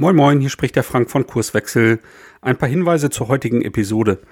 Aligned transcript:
Moin 0.00 0.16
Moin, 0.16 0.40
hier 0.40 0.48
spricht 0.48 0.76
der 0.76 0.82
Frank 0.82 1.10
von 1.10 1.26
Kurswechsel. 1.26 2.00
Ein 2.40 2.56
paar 2.56 2.70
Hinweise 2.70 3.10
zur 3.10 3.28
heutigen 3.28 3.60
Episode. 3.60 4.22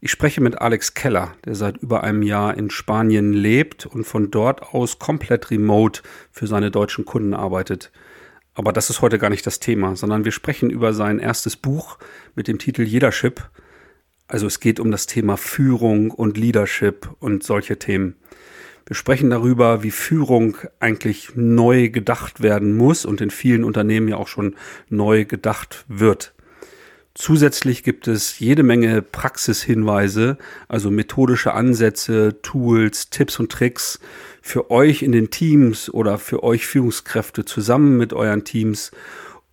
Ich 0.00 0.12
spreche 0.12 0.40
mit 0.40 0.60
Alex 0.60 0.94
Keller, 0.94 1.34
der 1.44 1.56
seit 1.56 1.78
über 1.78 2.04
einem 2.04 2.22
Jahr 2.22 2.56
in 2.56 2.70
Spanien 2.70 3.32
lebt 3.32 3.86
und 3.86 4.04
von 4.04 4.30
dort 4.30 4.62
aus 4.72 5.00
komplett 5.00 5.50
remote 5.50 6.02
für 6.30 6.46
seine 6.46 6.70
deutschen 6.70 7.06
Kunden 7.06 7.34
arbeitet. 7.34 7.90
Aber 8.54 8.72
das 8.72 8.88
ist 8.88 9.02
heute 9.02 9.18
gar 9.18 9.30
nicht 9.30 9.44
das 9.44 9.58
Thema, 9.58 9.96
sondern 9.96 10.24
wir 10.24 10.30
sprechen 10.30 10.70
über 10.70 10.92
sein 10.94 11.18
erstes 11.18 11.56
Buch 11.56 11.98
mit 12.36 12.46
dem 12.46 12.60
Titel 12.60 12.82
Leadership. 12.82 13.50
Also 14.28 14.46
es 14.46 14.60
geht 14.60 14.78
um 14.78 14.92
das 14.92 15.06
Thema 15.06 15.36
Führung 15.36 16.12
und 16.12 16.38
Leadership 16.38 17.10
und 17.18 17.42
solche 17.42 17.80
Themen. 17.80 18.14
Wir 18.88 18.94
sprechen 18.94 19.30
darüber, 19.30 19.82
wie 19.82 19.90
Führung 19.90 20.58
eigentlich 20.78 21.30
neu 21.34 21.88
gedacht 21.88 22.40
werden 22.40 22.76
muss 22.76 23.04
und 23.04 23.20
in 23.20 23.30
vielen 23.30 23.64
Unternehmen 23.64 24.06
ja 24.06 24.16
auch 24.16 24.28
schon 24.28 24.54
neu 24.88 25.24
gedacht 25.24 25.84
wird. 25.88 26.34
Zusätzlich 27.12 27.82
gibt 27.82 28.06
es 28.06 28.38
jede 28.38 28.62
Menge 28.62 29.02
Praxishinweise, 29.02 30.38
also 30.68 30.92
methodische 30.92 31.52
Ansätze, 31.54 32.40
Tools, 32.42 33.10
Tipps 33.10 33.40
und 33.40 33.50
Tricks 33.50 33.98
für 34.40 34.70
euch 34.70 35.02
in 35.02 35.10
den 35.10 35.30
Teams 35.30 35.92
oder 35.92 36.16
für 36.18 36.44
euch 36.44 36.64
Führungskräfte 36.66 37.44
zusammen 37.44 37.96
mit 37.96 38.12
euren 38.12 38.44
Teams, 38.44 38.92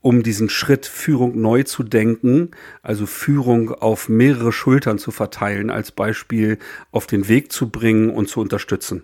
um 0.02 0.22
diesen 0.22 0.50
Schritt 0.50 0.86
Führung 0.86 1.42
neu 1.42 1.64
zu 1.64 1.82
denken, 1.82 2.52
also 2.84 3.08
Führung 3.08 3.72
auf 3.72 4.10
mehrere 4.10 4.52
Schultern 4.52 5.00
zu 5.00 5.10
verteilen, 5.10 5.72
als 5.72 5.92
Beispiel 5.92 6.60
auf 6.92 7.08
den 7.08 7.30
Weg 7.30 7.52
zu 7.52 7.70
bringen 7.70 8.12
und 8.12 8.28
zu 8.28 8.42
unterstützen. 8.42 9.04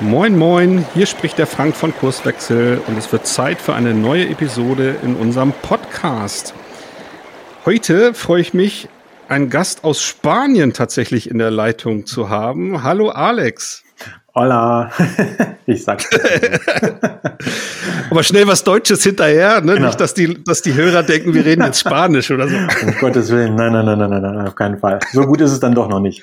Moin, 0.00 0.38
moin, 0.38 0.86
hier 0.94 1.06
spricht 1.06 1.38
der 1.38 1.48
Frank 1.48 1.74
von 1.74 1.92
Kurswechsel 1.92 2.80
und 2.86 2.96
es 2.96 3.10
wird 3.10 3.26
Zeit 3.26 3.60
für 3.60 3.74
eine 3.74 3.94
neue 3.94 4.28
Episode 4.28 4.94
in 5.02 5.16
unserem 5.16 5.52
Podcast. 5.52 6.54
Heute 7.64 8.14
freue 8.14 8.40
ich 8.40 8.54
mich, 8.54 8.88
einen 9.28 9.50
Gast 9.50 9.82
aus 9.82 10.00
Spanien 10.00 10.72
tatsächlich 10.72 11.28
in 11.28 11.38
der 11.38 11.50
Leitung 11.50 12.06
zu 12.06 12.28
haben. 12.28 12.84
Hallo 12.84 13.08
Alex. 13.08 13.82
Hola. 14.36 14.92
ich 15.66 15.82
sag. 15.82 16.04
Aber 18.10 18.22
schnell 18.22 18.46
was 18.46 18.62
Deutsches 18.62 19.02
hinterher, 19.02 19.60
ne? 19.62 19.74
Genau. 19.74 19.86
Nicht, 19.88 20.00
dass 20.00 20.14
die, 20.14 20.44
dass 20.44 20.62
die 20.62 20.74
Hörer 20.74 21.02
denken, 21.02 21.34
wir 21.34 21.44
reden 21.44 21.64
jetzt 21.64 21.80
Spanisch 21.80 22.30
oder 22.30 22.46
so. 22.46 22.54
Um 22.86 22.94
Gottes 23.00 23.30
Willen. 23.32 23.56
Nein, 23.56 23.72
nein, 23.72 23.84
nein, 23.84 23.98
nein, 23.98 24.22
nein, 24.22 24.46
auf 24.46 24.54
keinen 24.54 24.78
Fall. 24.78 25.00
So 25.12 25.22
gut 25.22 25.40
ist 25.40 25.50
es 25.50 25.58
dann 25.58 25.74
doch 25.74 25.88
noch 25.88 25.98
nicht. 25.98 26.22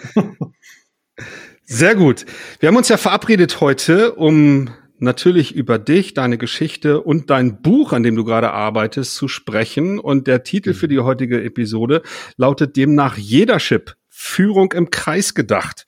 Sehr 1.68 1.96
gut. 1.96 2.28
Wir 2.60 2.68
haben 2.68 2.76
uns 2.76 2.90
ja 2.90 2.98
verabredet 2.98 3.60
heute, 3.60 4.14
um 4.14 4.70
natürlich 5.00 5.56
über 5.56 5.80
dich, 5.80 6.14
deine 6.14 6.38
Geschichte 6.38 7.02
und 7.02 7.32
dein 7.32 7.64
Buch, 7.64 7.92
an 7.92 8.04
dem 8.04 8.16
du 8.16 8.24
gerade 8.24 8.52
arbeitest, 8.52 9.16
zu 9.16 9.28
sprechen. 9.28 9.98
Und 9.98 10.28
der 10.28 10.44
Titel 10.44 10.76
für 10.76 10.88
die 10.88 11.00
heutige 11.00 11.44
Episode 11.44 12.04
lautet 12.38 12.76
demnach 12.76 13.18
Jedership, 13.18 13.96
Führung 14.10 14.74
im 14.74 14.92
Kreis 14.92 15.34
gedacht. 15.34 15.88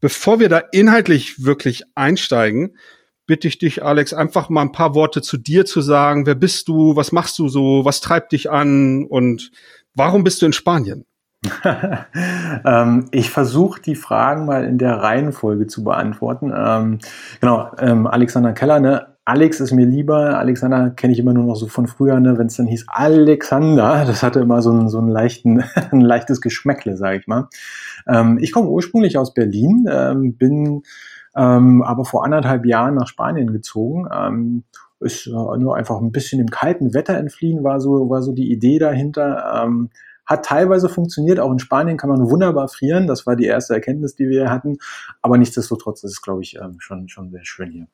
Bevor 0.00 0.38
wir 0.38 0.48
da 0.48 0.58
inhaltlich 0.58 1.44
wirklich 1.44 1.82
einsteigen, 1.96 2.76
bitte 3.26 3.48
ich 3.48 3.58
dich, 3.58 3.82
Alex, 3.82 4.14
einfach 4.14 4.50
mal 4.50 4.62
ein 4.62 4.72
paar 4.72 4.94
Worte 4.94 5.20
zu 5.20 5.36
dir 5.36 5.64
zu 5.64 5.80
sagen. 5.80 6.26
Wer 6.26 6.36
bist 6.36 6.68
du? 6.68 6.94
Was 6.94 7.10
machst 7.10 7.40
du 7.40 7.48
so? 7.48 7.84
Was 7.84 8.00
treibt 8.00 8.30
dich 8.30 8.50
an? 8.50 9.04
Und 9.04 9.50
warum 9.94 10.22
bist 10.22 10.42
du 10.42 10.46
in 10.46 10.52
Spanien? 10.52 11.06
ähm, 12.64 13.06
ich 13.10 13.30
versuche 13.30 13.80
die 13.82 13.96
Fragen 13.96 14.46
mal 14.46 14.64
in 14.64 14.78
der 14.78 15.02
Reihenfolge 15.02 15.66
zu 15.66 15.82
beantworten. 15.82 16.52
Ähm, 16.54 16.98
genau, 17.40 17.70
ähm, 17.78 18.06
Alexander 18.06 18.52
Keller, 18.52 18.80
ne? 18.80 19.06
Alex 19.24 19.60
ist 19.60 19.72
mir 19.72 19.86
lieber. 19.86 20.38
Alexander 20.38 20.90
kenne 20.90 21.12
ich 21.12 21.18
immer 21.20 21.32
nur 21.32 21.44
noch 21.44 21.54
so 21.54 21.68
von 21.68 21.86
früher, 21.86 22.18
ne? 22.18 22.38
wenn 22.38 22.48
es 22.48 22.56
dann 22.56 22.66
hieß 22.66 22.86
Alexander. 22.88 24.04
Das 24.06 24.22
hatte 24.22 24.40
immer 24.40 24.62
so 24.62 24.72
ein, 24.72 24.88
so 24.88 24.98
einen 24.98 25.08
leichten, 25.08 25.62
ein 25.90 26.00
leichtes 26.00 26.40
Geschmäckle, 26.40 26.96
sage 26.96 27.18
ich 27.18 27.26
mal. 27.26 27.48
Ähm, 28.06 28.38
ich 28.40 28.52
komme 28.52 28.68
ursprünglich 28.68 29.18
aus 29.18 29.32
Berlin, 29.34 29.86
ähm, 29.90 30.36
bin 30.36 30.82
ähm, 31.36 31.82
aber 31.82 32.04
vor 32.04 32.24
anderthalb 32.24 32.66
Jahren 32.66 32.94
nach 32.96 33.06
Spanien 33.06 33.52
gezogen. 33.52 34.64
Ist 35.00 35.26
äh, 35.26 35.30
nur 35.30 35.76
einfach 35.76 36.00
ein 36.00 36.12
bisschen 36.12 36.40
im 36.40 36.50
kalten 36.50 36.94
Wetter 36.94 37.16
entfliehen, 37.16 37.64
war 37.64 37.80
so, 37.80 38.08
war 38.10 38.22
so 38.22 38.32
die 38.32 38.52
Idee 38.52 38.78
dahinter. 38.78 39.62
Ähm, 39.64 39.90
hat 40.24 40.44
teilweise 40.44 40.88
funktioniert. 40.88 41.40
Auch 41.40 41.50
in 41.50 41.58
Spanien 41.58 41.96
kann 41.96 42.10
man 42.10 42.30
wunderbar 42.30 42.68
frieren. 42.68 43.06
Das 43.06 43.26
war 43.26 43.36
die 43.36 43.46
erste 43.46 43.74
Erkenntnis, 43.74 44.14
die 44.14 44.28
wir 44.28 44.50
hatten. 44.50 44.78
Aber 45.20 45.38
nichtsdestotrotz 45.38 46.04
ist 46.04 46.12
es, 46.12 46.22
glaube 46.22 46.42
ich, 46.42 46.56
ähm, 46.56 46.76
schon, 46.78 47.08
schon 47.08 47.30
sehr 47.30 47.44
schön 47.44 47.70
hier. 47.70 47.86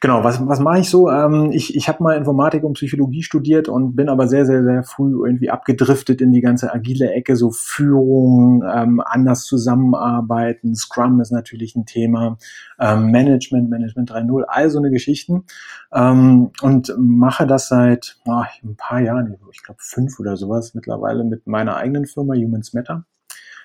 Genau, 0.00 0.24
was, 0.24 0.46
was 0.46 0.60
mache 0.60 0.80
ich 0.80 0.90
so? 0.90 1.10
Ähm, 1.10 1.50
ich 1.52 1.76
ich 1.76 1.88
habe 1.88 2.02
mal 2.02 2.16
Informatik 2.16 2.64
und 2.64 2.74
Psychologie 2.74 3.22
studiert 3.22 3.68
und 3.68 3.94
bin 3.94 4.08
aber 4.08 4.28
sehr, 4.28 4.46
sehr, 4.46 4.62
sehr 4.62 4.82
früh 4.84 5.26
irgendwie 5.26 5.50
abgedriftet 5.50 6.20
in 6.20 6.32
die 6.32 6.40
ganze 6.40 6.72
agile 6.72 7.12
Ecke, 7.12 7.36
so 7.36 7.50
Führung, 7.50 8.62
ähm, 8.62 9.02
anders 9.04 9.44
zusammenarbeiten. 9.44 10.74
Scrum 10.74 11.20
ist 11.20 11.32
natürlich 11.32 11.76
ein 11.76 11.86
Thema. 11.86 12.38
Management, 12.78 13.70
Management 13.70 14.10
3.0, 14.10 14.42
all 14.48 14.70
so 14.70 14.78
eine 14.78 14.90
Geschichten. 14.90 15.44
Und 15.90 16.94
mache 16.98 17.46
das 17.46 17.68
seit 17.68 18.18
oh, 18.26 18.42
ein 18.62 18.76
paar 18.76 19.00
Jahren, 19.00 19.34
ich 19.50 19.62
glaube 19.62 19.80
fünf 19.82 20.20
oder 20.20 20.36
sowas 20.36 20.74
mittlerweile 20.74 21.24
mit 21.24 21.46
meiner 21.66 21.76
eigenen 21.76 22.06
Firma 22.06 22.34
Humans 22.34 22.72
Matter, 22.72 23.04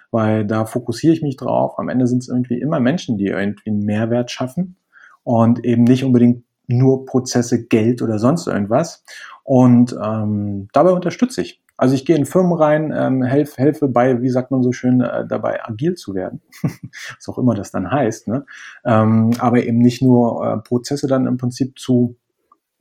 weil 0.09 0.45
da 0.45 0.65
fokussiere 0.65 1.13
ich 1.13 1.21
mich 1.21 1.37
drauf. 1.37 1.77
Am 1.77 1.89
Ende 1.89 2.07
sind 2.07 2.23
es 2.23 2.29
irgendwie 2.29 2.59
immer 2.59 2.79
Menschen, 2.79 3.17
die 3.17 3.27
irgendwie 3.27 3.69
einen 3.69 3.85
Mehrwert 3.85 4.31
schaffen 4.31 4.75
und 5.23 5.63
eben 5.63 5.83
nicht 5.83 6.03
unbedingt 6.03 6.43
nur 6.67 7.05
Prozesse, 7.05 7.65
Geld 7.67 8.01
oder 8.01 8.17
sonst 8.17 8.47
irgendwas. 8.47 9.03
Und 9.43 9.95
ähm, 10.01 10.67
dabei 10.73 10.91
unterstütze 10.91 11.41
ich. 11.41 11.61
Also 11.77 11.95
ich 11.95 12.05
gehe 12.05 12.15
in 12.15 12.25
Firmen 12.25 12.53
rein, 12.53 12.93
ähm, 12.95 13.23
helf, 13.23 13.57
helfe 13.57 13.87
bei, 13.87 14.21
wie 14.21 14.29
sagt 14.29 14.51
man 14.51 14.61
so 14.61 14.71
schön, 14.71 15.01
äh, 15.01 15.25
dabei 15.27 15.63
agil 15.65 15.95
zu 15.95 16.13
werden, 16.13 16.41
was 16.61 17.27
auch 17.27 17.39
immer 17.39 17.55
das 17.55 17.71
dann 17.71 17.89
heißt. 17.89 18.27
Ne? 18.27 18.45
Ähm, 18.85 19.31
aber 19.39 19.63
eben 19.63 19.79
nicht 19.79 20.01
nur 20.01 20.45
äh, 20.45 20.57
Prozesse 20.59 21.07
dann 21.07 21.25
im 21.25 21.37
Prinzip 21.37 21.79
zu 21.79 22.17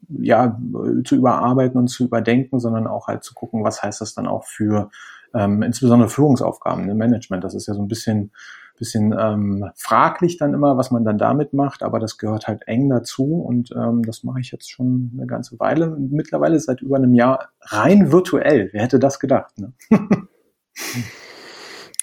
ja, 0.09 0.59
zu 1.05 1.17
überarbeiten 1.17 1.79
und 1.79 1.89
zu 1.89 2.05
überdenken, 2.05 2.59
sondern 2.59 2.87
auch 2.87 3.09
halt 3.09 3.25
zu 3.25 3.35
gucken, 3.35 3.65
was 3.65 3.83
heißt 3.83 4.01
das 4.01 4.15
dann 4.15 4.27
auch 4.27 4.45
für 4.45 4.91
ähm, 5.35 5.63
insbesondere 5.63 6.09
Führungsaufgaben, 6.09 6.87
ne, 6.87 6.95
Management. 6.95 7.45
Das 7.45 7.55
ist 7.55 7.67
ja 7.67 7.75
so 7.75 7.83
ein 7.83 7.89
bisschen, 7.89 8.33
bisschen 8.79 9.15
ähm, 9.19 9.71
fraglich 9.77 10.39
dann 10.39 10.55
immer, 10.55 10.77
was 10.77 10.91
man 10.91 11.05
dann 11.05 11.19
damit 11.19 11.53
macht, 11.53 11.83
aber 11.83 12.01
das 12.01 12.19
gehört 12.19 12.49
halt 12.49 12.67
eng 12.67 12.89
dazu 12.89 13.35
und 13.35 13.71
ähm, 13.77 14.03
das 14.03 14.25
mache 14.25 14.41
ich 14.41 14.51
jetzt 14.51 14.71
schon 14.71 15.13
eine 15.15 15.27
ganze 15.27 15.59
Weile. 15.61 15.97
Mittlerweile 15.99 16.59
seit 16.59 16.81
über 16.81 16.97
einem 16.97 17.15
Jahr 17.15 17.51
rein 17.61 18.11
virtuell. 18.11 18.71
Wer 18.73 18.83
hätte 18.83 18.99
das 18.99 19.21
gedacht? 19.21 19.59
Ne? 19.59 19.73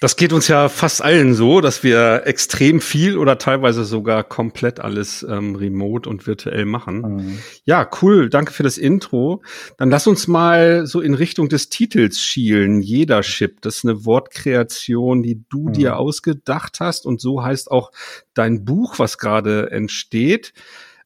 Das 0.00 0.14
geht 0.14 0.32
uns 0.32 0.46
ja 0.46 0.68
fast 0.68 1.02
allen 1.02 1.34
so, 1.34 1.60
dass 1.60 1.82
wir 1.82 2.22
extrem 2.24 2.80
viel 2.80 3.18
oder 3.18 3.36
teilweise 3.36 3.84
sogar 3.84 4.22
komplett 4.22 4.78
alles 4.78 5.26
ähm, 5.28 5.56
remote 5.56 6.08
und 6.08 6.26
virtuell 6.26 6.66
machen. 6.66 7.00
Mhm. 7.00 7.38
Ja, 7.64 7.88
cool. 8.00 8.30
Danke 8.30 8.52
für 8.52 8.62
das 8.62 8.78
Intro. 8.78 9.42
Dann 9.76 9.90
lass 9.90 10.06
uns 10.06 10.28
mal 10.28 10.86
so 10.86 11.00
in 11.00 11.14
Richtung 11.14 11.48
des 11.48 11.68
Titels 11.68 12.20
schielen. 12.20 12.80
Jeder 12.80 13.22
Chip. 13.22 13.60
Das 13.60 13.78
ist 13.78 13.84
eine 13.84 14.04
Wortkreation, 14.04 15.24
die 15.24 15.42
du 15.48 15.68
mhm. 15.68 15.72
dir 15.72 15.96
ausgedacht 15.96 16.78
hast 16.78 17.04
und 17.04 17.20
so 17.20 17.42
heißt 17.42 17.68
auch 17.68 17.90
dein 18.34 18.64
Buch, 18.64 19.00
was 19.00 19.18
gerade 19.18 19.72
entsteht. 19.72 20.52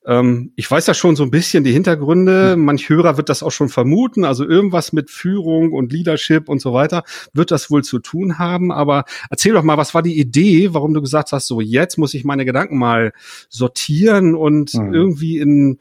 Ähm, 0.07 0.53
ich 0.57 0.71
weiß 0.71 0.87
ja 0.87 0.95
schon 0.95 1.17
so 1.17 1.23
ein 1.23 1.31
bisschen 1.31 1.65
die 1.65 1.73
Hintergründe. 1.73 2.57
Mhm. 2.57 2.65
Manch 2.65 2.89
Hörer 2.89 3.17
wird 3.17 3.29
das 3.29 3.43
auch 3.43 3.51
schon 3.51 3.69
vermuten. 3.69 4.25
Also 4.25 4.45
irgendwas 4.47 4.93
mit 4.93 5.11
Führung 5.11 5.73
und 5.73 5.93
Leadership 5.93 6.49
und 6.49 6.61
so 6.61 6.73
weiter 6.73 7.05
wird 7.33 7.51
das 7.51 7.71
wohl 7.71 7.85
zu 7.85 7.99
tun 7.99 8.39
haben. 8.39 8.73
Aber 8.73 9.05
erzähl 9.31 9.53
doch 9.53 9.63
mal, 9.63 9.77
was 9.77 9.95
war 9.95 10.03
die 10.03 10.19
Idee, 10.19 10.75
warum 10.75 10.95
du 10.95 11.01
gesagt 11.01 11.33
hast, 11.33 11.47
so 11.47 11.61
jetzt 11.61 11.99
muss 11.99 12.15
ich 12.15 12.25
meine 12.25 12.45
Gedanken 12.45 12.79
mal 12.79 13.13
sortieren 13.49 14.35
und 14.35 14.75
mhm. 14.75 14.93
irgendwie 14.93 15.39
in 15.39 15.79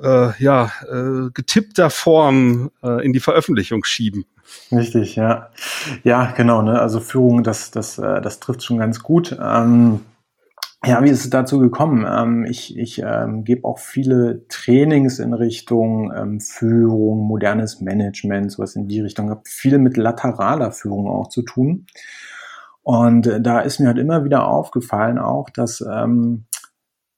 äh, 0.00 0.30
ja, 0.42 0.70
äh, 0.88 1.30
getippter 1.34 1.90
Form 1.90 2.70
äh, 2.82 3.04
in 3.04 3.12
die 3.12 3.20
Veröffentlichung 3.20 3.84
schieben. 3.84 4.24
Richtig, 4.72 5.16
ja. 5.16 5.50
Ja, 6.04 6.32
genau, 6.36 6.62
ne? 6.62 6.80
Also 6.80 7.00
Führung, 7.00 7.42
das, 7.42 7.70
das, 7.70 7.98
äh, 7.98 8.20
das 8.20 8.40
trifft 8.40 8.62
schon 8.62 8.78
ganz 8.78 9.02
gut. 9.02 9.36
Ähm 9.40 10.00
ja, 10.84 11.02
wie 11.02 11.10
ist 11.10 11.24
es 11.24 11.30
dazu 11.30 11.58
gekommen? 11.58 12.06
Ähm, 12.08 12.44
ich 12.44 12.76
ich 12.78 13.02
ähm, 13.04 13.44
gebe 13.44 13.66
auch 13.66 13.78
viele 13.78 14.46
Trainings 14.48 15.18
in 15.18 15.34
Richtung 15.34 16.12
ähm, 16.14 16.40
Führung, 16.40 17.26
modernes 17.26 17.80
Management, 17.80 18.52
sowas 18.52 18.76
in 18.76 18.86
die 18.86 19.00
Richtung. 19.00 19.30
Habe 19.30 19.42
viel 19.44 19.78
mit 19.78 19.96
lateraler 19.96 20.70
Führung 20.70 21.08
auch 21.08 21.28
zu 21.28 21.42
tun. 21.42 21.86
Und 22.82 23.26
äh, 23.26 23.40
da 23.40 23.60
ist 23.60 23.80
mir 23.80 23.88
halt 23.88 23.98
immer 23.98 24.24
wieder 24.24 24.46
aufgefallen 24.46 25.18
auch, 25.18 25.50
dass 25.50 25.80
ähm, 25.80 26.46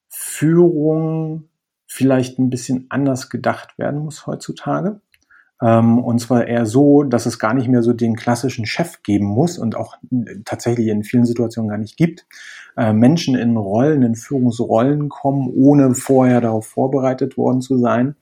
Führung 0.08 1.50
vielleicht 1.86 2.38
ein 2.38 2.50
bisschen 2.50 2.86
anders 2.88 3.28
gedacht 3.28 3.78
werden 3.78 4.00
muss 4.00 4.26
heutzutage. 4.26 5.00
Ähm, 5.62 5.98
und 5.98 6.20
zwar 6.20 6.46
eher 6.46 6.66
so, 6.66 7.02
dass 7.02 7.26
es 7.26 7.38
gar 7.38 7.54
nicht 7.54 7.68
mehr 7.68 7.82
so 7.82 7.92
den 7.92 8.16
klassischen 8.16 8.66
Chef 8.66 9.02
geben 9.02 9.26
muss 9.26 9.58
und 9.58 9.76
auch 9.76 9.96
äh, 10.10 10.36
tatsächlich 10.44 10.88
in 10.88 11.04
vielen 11.04 11.26
Situationen 11.26 11.68
gar 11.68 11.78
nicht 11.78 11.96
gibt. 11.96 12.26
Äh, 12.76 12.92
Menschen 12.92 13.36
in 13.36 13.56
Rollen, 13.56 14.02
in 14.02 14.14
Führungsrollen 14.14 15.08
kommen, 15.08 15.50
ohne 15.54 15.94
vorher 15.94 16.40
darauf 16.40 16.66
vorbereitet 16.66 17.36
worden 17.36 17.60
zu 17.60 17.78
sein. 17.78 18.16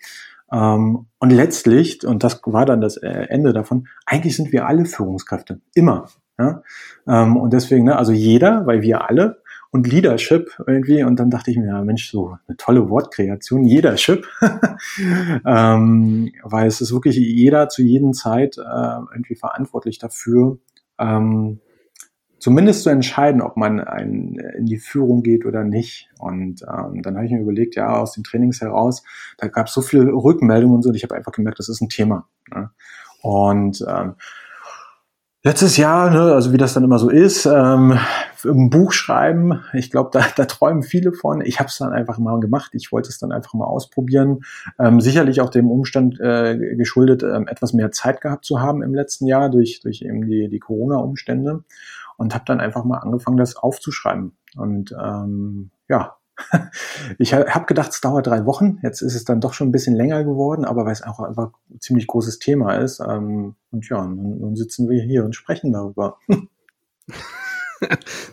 Ähm, 0.52 1.06
und 1.19 1.31
letztlich, 1.31 2.05
und 2.06 2.25
das 2.25 2.40
war 2.46 2.67
dann 2.67 2.81
das 2.81 2.96
äh, 2.96 3.08
Ende 3.29 3.52
davon, 3.52 3.87
eigentlich 4.06 4.37
sind 4.37 4.52
wir 4.52 4.67
alle 4.67 4.85
Führungskräfte. 4.85 5.61
Immer. 5.75 6.08
Ähm, 6.40 7.37
und 7.37 7.52
deswegen, 7.52 7.87
ne, 7.87 7.96
also 7.96 8.12
jeder, 8.12 8.67
weil 8.67 8.82
wir 8.82 9.08
alle, 9.08 9.43
und 9.70 9.86
Leadership 9.86 10.50
irgendwie. 10.66 11.02
Und 11.02 11.18
dann 11.20 11.30
dachte 11.30 11.50
ich 11.50 11.58
mir, 11.58 11.68
ja, 11.68 11.82
Mensch, 11.82 12.10
so 12.10 12.36
eine 12.46 12.56
tolle 12.56 12.88
Wortkreation, 12.88 13.64
Leadership. 13.64 14.26
ähm, 15.46 16.32
weil 16.42 16.66
es 16.66 16.80
ist 16.80 16.92
wirklich 16.92 17.16
jeder 17.16 17.68
zu 17.68 17.82
jedem 17.82 18.12
Zeit 18.12 18.58
äh, 18.58 18.96
irgendwie 19.12 19.34
verantwortlich 19.34 19.98
dafür, 19.98 20.58
ähm, 20.98 21.60
zumindest 22.38 22.84
zu 22.84 22.90
entscheiden, 22.90 23.42
ob 23.42 23.56
man 23.56 23.80
ein, 23.80 24.38
in 24.56 24.66
die 24.66 24.78
Führung 24.78 25.22
geht 25.22 25.44
oder 25.44 25.64
nicht. 25.64 26.08
Und 26.18 26.62
ähm, 26.62 27.02
dann 27.02 27.16
habe 27.16 27.26
ich 27.26 27.32
mir 27.32 27.40
überlegt, 27.40 27.74
ja, 27.74 27.96
aus 27.96 28.12
den 28.12 28.24
Trainings 28.24 28.60
heraus, 28.60 29.02
da 29.38 29.48
gab 29.48 29.66
es 29.66 29.74
so 29.74 29.82
viele 29.82 30.04
Rückmeldungen 30.12 30.76
und 30.76 30.82
so, 30.82 30.90
und 30.90 30.94
ich 30.94 31.02
habe 31.02 31.14
einfach 31.16 31.32
gemerkt, 31.32 31.58
das 31.58 31.68
ist 31.68 31.80
ein 31.80 31.88
Thema. 31.88 32.28
Ne? 32.54 32.70
Und 33.22 33.84
ähm, 33.88 34.14
Letztes 35.48 35.78
Jahr, 35.78 36.10
ne, 36.10 36.34
also 36.34 36.52
wie 36.52 36.58
das 36.58 36.74
dann 36.74 36.84
immer 36.84 36.98
so 36.98 37.08
ist, 37.08 37.46
ähm, 37.46 37.98
ein 38.44 38.68
Buch 38.68 38.92
schreiben, 38.92 39.62
ich 39.72 39.90
glaube, 39.90 40.10
da, 40.12 40.22
da 40.36 40.44
träumen 40.44 40.82
viele 40.82 41.14
von. 41.14 41.40
Ich 41.40 41.58
habe 41.58 41.68
es 41.68 41.78
dann 41.78 41.94
einfach 41.94 42.18
mal 42.18 42.38
gemacht. 42.38 42.72
Ich 42.74 42.92
wollte 42.92 43.08
es 43.08 43.18
dann 43.18 43.32
einfach 43.32 43.54
mal 43.54 43.64
ausprobieren. 43.64 44.40
Ähm, 44.78 45.00
sicherlich 45.00 45.40
auch 45.40 45.48
dem 45.48 45.70
Umstand 45.70 46.20
äh, 46.20 46.76
geschuldet, 46.76 47.22
ähm, 47.22 47.48
etwas 47.48 47.72
mehr 47.72 47.90
Zeit 47.92 48.20
gehabt 48.20 48.44
zu 48.44 48.60
haben 48.60 48.82
im 48.82 48.94
letzten 48.94 49.26
Jahr 49.26 49.48
durch, 49.48 49.80
durch 49.80 50.02
eben 50.02 50.26
die, 50.26 50.50
die 50.50 50.58
Corona-Umstände 50.58 51.64
und 52.18 52.34
habe 52.34 52.44
dann 52.46 52.60
einfach 52.60 52.84
mal 52.84 52.98
angefangen, 52.98 53.38
das 53.38 53.56
aufzuschreiben. 53.56 54.32
Und 54.54 54.94
ähm, 55.02 55.70
ja, 55.88 56.17
ich 57.19 57.35
habe 57.35 57.67
gedacht, 57.67 57.93
es 57.93 58.00
dauert 58.00 58.26
drei 58.26 58.46
Wochen. 58.46 58.79
Jetzt 58.82 59.02
ist 59.02 59.14
es 59.14 59.25
dann 59.25 59.40
doch 59.40 59.52
schon 59.52 59.69
ein 59.69 59.73
bisschen 59.73 59.96
länger 59.96 60.25
geworden, 60.25 60.64
aber 60.64 60.85
weil 60.85 60.93
es 60.93 61.02
auch 61.02 61.20
einfach 61.20 61.50
ein 61.70 61.81
ziemlich 61.81 62.06
großes 62.06 62.38
Thema 62.38 62.76
ist. 62.76 63.00
Ähm, 63.00 63.55
und 63.70 63.88
ja, 63.88 64.05
nun, 64.06 64.38
nun 64.38 64.56
sitzen 64.56 64.88
wir 64.88 65.02
hier 65.02 65.25
und 65.25 65.35
sprechen 65.35 65.73
darüber. 65.73 66.19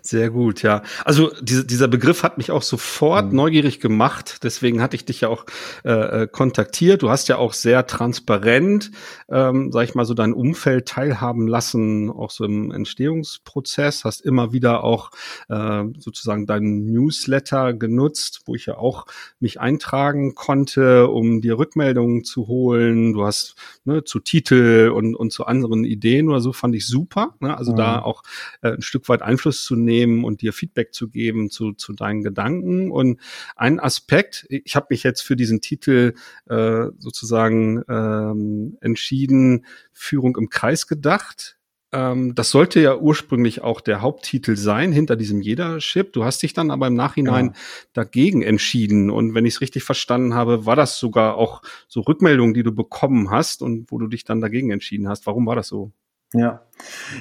Sehr 0.02 0.30
gut, 0.30 0.62
ja. 0.62 0.82
Also 1.04 1.32
diese, 1.42 1.66
dieser 1.66 1.88
Begriff 1.88 2.24
hat 2.24 2.38
mich 2.38 2.52
auch 2.52 2.62
sofort 2.62 3.30
mhm. 3.30 3.36
neugierig 3.36 3.80
gemacht. 3.80 4.44
Deswegen 4.44 4.82
hatte 4.82 4.96
ich 4.96 5.06
dich 5.06 5.22
ja 5.22 5.30
auch 5.30 5.46
äh, 5.84 6.24
äh, 6.24 6.28
kontaktiert. 6.28 7.02
Du 7.02 7.10
hast 7.10 7.28
ja 7.28 7.38
auch 7.38 7.54
sehr 7.54 7.86
transparent, 7.88 8.92
ähm, 9.30 9.72
sag 9.72 9.84
ich 9.84 9.96
mal, 9.96 10.06
so 10.06 10.14
dein 10.14 10.34
Umfeld 10.34 10.88
teilhaben 10.88 11.48
lassen, 11.48 12.10
auch 12.10 12.32
so 12.32 12.46
im 12.46 12.72
Entstehungsprozess. 12.72 14.04
Hast 14.04 14.22
immer 14.22 14.52
wieder 14.52 14.84
auch 14.84 15.12
äh, 15.50 15.84
sozusagen 15.98 16.46
deinen 16.46 16.92
Newsletter 16.92 17.74
genutzt, 17.74 18.42
wo 18.46 18.56
ich 18.56 18.66
ja 18.66 18.78
auch 18.78 19.06
mich 19.40 19.60
eintragen 19.60 20.36
konnte, 20.36 21.08
um 21.08 21.42
dir 21.42 21.58
Rückmeldungen 21.58 22.24
zu 22.24 22.48
holen. 22.48 23.14
Du 23.14 23.26
hast 23.26 23.56
ne, 23.84 24.04
zu 24.04 24.20
Titel 24.20 24.92
und, 24.94 25.16
und 25.16 25.32
zu 25.32 25.46
anderen 25.46 25.84
Ideen 25.84 26.30
oder 26.30 26.40
so 26.40 26.54
fand 26.54 26.76
ich 26.76 26.88
super. 26.88 27.36
Ne? 27.40 27.58
Also 27.58 27.74
mhm. 27.74 27.78
da 27.78 28.02
auch 28.02 28.24
äh, 28.62 28.74
ein 28.74 28.82
Stück 28.82 29.08
weit 29.10 29.22
Einfluss 29.36 29.64
zu 29.64 29.76
nehmen 29.76 30.24
und 30.24 30.42
dir 30.42 30.54
Feedback 30.54 30.94
zu 30.94 31.10
geben 31.10 31.50
zu, 31.50 31.74
zu 31.74 31.94
deinen 31.94 32.24
Gedanken. 32.24 32.92
Und 32.92 33.20
ein 33.56 33.80
Aspekt, 33.80 34.46
ich 34.50 34.76
habe 34.76 34.88
mich 34.90 35.04
jetzt 35.04 35.22
für 35.22 35.36
diesen 35.36 35.62
Titel 35.62 36.14
äh, 36.50 36.86
sozusagen 36.98 37.84
ähm, 37.90 38.78
entschieden, 38.82 39.66
Führung 39.92 40.38
im 40.38 40.50
Kreis 40.50 40.88
gedacht 40.88 41.58
ähm, 41.92 42.36
das 42.36 42.52
sollte 42.52 42.82
ja 42.82 42.98
ursprünglich 42.98 43.62
auch 43.62 43.80
der 43.80 44.02
Haupttitel 44.02 44.58
sein 44.58 44.92
hinter 44.92 45.16
diesem 45.16 45.40
Jeder-Chip. 45.40 46.12
Du 46.12 46.26
hast 46.26 46.44
dich 46.44 46.54
dann 46.54 46.72
aber 46.72 46.88
im 46.88 46.94
Nachhinein 46.96 47.48
ja. 47.48 47.54
dagegen 47.94 48.42
entschieden. 48.42 49.10
Und 49.10 49.34
wenn 49.34 49.46
ich 49.46 49.56
es 49.56 49.62
richtig 49.62 49.84
verstanden 49.84 50.34
habe, 50.34 50.66
war 50.66 50.76
das 50.76 51.00
sogar 51.00 51.38
auch 51.38 51.62
so 51.88 52.02
Rückmeldungen, 52.02 52.54
die 52.54 52.64
du 52.64 52.74
bekommen 52.74 53.30
hast 53.30 53.62
und 53.62 53.92
wo 53.92 53.98
du 53.98 54.08
dich 54.08 54.26
dann 54.26 54.42
dagegen 54.42 54.72
entschieden 54.72 55.08
hast. 55.08 55.26
Warum 55.26 55.46
war 55.46 55.56
das 55.56 55.70
so? 55.70 55.94
Ja, 56.38 56.62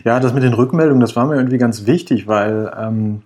ja, 0.04 0.20
das 0.20 0.34
mit 0.34 0.42
den 0.42 0.54
Rückmeldungen, 0.54 1.00
das 1.00 1.16
war 1.16 1.26
mir 1.26 1.36
irgendwie 1.36 1.58
ganz 1.58 1.86
wichtig, 1.86 2.26
weil 2.26 2.72
ähm, 2.76 3.22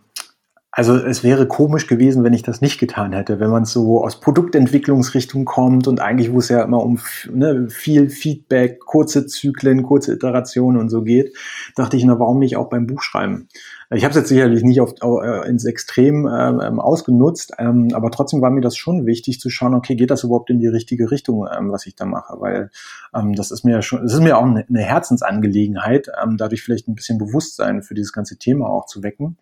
also 0.79 0.95
es 0.95 1.25
wäre 1.25 1.49
komisch 1.49 1.89
gewesen, 1.89 2.23
wenn 2.23 2.35
ich 2.35 2.45
das 2.45 2.61
nicht 2.61 2.79
getan 2.79 3.13
hätte, 3.13 3.41
wenn 3.41 3.51
man 3.51 3.65
so 3.65 4.05
aus 4.05 4.21
Produktentwicklungsrichtung 4.21 5.45
kommt 5.45 5.89
und 5.89 5.99
eigentlich, 5.99 6.33
wo 6.33 6.39
es 6.39 6.51
ja 6.51 6.63
immer 6.63 6.85
um 6.85 7.01
ne, 7.29 7.69
viel 7.69 8.11
Feedback, 8.11 8.79
kurze 8.79 9.27
Zyklen, 9.27 9.83
kurze 9.83 10.13
Iterationen 10.13 10.81
und 10.81 10.89
so 10.89 11.03
geht, 11.03 11.37
dachte 11.75 11.97
ich, 11.97 12.05
na 12.05 12.21
warum 12.21 12.39
nicht 12.39 12.57
auch 12.57 12.69
beim 12.69 12.87
Buchschreiben? 12.87 13.49
Ich 13.91 14.05
habe 14.05 14.11
es 14.11 14.17
jetzt 14.17 14.29
sicherlich 14.29 14.63
nicht 14.63 14.83
auf, 14.83 14.93
äh, 15.01 15.49
ins 15.49 15.65
Extrem 15.65 16.27
ähm, 16.27 16.61
ähm, 16.61 16.79
ausgenutzt, 16.79 17.55
ähm, 17.59 17.89
aber 17.95 18.11
trotzdem 18.11 18.43
war 18.43 18.51
mir 18.51 18.61
das 18.61 18.77
schon 18.77 19.07
wichtig 19.07 19.41
zu 19.41 19.49
schauen, 19.49 19.75
okay, 19.75 19.97
geht 19.97 20.11
das 20.11 20.25
überhaupt 20.25 20.51
in 20.51 20.59
die 20.59 20.67
richtige 20.67 21.11
Richtung, 21.11 21.49
ähm, 21.51 21.73
was 21.73 21.87
ich 21.87 21.97
da 21.97 22.05
mache? 22.05 22.35
Weil 22.39 22.71
ähm, 23.15 23.35
das 23.35 23.51
ist 23.51 23.65
mir 23.65 23.73
ja 23.73 23.83
schon, 23.83 24.03
das 24.03 24.13
ist 24.13 24.21
mir 24.21 24.37
auch 24.37 24.45
eine, 24.45 24.67
eine 24.69 24.83
Herzensangelegenheit, 24.83 26.11
ähm, 26.23 26.37
dadurch 26.37 26.63
vielleicht 26.63 26.87
ein 26.89 26.97
bisschen 26.97 27.17
Bewusstsein 27.17 27.83
für 27.83 27.95
dieses 27.95 28.13
ganze 28.13 28.37
Thema 28.37 28.69
auch 28.69 28.85
zu 28.85 29.03
wecken. 29.03 29.39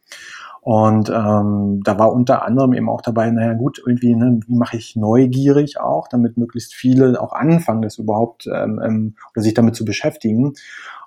Und 0.60 1.10
ähm, 1.10 1.82
da 1.84 1.96
war 1.96 2.12
unter 2.12 2.44
anderem 2.44 2.72
eben 2.72 2.88
auch 2.88 3.00
dabei, 3.00 3.30
naja 3.30 3.52
gut, 3.52 3.80
irgendwie, 3.86 4.16
ne, 4.16 4.40
wie 4.48 4.56
mache 4.56 4.76
ich 4.76 4.96
neugierig 4.96 5.78
auch, 5.78 6.08
damit 6.08 6.36
möglichst 6.36 6.74
viele 6.74 7.20
auch 7.20 7.32
anfangen, 7.32 7.82
das 7.82 7.98
überhaupt 7.98 8.48
ähm, 8.52 8.80
ähm 8.84 9.14
oder 9.32 9.42
sich 9.42 9.54
damit 9.54 9.76
zu 9.76 9.84
beschäftigen. 9.84 10.54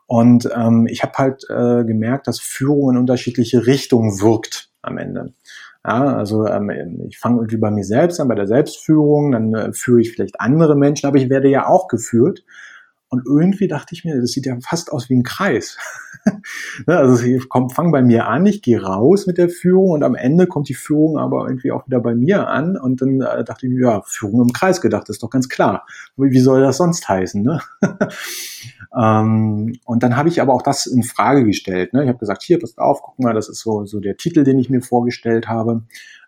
Und 0.09 0.49
ähm, 0.55 0.87
ich 0.89 1.03
habe 1.03 1.13
halt 1.19 1.43
äh, 1.51 1.85
gemerkt, 1.85 2.25
dass 2.25 2.39
Führung 2.39 2.89
in 2.89 2.97
unterschiedliche 2.97 3.67
Richtungen 3.67 4.19
wirkt 4.19 4.71
am 4.81 4.97
Ende. 4.97 5.33
Ja, 5.85 6.17
also 6.17 6.47
ähm, 6.47 6.71
ich 7.07 7.19
fange 7.19 7.37
irgendwie 7.37 7.57
bei 7.57 7.69
mir 7.69 7.83
selbst 7.83 8.19
an, 8.19 8.27
bei 8.27 8.33
der 8.33 8.47
Selbstführung, 8.47 9.33
dann 9.33 9.53
äh, 9.53 9.71
führe 9.71 10.01
ich 10.01 10.11
vielleicht 10.11 10.41
andere 10.41 10.75
Menschen, 10.75 11.05
aber 11.05 11.19
ich 11.19 11.29
werde 11.29 11.47
ja 11.47 11.67
auch 11.67 11.87
geführt. 11.87 12.43
Und 13.09 13.25
irgendwie 13.25 13.67
dachte 13.67 13.95
ich 13.95 14.05
mir, 14.05 14.21
das 14.21 14.31
sieht 14.31 14.45
ja 14.45 14.55
fast 14.61 14.91
aus 14.91 15.09
wie 15.09 15.15
ein 15.15 15.23
Kreis. 15.23 15.77
Ne, 16.85 16.97
also 16.97 17.23
ich 17.23 17.41
fange 17.49 17.91
bei 17.91 18.01
mir 18.01 18.27
an, 18.27 18.45
ich 18.45 18.61
gehe 18.61 18.81
raus 18.81 19.25
mit 19.25 19.37
der 19.37 19.49
Führung 19.49 19.91
und 19.91 20.03
am 20.03 20.15
Ende 20.15 20.47
kommt 20.47 20.67
die 20.67 20.73
Führung 20.75 21.17
aber 21.17 21.47
irgendwie 21.47 21.71
auch 21.71 21.87
wieder 21.87 22.01
bei 22.01 22.13
mir 22.13 22.47
an. 22.49 22.77
Und 22.77 23.01
dann 23.01 23.21
äh, 23.21 23.43
dachte 23.43 23.65
ich 23.65 23.71
mir, 23.71 23.81
ja, 23.81 24.01
Führung 24.05 24.41
im 24.41 24.53
Kreis 24.53 24.81
gedacht, 24.81 25.07
ist 25.09 25.23
doch 25.23 25.29
ganz 25.29 25.47
klar. 25.47 25.85
Wie 26.17 26.39
soll 26.39 26.61
das 26.61 26.77
sonst 26.77 27.07
heißen? 27.07 27.41
Ne? 27.41 27.61
ähm, 28.97 29.79
und 29.85 30.03
dann 30.03 30.17
habe 30.17 30.29
ich 30.29 30.41
aber 30.41 30.53
auch 30.53 30.61
das 30.61 30.85
in 30.87 31.03
Frage 31.03 31.45
gestellt. 31.45 31.93
Ne? 31.93 32.03
Ich 32.03 32.09
habe 32.09 32.19
gesagt, 32.19 32.43
hier, 32.43 32.59
passt 32.59 32.79
auf, 32.79 33.01
guck 33.01 33.17
mal, 33.19 33.33
das 33.33 33.47
ist 33.47 33.61
so, 33.61 33.85
so 33.85 33.99
der 33.99 34.17
Titel, 34.17 34.43
den 34.43 34.59
ich 34.59 34.69
mir 34.69 34.81
vorgestellt 34.81 35.47
habe. 35.47 35.83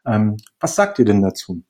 Ähm, 0.05 0.37
was 0.59 0.75
sagt 0.75 0.99
ihr 0.99 1.05
denn 1.05 1.21
dazu? 1.21 1.63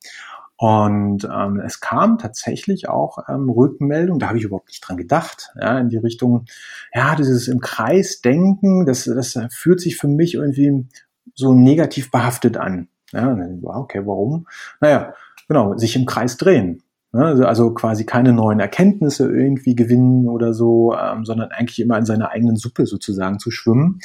Und 0.61 1.23
ähm, 1.23 1.59
es 1.65 1.79
kam 1.79 2.19
tatsächlich 2.19 2.87
auch 2.87 3.17
ähm, 3.27 3.49
Rückmeldung, 3.49 4.19
da 4.19 4.27
habe 4.27 4.37
ich 4.37 4.43
überhaupt 4.43 4.67
nicht 4.67 4.87
dran 4.87 4.95
gedacht, 4.95 5.51
ja, 5.59 5.79
in 5.79 5.89
die 5.89 5.97
Richtung, 5.97 6.45
ja, 6.93 7.15
dieses 7.15 7.47
im 7.47 7.61
Kreis 7.61 8.21
denken, 8.21 8.85
das, 8.85 9.05
das 9.05 9.39
fühlt 9.49 9.81
sich 9.81 9.97
für 9.97 10.07
mich 10.07 10.35
irgendwie 10.35 10.85
so 11.33 11.55
negativ 11.55 12.11
behaftet 12.11 12.57
an. 12.57 12.89
Ja, 13.11 13.35
okay, 13.63 14.03
warum? 14.05 14.45
Naja, 14.79 15.15
genau, 15.47 15.75
sich 15.77 15.95
im 15.95 16.05
Kreis 16.05 16.37
drehen. 16.37 16.83
Ne, 17.11 17.25
also, 17.25 17.45
also 17.45 17.73
quasi 17.73 18.05
keine 18.05 18.31
neuen 18.31 18.59
Erkenntnisse 18.59 19.31
irgendwie 19.31 19.75
gewinnen 19.75 20.29
oder 20.29 20.53
so, 20.53 20.95
ähm, 20.95 21.25
sondern 21.25 21.49
eigentlich 21.49 21.79
immer 21.79 21.97
in 21.97 22.05
seiner 22.05 22.29
eigenen 22.29 22.55
Suppe 22.55 22.85
sozusagen 22.85 23.39
zu 23.39 23.49
schwimmen. 23.49 23.99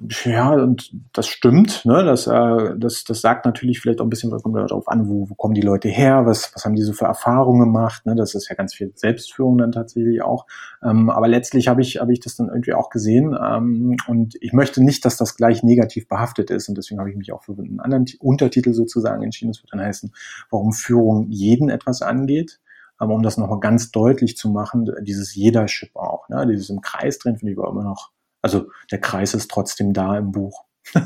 Ja, 0.00 0.52
und 0.52 0.92
das 1.12 1.26
stimmt. 1.26 1.84
Ne? 1.84 2.04
Das, 2.04 2.28
äh, 2.28 2.78
das, 2.78 3.02
das 3.02 3.20
sagt 3.20 3.44
natürlich 3.46 3.80
vielleicht 3.80 4.00
auch 4.00 4.06
ein 4.06 4.10
bisschen, 4.10 4.30
darauf 4.30 4.86
an, 4.86 5.08
wo, 5.08 5.28
wo 5.28 5.34
kommen 5.34 5.54
die 5.54 5.60
Leute 5.60 5.88
her, 5.88 6.24
was, 6.24 6.52
was 6.54 6.64
haben 6.64 6.76
die 6.76 6.82
so 6.82 6.92
für 6.92 7.06
Erfahrungen 7.06 7.60
gemacht. 7.60 8.06
Ne? 8.06 8.14
Das 8.14 8.36
ist 8.36 8.48
ja 8.48 8.54
ganz 8.54 8.74
viel 8.74 8.92
Selbstführung 8.94 9.58
dann 9.58 9.72
tatsächlich 9.72 10.22
auch. 10.22 10.46
Ähm, 10.84 11.10
aber 11.10 11.26
letztlich 11.26 11.66
habe 11.66 11.80
ich, 11.82 11.98
hab 11.98 12.10
ich 12.10 12.20
das 12.20 12.36
dann 12.36 12.46
irgendwie 12.46 12.74
auch 12.74 12.90
gesehen. 12.90 13.36
Ähm, 13.42 13.96
und 14.06 14.36
ich 14.40 14.52
möchte 14.52 14.84
nicht, 14.84 15.04
dass 15.04 15.16
das 15.16 15.34
gleich 15.34 15.64
negativ 15.64 16.06
behaftet 16.06 16.50
ist. 16.50 16.68
Und 16.68 16.78
deswegen 16.78 17.00
habe 17.00 17.10
ich 17.10 17.16
mich 17.16 17.32
auch 17.32 17.42
für 17.42 17.52
einen 17.58 17.80
anderen 17.80 18.06
Untertitel 18.20 18.74
sozusagen 18.74 19.24
entschieden. 19.24 19.50
Das 19.50 19.62
wird 19.62 19.72
dann 19.72 19.80
heißen, 19.80 20.12
warum 20.48 20.72
Führung 20.72 21.26
jeden 21.28 21.70
etwas 21.70 22.02
angeht 22.02 22.60
ähm, 23.00 23.10
um 23.10 23.22
das 23.24 23.36
nochmal 23.36 23.58
ganz 23.58 23.90
deutlich 23.90 24.36
zu 24.36 24.48
machen, 24.48 24.88
dieses 25.02 25.34
Jeder-Chip 25.34 25.96
auch, 25.96 26.28
ne? 26.28 26.46
dieses 26.46 26.70
im 26.70 26.80
Kreis 26.80 27.18
drin, 27.18 27.36
finde 27.36 27.52
ich 27.52 27.58
aber 27.58 27.70
immer 27.70 27.84
noch 27.84 28.12
also 28.48 28.70
der 28.90 29.00
Kreis 29.00 29.34
ist 29.34 29.50
trotzdem 29.50 29.92
da 29.92 30.16
im 30.16 30.32
Buch. 30.32 30.64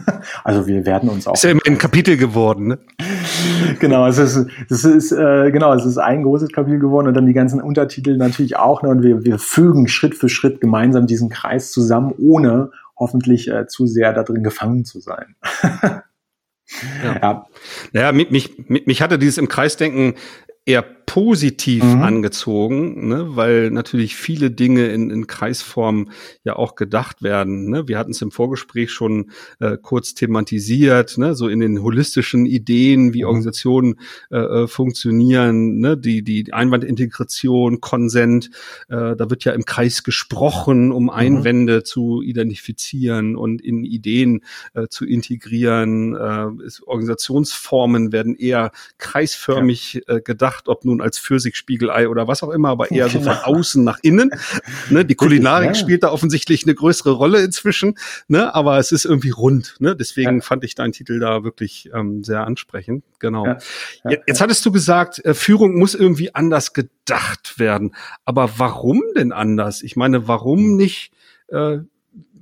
also 0.45 0.67
wir 0.67 0.87
werden 0.87 1.09
uns 1.09 1.27
auch. 1.27 1.35
Ist 1.35 1.45
ja 1.45 1.51
immer 1.51 1.63
ein 1.67 1.79
Kapitel 1.79 2.17
geworden, 2.17 2.69
ne? 2.69 2.79
genau, 3.81 4.07
es 4.07 4.19
ist, 4.19 4.47
es 4.71 4.85
ist 4.85 5.13
äh, 5.13 5.51
genau, 5.51 5.75
es 5.75 5.85
ist 5.85 5.99
ein 5.99 6.23
großes 6.23 6.53
Kapitel 6.53 6.79
geworden 6.79 7.09
und 7.09 7.15
dann 7.15 7.27
die 7.27 7.33
ganzen 7.33 7.61
Untertitel 7.61 8.17
natürlich 8.17 8.57
auch. 8.57 8.83
Ne? 8.83 8.91
Und 8.91 9.03
wir, 9.03 9.25
wir 9.25 9.39
fügen 9.39 9.89
Schritt 9.89 10.15
für 10.15 10.29
Schritt 10.29 10.61
gemeinsam 10.61 11.07
diesen 11.07 11.31
Kreis 11.31 11.73
zusammen, 11.73 12.15
ohne 12.17 12.71
hoffentlich 12.97 13.49
äh, 13.49 13.67
zu 13.67 13.87
sehr 13.87 14.13
da 14.13 14.23
drin 14.23 14.45
gefangen 14.45 14.85
zu 14.85 15.01
sein. 15.01 15.35
ja. 17.03 17.19
ja. 17.21 17.47
Naja, 17.93 18.13
mich, 18.13 18.31
mich, 18.31 18.87
mich 18.87 19.03
hatte 19.03 19.19
dieses 19.19 19.39
im 19.39 19.49
Kreisdenken 19.49 20.15
eher 20.65 20.83
positiv 21.13 21.85
mhm. 21.85 22.01
angezogen, 22.01 23.09
ne, 23.09 23.37
weil 23.37 23.71
natürlich 23.71 24.17
viele 24.17 24.51
Dinge 24.51 24.87
in, 24.87 25.11
in 25.11 25.27
Kreisform 25.27 26.11
ja 26.43 26.57
auch 26.57 26.75
gedacht 26.75 27.23
werden. 27.23 27.69
Ne? 27.69 27.87
Wir 27.87 27.99
hatten 27.99 28.13
es 28.13 28.23
im 28.23 28.31
Vorgespräch 28.31 28.91
schon 28.91 29.31
äh, 29.61 29.77
kurz 29.77 30.15
thematisiert, 30.15 31.19
ne? 31.19 31.35
so 31.35 31.49
in 31.49 31.61
den 31.61 31.83
holistischen 31.83 32.47
Ideen, 32.47 33.13
wie 33.13 33.25
mhm. 33.25 33.27
Organisationen 33.27 33.97
äh, 34.31 34.39
äh, 34.39 34.69
funktionieren, 34.69 35.81
ne? 35.81 35.99
die, 35.99 36.23
die 36.23 36.51
Einwandintegration, 36.53 37.83
Konsent, 37.83 38.51
äh, 38.89 39.15
da 39.15 39.29
wird 39.29 39.45
ja 39.45 39.53
im 39.53 39.67
Kreis 39.67 40.05
gesprochen, 40.05 40.93
um 40.93 41.05
mhm. 41.05 41.11
Einwände 41.11 41.81
mhm. 41.81 41.85
zu 41.85 42.23
identifizieren 42.23 43.37
und 43.37 43.61
in 43.61 43.85
Ideen 43.85 44.45
äh, 44.73 44.87
zu 44.89 45.05
integrieren. 45.05 46.15
Äh, 46.15 46.71
Organisationsformen 46.87 48.13
werden 48.13 48.35
eher 48.35 48.73
kreisförmig 48.97 50.01
ja. 50.09 50.17
äh, 50.17 50.21
gedacht, 50.23 50.52
ob 50.67 50.85
nun 50.85 51.01
als 51.01 51.19
Pfirsichspiegelei 51.19 52.09
oder 52.09 52.29
was 52.29 52.43
auch 52.43 52.51
immer, 52.51 52.71
aber 52.71 52.91
eher 52.91 53.09
so 53.09 53.21
von 53.21 53.33
genau. 53.33 53.45
außen 53.45 53.83
nach 53.83 53.99
innen. 54.03 54.31
Ne, 54.91 55.05
die 55.05 55.15
Kulinarik 55.23 55.69
ja. 55.69 55.75
spielt 55.75 56.03
da 56.03 56.11
offensichtlich 56.11 56.65
eine 56.65 56.75
größere 56.75 57.13
Rolle 57.13 57.43
inzwischen, 57.43 57.97
ne, 58.29 58.55
aber 58.55 58.79
es 58.79 58.93
ist 58.93 59.05
irgendwie 59.05 59.31
rund. 59.31 59.77
Ne? 59.79 59.97
Deswegen 59.97 60.37
ja. 60.37 60.41
fand 60.41 60.65
ich 60.65 60.75
deinen 60.75 60.93
Titel 60.93 61.19
da 61.19 61.45
wirklich 61.45 61.91
ähm, 61.95 62.25
sehr 62.25 62.47
ansprechend. 62.47 63.05
Genau. 63.19 63.47
Ja. 63.47 63.59
Jetzt, 64.09 64.25
jetzt 64.27 64.41
hattest 64.41 64.67
du 64.67 64.73
gesagt, 64.73 65.25
äh, 65.25 65.35
Führung 65.35 65.79
muss 65.79 65.95
irgendwie 65.95 66.35
anders 66.35 66.73
gedacht 66.73 67.59
werden. 67.59 67.95
Aber 68.25 68.59
warum 68.59 69.03
denn 69.17 69.33
anders? 69.33 69.83
Ich 69.83 69.97
meine, 69.97 70.29
warum 70.29 70.59
hm. 70.59 70.77
nicht 70.77 71.13
äh, 71.49 71.79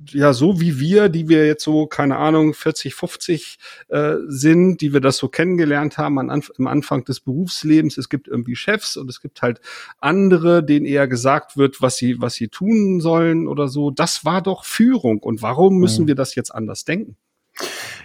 ja 0.09 0.33
so 0.33 0.59
wie 0.59 0.79
wir, 0.79 1.09
die 1.09 1.29
wir 1.29 1.45
jetzt 1.45 1.63
so, 1.63 1.85
keine 1.87 2.17
Ahnung, 2.17 2.53
40, 2.53 2.95
50 2.95 3.57
äh, 3.89 4.15
sind, 4.27 4.81
die 4.81 4.93
wir 4.93 5.01
das 5.01 5.17
so 5.17 5.27
kennengelernt 5.27 5.97
haben 5.97 6.19
an, 6.19 6.41
am 6.57 6.67
Anfang 6.67 7.05
des 7.05 7.19
Berufslebens. 7.19 7.97
Es 7.97 8.09
gibt 8.09 8.27
irgendwie 8.27 8.55
Chefs 8.55 8.97
und 8.97 9.09
es 9.09 9.21
gibt 9.21 9.41
halt 9.41 9.61
andere, 9.99 10.63
denen 10.63 10.85
eher 10.85 11.07
gesagt 11.07 11.57
wird, 11.57 11.81
was 11.81 11.97
sie, 11.97 12.21
was 12.21 12.33
sie 12.35 12.47
tun 12.47 12.99
sollen 12.99 13.47
oder 13.47 13.67
so. 13.67 13.91
Das 13.91 14.25
war 14.25 14.41
doch 14.41 14.65
Führung. 14.65 15.19
Und 15.19 15.41
warum 15.41 15.77
müssen 15.77 16.03
mhm. 16.03 16.07
wir 16.09 16.15
das 16.15 16.35
jetzt 16.35 16.53
anders 16.53 16.85
denken? 16.85 17.15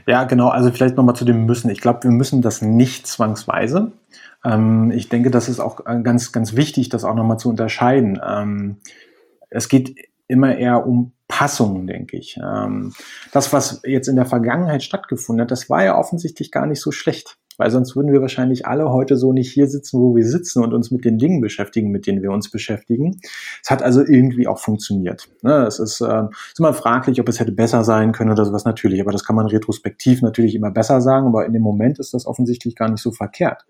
Ja, 0.07 0.25
genau. 0.25 0.49
Also 0.49 0.71
vielleicht 0.71 0.97
nochmal 0.97 1.17
zu 1.17 1.25
dem 1.25 1.47
müssen. 1.47 1.71
Ich 1.71 1.81
glaube, 1.81 2.05
wir 2.05 2.11
müssen 2.11 2.43
das 2.43 2.63
nicht 2.63 3.07
zwangsweise. 3.07 3.93
Ähm, 4.45 4.93
ich 4.93 5.09
denke, 5.09 5.31
das 5.31 5.49
ist 5.49 5.61
auch 5.61 5.85
äh, 5.87 6.01
ganz, 6.03 6.33
ganz 6.33 6.55
wichtig, 6.55 6.89
das 6.89 7.05
auch 7.05 7.15
nochmal 7.15 7.39
zu 7.39 7.49
unterscheiden. 7.49 8.21
Ähm, 8.25 8.77
es 9.51 9.69
geht 9.69 9.97
immer 10.29 10.57
eher 10.57 10.87
um 10.87 11.13
Passungen, 11.29 11.87
denke 11.87 12.17
ich. 12.17 12.39
Ähm, 12.43 12.93
das, 13.33 13.53
was 13.53 13.83
jetzt 13.85 14.09
in 14.09 14.17
der 14.17 14.27
Vergangenheit 14.27 14.83
stattgefunden 14.83 15.43
hat, 15.43 15.51
das 15.51 15.69
war 15.69 15.85
ja 15.85 15.99
offensichtlich 15.99 16.51
gar 16.51 16.67
nicht 16.67 16.81
so 16.81 16.93
schlecht. 16.93 17.39
Weil 17.59 17.71
sonst 17.71 17.97
würden 17.97 18.13
wir 18.13 18.21
wahrscheinlich 18.21 18.67
alle 18.67 18.91
heute 18.91 19.17
so 19.17 19.33
nicht 19.33 19.51
hier 19.51 19.67
sitzen, 19.67 20.01
wo 20.01 20.15
wir 20.15 20.27
sitzen 20.27 20.63
und 20.63 20.75
uns 20.75 20.91
mit 20.91 21.05
den 21.05 21.19
Dingen 21.19 21.41
beschäftigen, 21.41 21.91
mit 21.91 22.07
denen 22.07 22.23
wir 22.23 22.31
uns 22.31 22.51
beschäftigen. 22.51 23.21
Es 23.63 23.71
hat 23.71 23.83
also 23.83 24.05
irgendwie 24.05 24.47
auch 24.47 24.59
funktioniert. 24.59 25.29
Ne, 25.43 25.65
es 25.67 25.79
ist, 25.79 26.01
äh, 26.01 26.25
ist 26.51 26.59
immer 26.59 26.75
fraglich, 26.75 27.21
ob 27.21 27.29
es 27.29 27.41
hätte 27.41 27.53
besser 27.53 27.83
sein 27.83 28.13
können 28.13 28.31
oder 28.31 28.45
sowas 28.45 28.65
natürlich, 28.65 29.01
aber 29.01 29.13
das 29.13 29.25
kann 29.25 29.37
man 29.37 29.47
retrospektiv 29.47 30.23
natürlich 30.23 30.55
immer 30.55 30.71
besser 30.71 31.01
sagen, 31.01 31.29
aber 31.29 31.47
in 31.47 31.55
dem 31.55 31.63
Moment 31.63 31.99
ist 31.99 32.13
das 32.13 32.27
offensichtlich 32.27 32.77
gar 32.77 32.91
nicht 32.91 33.03
so 33.03 33.11
verkehrt. 33.11 33.65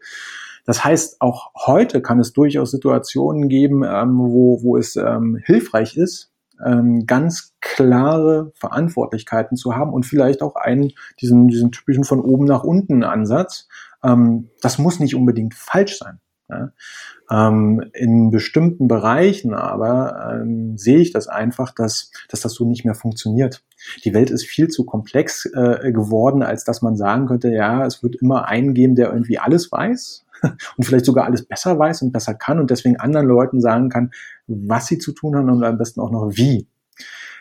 Das 0.65 0.85
heißt, 0.85 1.21
auch 1.21 1.53
heute 1.55 2.03
kann 2.03 2.19
es 2.19 2.33
durchaus 2.33 2.73
Situationen 2.73 3.49
geben, 3.49 3.85
ähm, 3.85 4.19
wo, 4.19 4.63
wo 4.65 4.77
es 4.77 4.97
ähm, 4.97 5.39
hilfreich 5.45 5.97
ist, 5.97 6.33
ähm, 6.65 7.07
ganz 7.07 7.55
klare 7.61 8.53
Verantwortlichkeiten 8.55 9.57
zu 9.57 9.77
haben 9.77 9.93
und 9.93 10.07
vielleicht 10.07 10.43
auch 10.43 10.57
einen, 10.57 10.93
diesen, 11.21 11.49
diesen 11.49 11.73
typischen 11.73 12.05
von 12.05 12.21
oben 12.21 12.45
nach 12.45 12.65
unten 12.65 13.05
Ansatz. 13.05 13.69
Ähm, 14.03 14.51
das 14.63 14.79
muss 14.79 15.01
nicht 15.01 15.15
unbedingt 15.15 15.55
falsch 15.55 15.99
sein. 15.99 16.21
Ja? 16.49 16.73
Ähm, 17.31 17.85
in 17.93 18.31
bestimmten 18.31 18.87
Bereichen 18.87 19.53
aber 19.53 20.41
ähm, 20.41 20.79
sehe 20.79 20.99
ich 20.99 21.13
das 21.13 21.27
einfach, 21.27 21.75
dass, 21.75 22.13
dass 22.29 22.41
das 22.41 22.55
so 22.55 22.65
nicht 22.65 22.85
mehr 22.85 22.95
funktioniert. 22.95 23.65
Die 24.05 24.15
Welt 24.15 24.31
ist 24.31 24.47
viel 24.47 24.69
zu 24.69 24.85
komplex 24.85 25.47
äh, 25.47 25.91
geworden, 25.93 26.43
als 26.43 26.65
dass 26.65 26.83
man 26.83 26.97
sagen 26.97 27.27
könnte, 27.27 27.51
ja, 27.51 27.85
es 27.85 28.03
wird 28.03 28.17
immer 28.17 28.47
einen 28.47 28.75
geben, 28.75 28.95
der 28.95 29.13
irgendwie 29.13 29.39
alles 29.39 29.73
weiß 29.73 30.26
und 30.43 30.85
vielleicht 30.85 31.05
sogar 31.05 31.25
alles 31.25 31.47
besser 31.47 31.79
weiß 31.79 32.03
und 32.03 32.13
besser 32.13 32.35
kann 32.35 32.59
und 32.59 32.71
deswegen 32.71 32.97
anderen 32.97 33.27
Leuten 33.27 33.61
sagen 33.61 33.89
kann, 33.89 34.11
was 34.47 34.87
sie 34.87 34.99
zu 34.99 35.13
tun 35.13 35.37
haben 35.37 35.51
und 35.51 35.65
am 35.65 35.79
besten 35.79 36.01
auch 36.01 36.11
noch 36.11 36.31
wie. 36.35 36.69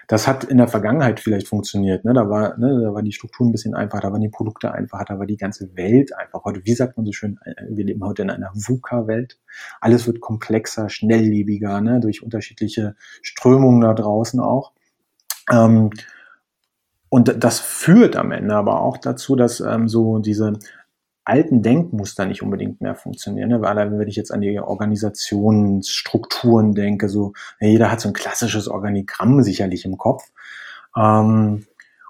Das 0.08 0.28
hat 0.28 0.44
in 0.44 0.58
der 0.58 0.68
Vergangenheit 0.68 1.20
vielleicht 1.20 1.48
funktioniert. 1.48 2.06
Ne? 2.06 2.14
Da, 2.14 2.30
war, 2.30 2.58
ne, 2.60 2.80
da 2.80 2.94
war 2.94 3.02
die 3.02 3.12
Struktur 3.12 3.48
ein 3.48 3.52
bisschen 3.52 3.74
einfacher, 3.74 4.02
da 4.02 4.12
waren 4.12 4.22
die 4.22 4.30
Produkte 4.30 4.72
einfacher, 4.72 5.06
da 5.06 5.20
war 5.20 5.26
die 5.26 5.38
ganze 5.38 5.76
Welt 5.76 6.16
einfach. 6.16 6.44
Heute, 6.44 6.64
wie 6.64 6.76
sagt 6.76 6.96
man 6.98 7.06
so 7.06 7.12
schön, 7.12 7.40
äh, 7.44 7.56
wir 7.70 7.86
leben 7.86 8.04
heute 8.04 8.22
in 8.22 8.30
einer 8.30 8.52
VUCA-Welt. 8.54 9.40
Alles 9.82 10.06
wird 10.06 10.20
komplexer, 10.20 10.90
schnelllebiger, 10.90 11.82
ne? 11.82 12.00
durch 12.00 12.22
unterschiedliche 12.22 12.96
Strömungen 13.24 13.82
da 13.82 13.94
draußen 13.94 14.40
auch. 14.40 14.74
Ähm, 15.52 15.90
und 17.10 17.44
das 17.44 17.60
führt 17.60 18.16
am 18.16 18.32
Ende 18.32 18.56
aber 18.56 18.82
auch 18.82 18.98
dazu, 18.98 19.36
dass 19.36 19.60
ähm, 19.60 19.88
so 19.88 20.20
diese 20.20 20.54
alten 21.26 21.62
Denkmuster 21.62 22.26
nicht 22.26 22.42
unbedingt 22.42 22.80
mehr 22.82 22.96
funktionieren. 22.96 23.50
Ne? 23.50 23.62
Weil 23.62 23.98
wenn 23.98 24.08
ich 24.08 24.16
jetzt 24.16 24.32
an 24.32 24.42
die 24.42 24.60
Organisationsstrukturen 24.60 26.74
denke, 26.74 27.10
so 27.10 27.34
jeder 27.60 27.92
hat 27.92 28.00
so 28.00 28.10
ein 28.10 28.14
klassisches 28.14 28.68
Organigramm 28.68 29.42
sicherlich 29.42 29.86
im 29.86 29.98
Kopf. 29.98 30.24
Ähm, 30.96 31.66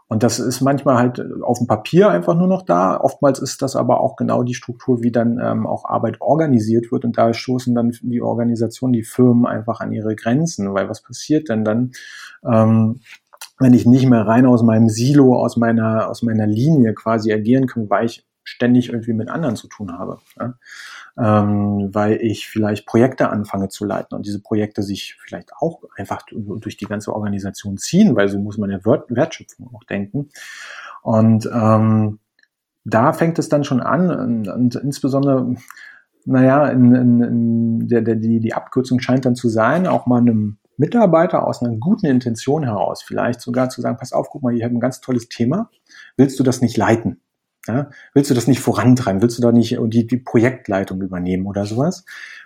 und 0.07 0.21
das 0.21 0.37
ist 0.37 0.61
manchmal 0.61 0.97
halt 0.97 1.19
auf 1.41 1.57
dem 1.57 1.65
Papier 1.65 2.09
einfach 2.09 2.35
nur 2.35 2.47
noch 2.47 2.61
da. 2.61 2.99
Oftmals 2.99 3.39
ist 3.39 3.63
das 3.63 3.75
aber 3.75 4.01
auch 4.01 4.17
genau 4.17 4.43
die 4.43 4.53
Struktur, 4.53 5.01
wie 5.01 5.11
dann 5.11 5.39
ähm, 5.41 5.65
auch 5.65 5.85
Arbeit 5.85 6.21
organisiert 6.21 6.91
wird. 6.91 7.05
Und 7.05 7.17
da 7.17 7.33
stoßen 7.33 7.73
dann 7.73 7.91
die 8.01 8.21
Organisationen, 8.21 8.93
die 8.93 9.03
Firmen 9.03 9.47
einfach 9.47 9.79
an 9.79 9.91
ihre 9.91 10.15
Grenzen. 10.15 10.75
Weil 10.75 10.89
was 10.89 11.01
passiert 11.01 11.49
denn 11.49 11.65
dann? 11.65 11.93
Ähm, 12.45 12.99
wenn 13.57 13.73
ich 13.73 13.87
nicht 13.87 14.05
mehr 14.05 14.27
rein 14.27 14.45
aus 14.45 14.61
meinem 14.61 14.89
Silo, 14.89 15.41
aus 15.41 15.57
meiner, 15.57 16.07
aus 16.09 16.21
meiner 16.21 16.45
Linie 16.45 16.93
quasi 16.93 17.33
agieren 17.33 17.65
kann, 17.65 17.89
weil 17.89 18.05
ich 18.05 18.27
ständig 18.45 18.89
irgendwie 18.89 19.13
mit 19.13 19.29
anderen 19.29 19.57
zu 19.57 19.67
tun 19.67 19.91
habe. 19.97 20.19
Ja? 20.39 20.53
Ähm, 21.17 21.89
weil 21.93 22.21
ich 22.21 22.47
vielleicht 22.47 22.85
Projekte 22.85 23.29
anfange 23.29 23.67
zu 23.67 23.83
leiten 23.83 24.15
und 24.15 24.25
diese 24.25 24.41
Projekte 24.41 24.83
sich 24.83 25.17
vielleicht 25.19 25.51
auch 25.59 25.83
einfach 25.97 26.23
durch 26.31 26.77
die 26.77 26.85
ganze 26.85 27.13
Organisation 27.13 27.77
ziehen, 27.77 28.15
weil 28.15 28.29
so 28.29 28.39
muss 28.39 28.57
man 28.57 28.69
ja 28.69 28.79
Wertschöpfung 28.85 29.73
auch 29.73 29.83
denken. 29.83 30.29
Und 31.01 31.49
ähm, 31.51 32.19
da 32.85 33.13
fängt 33.13 33.39
es 33.39 33.49
dann 33.49 33.63
schon 33.63 33.81
an 33.81 34.11
und, 34.11 34.47
und 34.47 34.75
insbesondere, 34.75 35.55
naja, 36.25 36.67
in, 36.69 36.93
in, 36.93 37.21
in 37.21 37.87
der, 37.87 38.01
der, 38.01 38.15
die, 38.15 38.39
die 38.39 38.53
Abkürzung 38.53 38.99
scheint 38.99 39.25
dann 39.25 39.35
zu 39.35 39.49
sein, 39.49 39.87
auch 39.87 40.05
mal 40.05 40.21
einem 40.21 40.57
Mitarbeiter 40.77 41.47
aus 41.47 41.63
einer 41.63 41.75
guten 41.77 42.05
Intention 42.05 42.63
heraus, 42.63 43.01
vielleicht 43.01 43.41
sogar 43.41 43.69
zu 43.69 43.81
sagen, 43.81 43.97
pass 43.97 44.13
auf, 44.13 44.29
guck 44.29 44.43
mal, 44.43 44.55
ich 44.55 44.63
habe 44.63 44.75
ein 44.75 44.79
ganz 44.79 45.01
tolles 45.01 45.29
Thema, 45.29 45.69
willst 46.17 46.39
du 46.39 46.43
das 46.43 46.61
nicht 46.61 46.77
leiten? 46.77 47.21
Ja? 47.67 47.89
Willst 48.13 48.29
du 48.29 48.33
das 48.33 48.47
nicht 48.47 48.59
vorantreiben? 48.59 49.21
Willst 49.21 49.37
du 49.37 49.41
da 49.41 49.51
nicht 49.51 49.77
die, 49.87 50.07
die 50.07 50.17
Projektleitung 50.17 51.01
übernehmen 51.01 51.45
oder 51.45 51.65
sowas? 51.65 52.05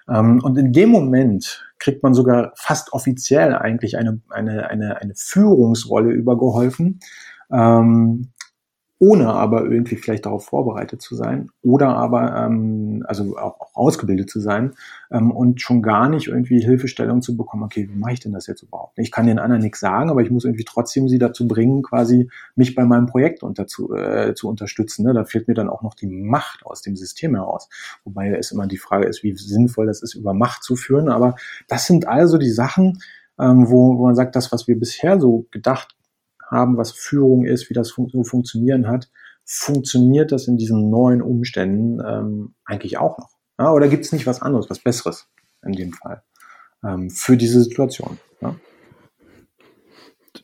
Ähm, 0.09 0.41
und 0.43 0.57
in 0.57 0.73
dem 0.73 0.89
Moment 0.89 1.65
kriegt 1.77 2.03
man 2.03 2.13
sogar 2.13 2.51
fast 2.55 2.93
offiziell 2.93 3.55
eigentlich 3.55 3.97
eine, 3.97 4.21
eine, 4.29 4.69
eine, 4.69 5.01
eine 5.01 5.13
Führungsrolle 5.15 6.11
übergeholfen, 6.11 6.99
ähm, 7.51 8.29
ohne 8.99 9.27
aber 9.27 9.63
irgendwie 9.63 9.95
vielleicht 9.95 10.25
darauf 10.25 10.45
vorbereitet 10.45 11.01
zu 11.01 11.15
sein 11.15 11.49
oder 11.63 11.95
aber 11.95 12.35
ähm, 12.35 13.03
also 13.07 13.37
auch, 13.37 13.59
auch 13.61 13.75
ausgebildet 13.75 14.29
zu 14.29 14.41
sein 14.41 14.73
ähm, 15.09 15.31
und 15.31 15.61
schon 15.61 15.81
gar 15.81 16.09
nicht 16.09 16.27
irgendwie 16.27 16.59
Hilfestellung 16.59 17.21
zu 17.21 17.37
bekommen, 17.37 17.63
okay, 17.63 17.87
wie 17.89 17.97
mache 17.97 18.13
ich 18.13 18.19
denn 18.19 18.33
das 18.33 18.45
jetzt 18.47 18.61
überhaupt? 18.61 18.99
Ich 18.99 19.11
kann 19.11 19.25
den 19.25 19.39
anderen 19.39 19.61
nichts 19.61 19.79
sagen, 19.79 20.09
aber 20.09 20.21
ich 20.21 20.29
muss 20.29 20.43
irgendwie 20.43 20.65
trotzdem 20.65 21.07
sie 21.07 21.17
dazu 21.17 21.47
bringen, 21.47 21.81
quasi 21.81 22.29
mich 22.55 22.75
bei 22.75 22.83
meinem 22.83 23.05
Projekt 23.05 23.41
unter 23.41 23.67
zu, 23.67 23.95
äh, 23.95 24.35
zu 24.35 24.49
unterstützen. 24.49 25.05
Ne? 25.05 25.13
Da 25.13 25.23
fehlt 25.23 25.47
mir 25.47 25.53
dann 25.53 25.69
auch 25.69 25.81
noch 25.81 25.93
die 25.93 26.07
Macht 26.07 26.65
aus 26.65 26.81
dem 26.81 26.97
System 26.97 27.35
heraus. 27.35 27.69
Wobei 28.03 28.31
es 28.31 28.51
immer 28.51 28.67
die 28.67 28.77
Frage 28.77 29.07
ist, 29.07 29.23
wie 29.23 29.33
sinnvoll 29.33 29.87
das 29.87 30.03
ist, 30.03 30.15
über 30.15 30.33
Macht 30.33 30.63
zu 30.63 30.75
führen. 30.75 31.07
Aber 31.07 31.35
das 31.69 31.85
sind 31.85 32.05
also 32.05 32.37
die 32.37 32.51
Sachen, 32.51 32.99
ähm, 33.39 33.69
wo, 33.69 33.97
wo 33.97 34.05
man 34.07 34.15
sagt, 34.15 34.35
das, 34.35 34.51
was 34.51 34.67
wir 34.67 34.77
bisher 34.77 35.21
so 35.21 35.45
gedacht 35.51 35.95
haben, 36.49 36.77
was 36.77 36.91
Führung 36.91 37.45
ist, 37.45 37.69
wie 37.69 37.73
das 37.73 37.91
fun 37.91 38.09
so 38.11 38.23
funktionieren 38.23 38.87
hat, 38.87 39.09
funktioniert 39.45 40.31
das 40.31 40.47
in 40.47 40.57
diesen 40.57 40.89
neuen 40.89 41.21
Umständen 41.21 41.99
ähm, 42.05 42.53
eigentlich 42.65 42.97
auch 42.97 43.17
noch? 43.17 43.29
Ja, 43.57 43.73
oder 43.73 43.87
gibt 43.87 44.05
es 44.05 44.11
nicht 44.11 44.27
was 44.27 44.41
anderes, 44.41 44.69
was 44.69 44.79
Besseres 44.79 45.27
in 45.65 45.73
dem 45.73 45.91
Fall 45.93 46.23
ähm, 46.83 47.09
für 47.09 47.35
diese 47.35 47.61
Situation? 47.61 48.19
Ja? 48.41 48.55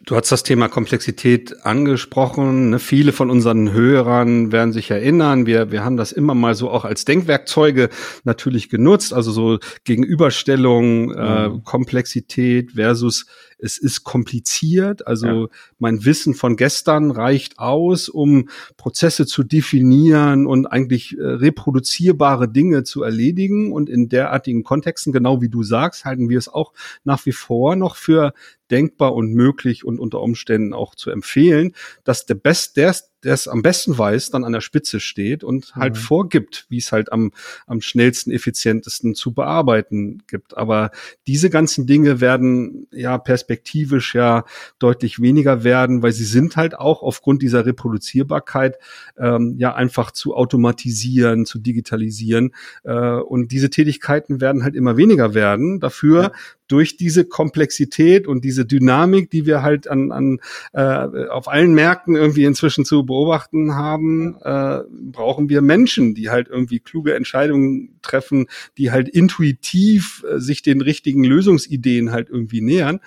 Du 0.05 0.15
hast 0.15 0.31
das 0.31 0.43
Thema 0.43 0.67
Komplexität 0.67 1.65
angesprochen. 1.65 2.71
Ne? 2.71 2.79
Viele 2.79 3.11
von 3.11 3.31
unseren 3.31 3.71
Hörern 3.71 4.51
werden 4.51 4.73
sich 4.73 4.91
erinnern. 4.91 5.45
Wir, 5.45 5.71
wir 5.71 5.83
haben 5.83 5.97
das 5.97 6.11
immer 6.11 6.35
mal 6.35 6.53
so 6.53 6.69
auch 6.69 6.85
als 6.85 7.05
Denkwerkzeuge 7.05 7.89
natürlich 8.23 8.69
genutzt. 8.69 9.13
Also 9.13 9.31
so 9.31 9.59
Gegenüberstellung, 9.83 11.11
äh, 11.11 11.49
mhm. 11.49 11.55
äh, 11.55 11.61
Komplexität 11.63 12.73
versus 12.73 13.25
es 13.65 13.79
ist 13.79 14.03
kompliziert. 14.03 15.07
Also 15.07 15.27
ja. 15.27 15.47
mein 15.79 16.05
Wissen 16.05 16.35
von 16.35 16.55
gestern 16.55 17.09
reicht 17.09 17.57
aus, 17.57 18.09
um 18.09 18.49
Prozesse 18.77 19.25
zu 19.25 19.43
definieren 19.43 20.45
und 20.45 20.67
eigentlich 20.67 21.17
äh, 21.17 21.23
reproduzierbare 21.23 22.47
Dinge 22.47 22.83
zu 22.83 23.01
erledigen. 23.01 23.73
Und 23.73 23.89
in 23.89 24.07
derartigen 24.07 24.63
Kontexten, 24.63 25.11
genau 25.11 25.41
wie 25.41 25.49
du 25.49 25.63
sagst, 25.63 26.05
halten 26.05 26.29
wir 26.29 26.37
es 26.37 26.47
auch 26.47 26.73
nach 27.03 27.25
wie 27.25 27.31
vor 27.31 27.75
noch 27.75 27.95
für 27.95 28.33
denkbar 28.71 29.13
und 29.13 29.33
möglich 29.33 29.83
und 29.83 29.99
unter 29.99 30.21
Umständen 30.21 30.73
auch 30.73 30.95
zu 30.95 31.09
empfehlen, 31.09 31.73
dass 32.03 32.25
der 32.25 32.35
Best, 32.35 32.77
der, 32.77 32.95
der 33.25 33.33
es 33.33 33.47
am 33.47 33.63
besten 33.63 33.97
weiß, 33.97 34.29
dann 34.29 34.43
an 34.43 34.53
der 34.53 34.61
Spitze 34.61 34.99
steht 34.99 35.43
und 35.43 35.75
halt 35.75 35.95
mhm. 35.95 35.99
vorgibt, 35.99 36.67
wie 36.69 36.77
es 36.77 36.91
halt 36.91 37.11
am, 37.11 37.31
am 37.65 37.81
schnellsten, 37.81 38.31
effizientesten 38.31 39.15
zu 39.15 39.33
bearbeiten 39.33 40.21
gibt. 40.27 40.55
Aber 40.55 40.91
diese 41.25 41.49
ganzen 41.49 41.87
Dinge 41.87 42.21
werden 42.21 42.87
ja 42.91 43.17
perspektivisch 43.17 44.13
ja 44.13 44.45
deutlich 44.77 45.19
weniger 45.19 45.63
werden, 45.63 46.03
weil 46.03 46.11
sie 46.11 46.23
sind 46.23 46.55
halt 46.55 46.77
auch 46.77 47.01
aufgrund 47.01 47.41
dieser 47.41 47.65
Reproduzierbarkeit 47.65 48.77
ähm, 49.17 49.55
ja 49.57 49.73
einfach 49.73 50.11
zu 50.11 50.35
automatisieren, 50.35 51.47
zu 51.47 51.57
digitalisieren. 51.57 52.53
Äh, 52.83 52.93
und 52.93 53.51
diese 53.51 53.71
Tätigkeiten 53.71 54.39
werden 54.39 54.63
halt 54.63 54.75
immer 54.75 54.97
weniger 54.97 55.33
werden. 55.33 55.79
Dafür 55.79 56.21
ja 56.21 56.31
durch 56.67 56.97
diese 56.97 57.25
Komplexität 57.25 58.27
und 58.27 58.43
diese 58.43 58.65
Dynamik, 58.65 59.29
die 59.29 59.45
wir 59.45 59.61
halt 59.61 59.87
an, 59.87 60.11
an 60.11 60.39
äh, 60.73 61.27
auf 61.27 61.47
allen 61.47 61.73
Märkten 61.73 62.15
irgendwie 62.15 62.45
inzwischen 62.45 62.85
zu 62.85 63.05
beobachten 63.05 63.75
haben, 63.75 64.37
äh, 64.41 64.79
brauchen 64.89 65.49
wir 65.49 65.61
Menschen, 65.61 66.15
die 66.15 66.29
halt 66.29 66.47
irgendwie 66.49 66.79
kluge 66.79 67.13
Entscheidungen 67.13 67.99
treffen, 68.01 68.47
die 68.77 68.91
halt 68.91 69.09
intuitiv 69.09 70.23
äh, 70.29 70.39
sich 70.39 70.61
den 70.61 70.81
richtigen 70.81 71.23
Lösungsideen 71.23 72.11
halt 72.11 72.29
irgendwie 72.29 72.61
nähern. 72.61 72.99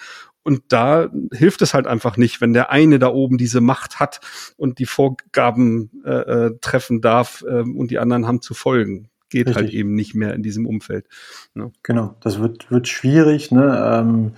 Und 0.45 0.63
da 0.69 1.11
hilft 1.33 1.61
es 1.61 1.75
halt 1.75 1.87
einfach 1.87 2.17
nicht, 2.17 2.41
wenn 2.41 2.55
der 2.55 2.71
eine 2.71 2.99
da 2.99 3.09
oben 3.09 3.37
diese 3.37 3.61
Macht 3.61 4.01
hat 4.01 4.21
und 4.57 4.79
die 4.79 4.87
Vorgaben 4.87 5.91
äh, 6.05 6.11
äh 6.47 6.59
treffen 6.61 7.01
darf 7.03 7.45
äh, 7.47 7.61
und 7.61 7.91
die 7.91 7.99
anderen 7.99 8.27
haben 8.27 8.41
zu 8.41 8.55
folgen 8.55 9.11
geht 9.31 9.47
halt 9.47 9.57
Richtig. 9.57 9.73
halt 9.73 9.81
eben 9.81 9.95
nicht 9.95 10.15
mehr 10.15 10.35
in 10.35 10.43
diesem 10.43 10.67
Umfeld. 10.67 11.07
Ne? 11.55 11.73
Genau, 11.83 12.15
das 12.21 12.39
wird, 12.39 12.71
wird 12.71 12.89
schwierig. 12.89 13.51
Ne? 13.51 13.81
Ähm, 13.85 14.33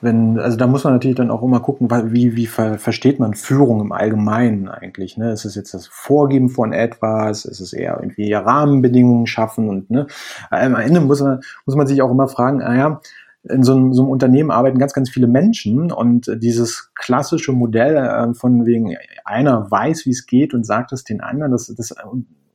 wenn, 0.00 0.38
also 0.38 0.56
da 0.56 0.66
muss 0.66 0.84
man 0.84 0.92
natürlich 0.92 1.16
dann 1.16 1.30
auch 1.30 1.42
immer 1.42 1.60
gucken, 1.60 1.88
wie, 2.12 2.36
wie 2.36 2.46
ver, 2.46 2.78
versteht 2.78 3.18
man 3.18 3.34
Führung 3.34 3.80
im 3.80 3.92
Allgemeinen 3.92 4.68
eigentlich. 4.68 5.16
Ne? 5.16 5.32
Ist 5.32 5.44
es 5.44 5.54
jetzt 5.54 5.72
das 5.74 5.86
Vorgeben 5.86 6.50
von 6.50 6.72
etwas? 6.72 7.44
Ist 7.44 7.60
es 7.60 7.72
eher 7.72 7.98
irgendwie 8.00 8.32
Rahmenbedingungen 8.32 9.26
schaffen? 9.26 9.68
Und 9.68 9.90
ne? 9.90 10.06
am 10.50 10.74
Ende 10.76 11.00
muss 11.00 11.20
man, 11.20 11.40
muss 11.64 11.76
man 11.76 11.86
sich 11.86 12.02
auch 12.02 12.10
immer 12.10 12.28
fragen, 12.28 12.58
naja, 12.58 12.86
ah 12.86 13.00
in 13.48 13.62
so 13.62 13.72
einem, 13.72 13.92
so 13.92 14.02
einem 14.02 14.10
Unternehmen 14.10 14.50
arbeiten 14.50 14.78
ganz, 14.78 14.92
ganz 14.92 15.10
viele 15.10 15.26
Menschen 15.26 15.92
und 15.92 16.30
dieses 16.42 16.90
klassische 16.94 17.52
Modell 17.52 17.96
äh, 17.96 18.34
von 18.34 18.66
wegen 18.66 18.96
einer 19.24 19.70
weiß, 19.70 20.06
wie 20.06 20.10
es 20.10 20.26
geht 20.26 20.54
und 20.54 20.64
sagt 20.64 20.92
es 20.92 21.04
den 21.04 21.20
anderen, 21.20 21.52
das, 21.52 21.72
das 21.76 21.94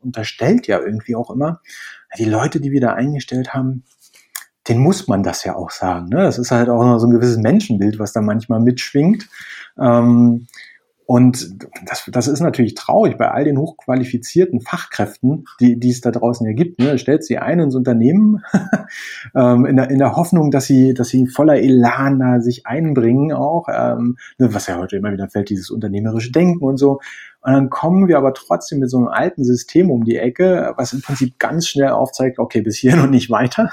unterstellt 0.01 0.67
ja 0.67 0.79
irgendwie 0.79 1.15
auch 1.15 1.29
immer, 1.29 1.61
die 2.17 2.25
Leute, 2.25 2.59
die 2.59 2.71
wir 2.71 2.81
da 2.81 2.93
eingestellt 2.93 3.53
haben, 3.53 3.83
den 4.67 4.77
muss 4.77 5.07
man 5.07 5.23
das 5.23 5.43
ja 5.43 5.55
auch 5.55 5.71
sagen. 5.71 6.09
Ne? 6.09 6.17
Das 6.17 6.37
ist 6.37 6.51
halt 6.51 6.69
auch 6.69 6.83
noch 6.83 6.99
so 6.99 7.07
ein 7.07 7.11
gewisses 7.11 7.37
Menschenbild, 7.37 7.97
was 7.99 8.13
da 8.13 8.21
manchmal 8.21 8.59
mitschwingt. 8.59 9.27
Ähm, 9.79 10.47
und 11.11 11.57
das, 11.85 12.09
das 12.09 12.29
ist 12.29 12.39
natürlich 12.39 12.73
traurig 12.73 13.17
bei 13.17 13.29
all 13.29 13.43
den 13.43 13.57
hochqualifizierten 13.57 14.61
Fachkräften, 14.61 15.43
die, 15.59 15.77
die 15.77 15.89
es 15.89 15.99
da 15.99 16.09
draußen 16.09 16.47
ja 16.47 16.53
gibt. 16.53 16.79
Ne? 16.79 16.97
Stellt 16.97 17.25
sie 17.25 17.37
ein 17.37 17.59
ins 17.59 17.75
Unternehmen 17.75 18.41
ähm, 19.35 19.65
in, 19.65 19.75
der, 19.75 19.89
in 19.89 19.99
der 19.99 20.15
Hoffnung, 20.15 20.51
dass 20.51 20.67
sie, 20.67 20.93
dass 20.93 21.09
sie 21.09 21.27
voller 21.27 21.57
Elan 21.57 22.19
da 22.19 22.39
sich 22.39 22.65
einbringen 22.65 23.33
auch, 23.33 23.67
ähm, 23.69 24.15
ne, 24.37 24.53
was 24.53 24.67
ja 24.67 24.77
heute 24.77 24.95
immer 24.95 25.11
wieder 25.11 25.27
fällt, 25.27 25.49
dieses 25.49 25.69
unternehmerische 25.69 26.31
Denken 26.31 26.63
und 26.63 26.77
so. 26.77 27.01
Und 27.41 27.51
dann 27.51 27.69
kommen 27.69 28.07
wir 28.07 28.17
aber 28.17 28.33
trotzdem 28.33 28.79
mit 28.79 28.89
so 28.89 28.95
einem 28.95 29.09
alten 29.09 29.43
System 29.43 29.91
um 29.91 30.05
die 30.05 30.15
Ecke, 30.15 30.73
was 30.77 30.93
im 30.93 31.01
Prinzip 31.01 31.37
ganz 31.39 31.67
schnell 31.67 31.89
aufzeigt, 31.89 32.39
okay, 32.39 32.61
bis 32.61 32.77
hier 32.77 32.93
und 33.03 33.11
nicht 33.11 33.29
weiter. 33.29 33.69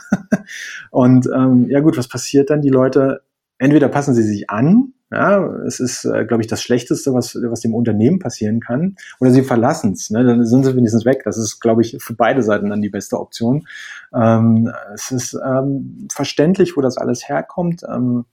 und 0.90 1.28
ähm, 1.32 1.68
ja 1.70 1.78
gut, 1.78 1.96
was 1.96 2.08
passiert 2.08 2.50
dann? 2.50 2.62
Die 2.62 2.68
Leute, 2.68 3.20
entweder 3.58 3.86
passen 3.86 4.12
sie 4.12 4.24
sich 4.24 4.50
an, 4.50 4.94
ja, 5.10 5.42
es 5.66 5.80
ist, 5.80 6.04
äh, 6.04 6.26
glaube 6.26 6.42
ich, 6.42 6.48
das 6.48 6.62
Schlechteste, 6.62 7.14
was, 7.14 7.34
was 7.34 7.60
dem 7.60 7.74
Unternehmen 7.74 8.18
passieren 8.18 8.60
kann. 8.60 8.96
Oder 9.20 9.30
sie 9.30 9.42
verlassen 9.42 9.92
es, 9.92 10.10
ne? 10.10 10.22
dann 10.22 10.44
sind 10.44 10.64
sie 10.64 10.76
wenigstens 10.76 11.06
weg. 11.06 11.22
Das 11.24 11.38
ist, 11.38 11.60
glaube 11.60 11.80
ich, 11.80 11.96
für 12.00 12.14
beide 12.14 12.42
Seiten 12.42 12.68
dann 12.68 12.82
die 12.82 12.90
beste 12.90 13.18
Option. 13.18 13.66
Ähm, 14.14 14.70
es 14.92 15.10
ist 15.10 15.34
ähm, 15.34 16.08
verständlich, 16.12 16.76
wo 16.76 16.82
das 16.82 16.98
alles 16.98 17.26
herkommt. 17.26 17.82
Ähm, 17.88 18.26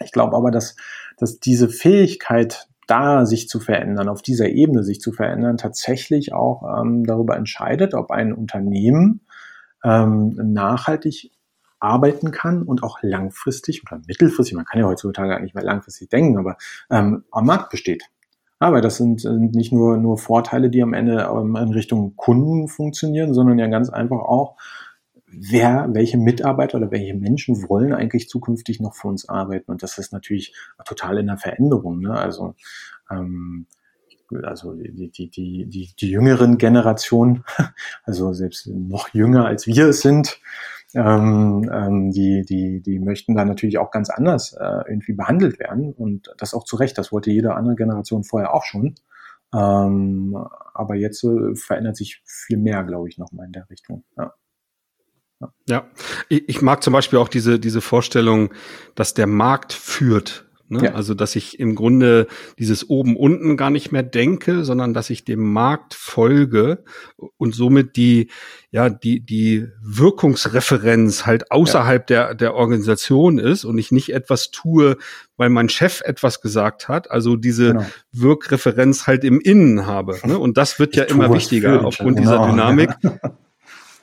ich 0.00 0.12
glaube 0.12 0.36
aber, 0.36 0.52
dass, 0.52 0.76
dass 1.16 1.40
diese 1.40 1.68
Fähigkeit 1.68 2.68
da 2.86 3.26
sich 3.26 3.48
zu 3.48 3.58
verändern, 3.58 4.08
auf 4.08 4.22
dieser 4.22 4.48
Ebene 4.48 4.84
sich 4.84 5.00
zu 5.00 5.12
verändern, 5.12 5.56
tatsächlich 5.56 6.32
auch 6.32 6.62
ähm, 6.80 7.04
darüber 7.04 7.36
entscheidet, 7.36 7.94
ob 7.94 8.10
ein 8.10 8.32
Unternehmen 8.32 9.22
ähm, 9.84 10.38
nachhaltig 10.52 11.31
arbeiten 11.82 12.30
kann 12.30 12.62
und 12.62 12.82
auch 12.82 12.98
langfristig 13.02 13.82
oder 13.84 14.00
mittelfristig, 14.06 14.54
man 14.54 14.64
kann 14.64 14.80
ja 14.80 14.86
heutzutage 14.86 15.42
nicht 15.42 15.54
mehr 15.54 15.64
langfristig 15.64 16.08
denken, 16.08 16.38
aber 16.38 16.56
ähm, 16.90 17.24
am 17.30 17.46
Markt 17.46 17.70
besteht. 17.70 18.04
Aber 18.58 18.80
das 18.80 18.96
sind, 18.96 19.20
sind 19.20 19.56
nicht 19.56 19.72
nur, 19.72 19.96
nur 19.96 20.18
Vorteile, 20.18 20.70
die 20.70 20.82
am 20.82 20.94
Ende 20.94 21.28
ähm, 21.34 21.56
in 21.56 21.72
Richtung 21.72 22.14
Kunden 22.14 22.68
funktionieren, 22.68 23.34
sondern 23.34 23.58
ja 23.58 23.66
ganz 23.66 23.90
einfach 23.90 24.20
auch 24.20 24.56
wer, 25.26 25.88
welche 25.92 26.18
Mitarbeiter 26.18 26.78
oder 26.78 26.92
welche 26.92 27.14
Menschen 27.14 27.68
wollen 27.68 27.92
eigentlich 27.92 28.28
zukünftig 28.28 28.80
noch 28.80 28.94
für 28.94 29.08
uns 29.08 29.28
arbeiten. 29.28 29.70
Und 29.70 29.82
das 29.82 29.98
ist 29.98 30.12
natürlich 30.12 30.54
total 30.84 31.18
in 31.18 31.26
der 31.26 31.38
Veränderung. 31.38 32.00
Ne? 32.00 32.12
Also, 32.12 32.54
ähm, 33.10 33.66
also 34.44 34.74
die, 34.74 35.10
die, 35.10 35.28
die, 35.28 35.66
die, 35.66 35.94
die 35.98 36.10
jüngeren 36.10 36.58
Generationen, 36.58 37.44
also 38.04 38.32
selbst 38.32 38.66
noch 38.68 39.08
jünger 39.12 39.46
als 39.46 39.66
wir 39.66 39.88
es 39.88 40.02
sind, 40.02 40.38
ähm, 40.94 41.70
ähm, 41.72 42.10
die, 42.10 42.42
die, 42.42 42.80
die 42.80 42.98
möchten 42.98 43.34
da 43.34 43.44
natürlich 43.44 43.78
auch 43.78 43.90
ganz 43.90 44.10
anders 44.10 44.52
äh, 44.52 44.82
irgendwie 44.88 45.14
behandelt 45.14 45.58
werden. 45.58 45.92
Und 45.92 46.32
das 46.38 46.54
auch 46.54 46.64
zu 46.64 46.76
Recht, 46.76 46.98
das 46.98 47.12
wollte 47.12 47.30
jede 47.30 47.54
andere 47.54 47.76
Generation 47.76 48.24
vorher 48.24 48.54
auch 48.54 48.64
schon. 48.64 48.94
Ähm, 49.54 50.36
aber 50.74 50.94
jetzt 50.94 51.24
äh, 51.24 51.54
verändert 51.54 51.96
sich 51.96 52.22
viel 52.24 52.58
mehr, 52.58 52.84
glaube 52.84 53.08
ich, 53.08 53.18
nochmal 53.18 53.46
in 53.46 53.52
der 53.52 53.68
Richtung. 53.70 54.04
Ja. 54.16 54.34
Ja, 55.68 55.86
ich 56.28 56.62
mag 56.62 56.84
zum 56.84 56.92
Beispiel 56.92 57.18
auch 57.18 57.28
diese, 57.28 57.58
diese 57.58 57.80
Vorstellung, 57.80 58.54
dass 58.94 59.12
der 59.12 59.26
Markt 59.26 59.72
führt. 59.72 60.46
Ne? 60.72 60.84
Ja. 60.86 60.94
Also, 60.94 61.12
dass 61.12 61.36
ich 61.36 61.60
im 61.60 61.74
Grunde 61.74 62.26
dieses 62.58 62.88
oben-unten 62.88 63.58
gar 63.58 63.68
nicht 63.68 63.92
mehr 63.92 64.02
denke, 64.02 64.64
sondern 64.64 64.94
dass 64.94 65.10
ich 65.10 65.24
dem 65.24 65.52
Markt 65.52 65.92
folge 65.92 66.82
und 67.36 67.54
somit 67.54 67.96
die, 67.96 68.30
ja, 68.70 68.88
die, 68.88 69.20
die 69.20 69.68
Wirkungsreferenz 69.82 71.26
halt 71.26 71.50
außerhalb 71.50 72.08
ja. 72.08 72.28
der, 72.28 72.34
der 72.34 72.54
Organisation 72.54 73.38
ist 73.38 73.66
und 73.66 73.76
ich 73.76 73.92
nicht 73.92 74.14
etwas 74.14 74.50
tue, 74.50 74.96
weil 75.36 75.50
mein 75.50 75.68
Chef 75.68 76.00
etwas 76.00 76.40
gesagt 76.40 76.88
hat, 76.88 77.10
also 77.10 77.36
diese 77.36 77.68
genau. 77.68 77.86
Wirkreferenz 78.12 79.06
halt 79.06 79.24
im 79.24 79.40
Innen 79.40 79.86
habe. 79.86 80.18
Ne? 80.24 80.38
Und 80.38 80.56
das 80.56 80.78
wird 80.78 80.94
ich 80.94 81.00
ja 81.00 81.04
immer 81.04 81.32
wichtiger 81.34 81.84
aufgrund 81.84 82.16
genau. 82.16 82.30
dieser 82.30 82.50
Dynamik. 82.50 82.90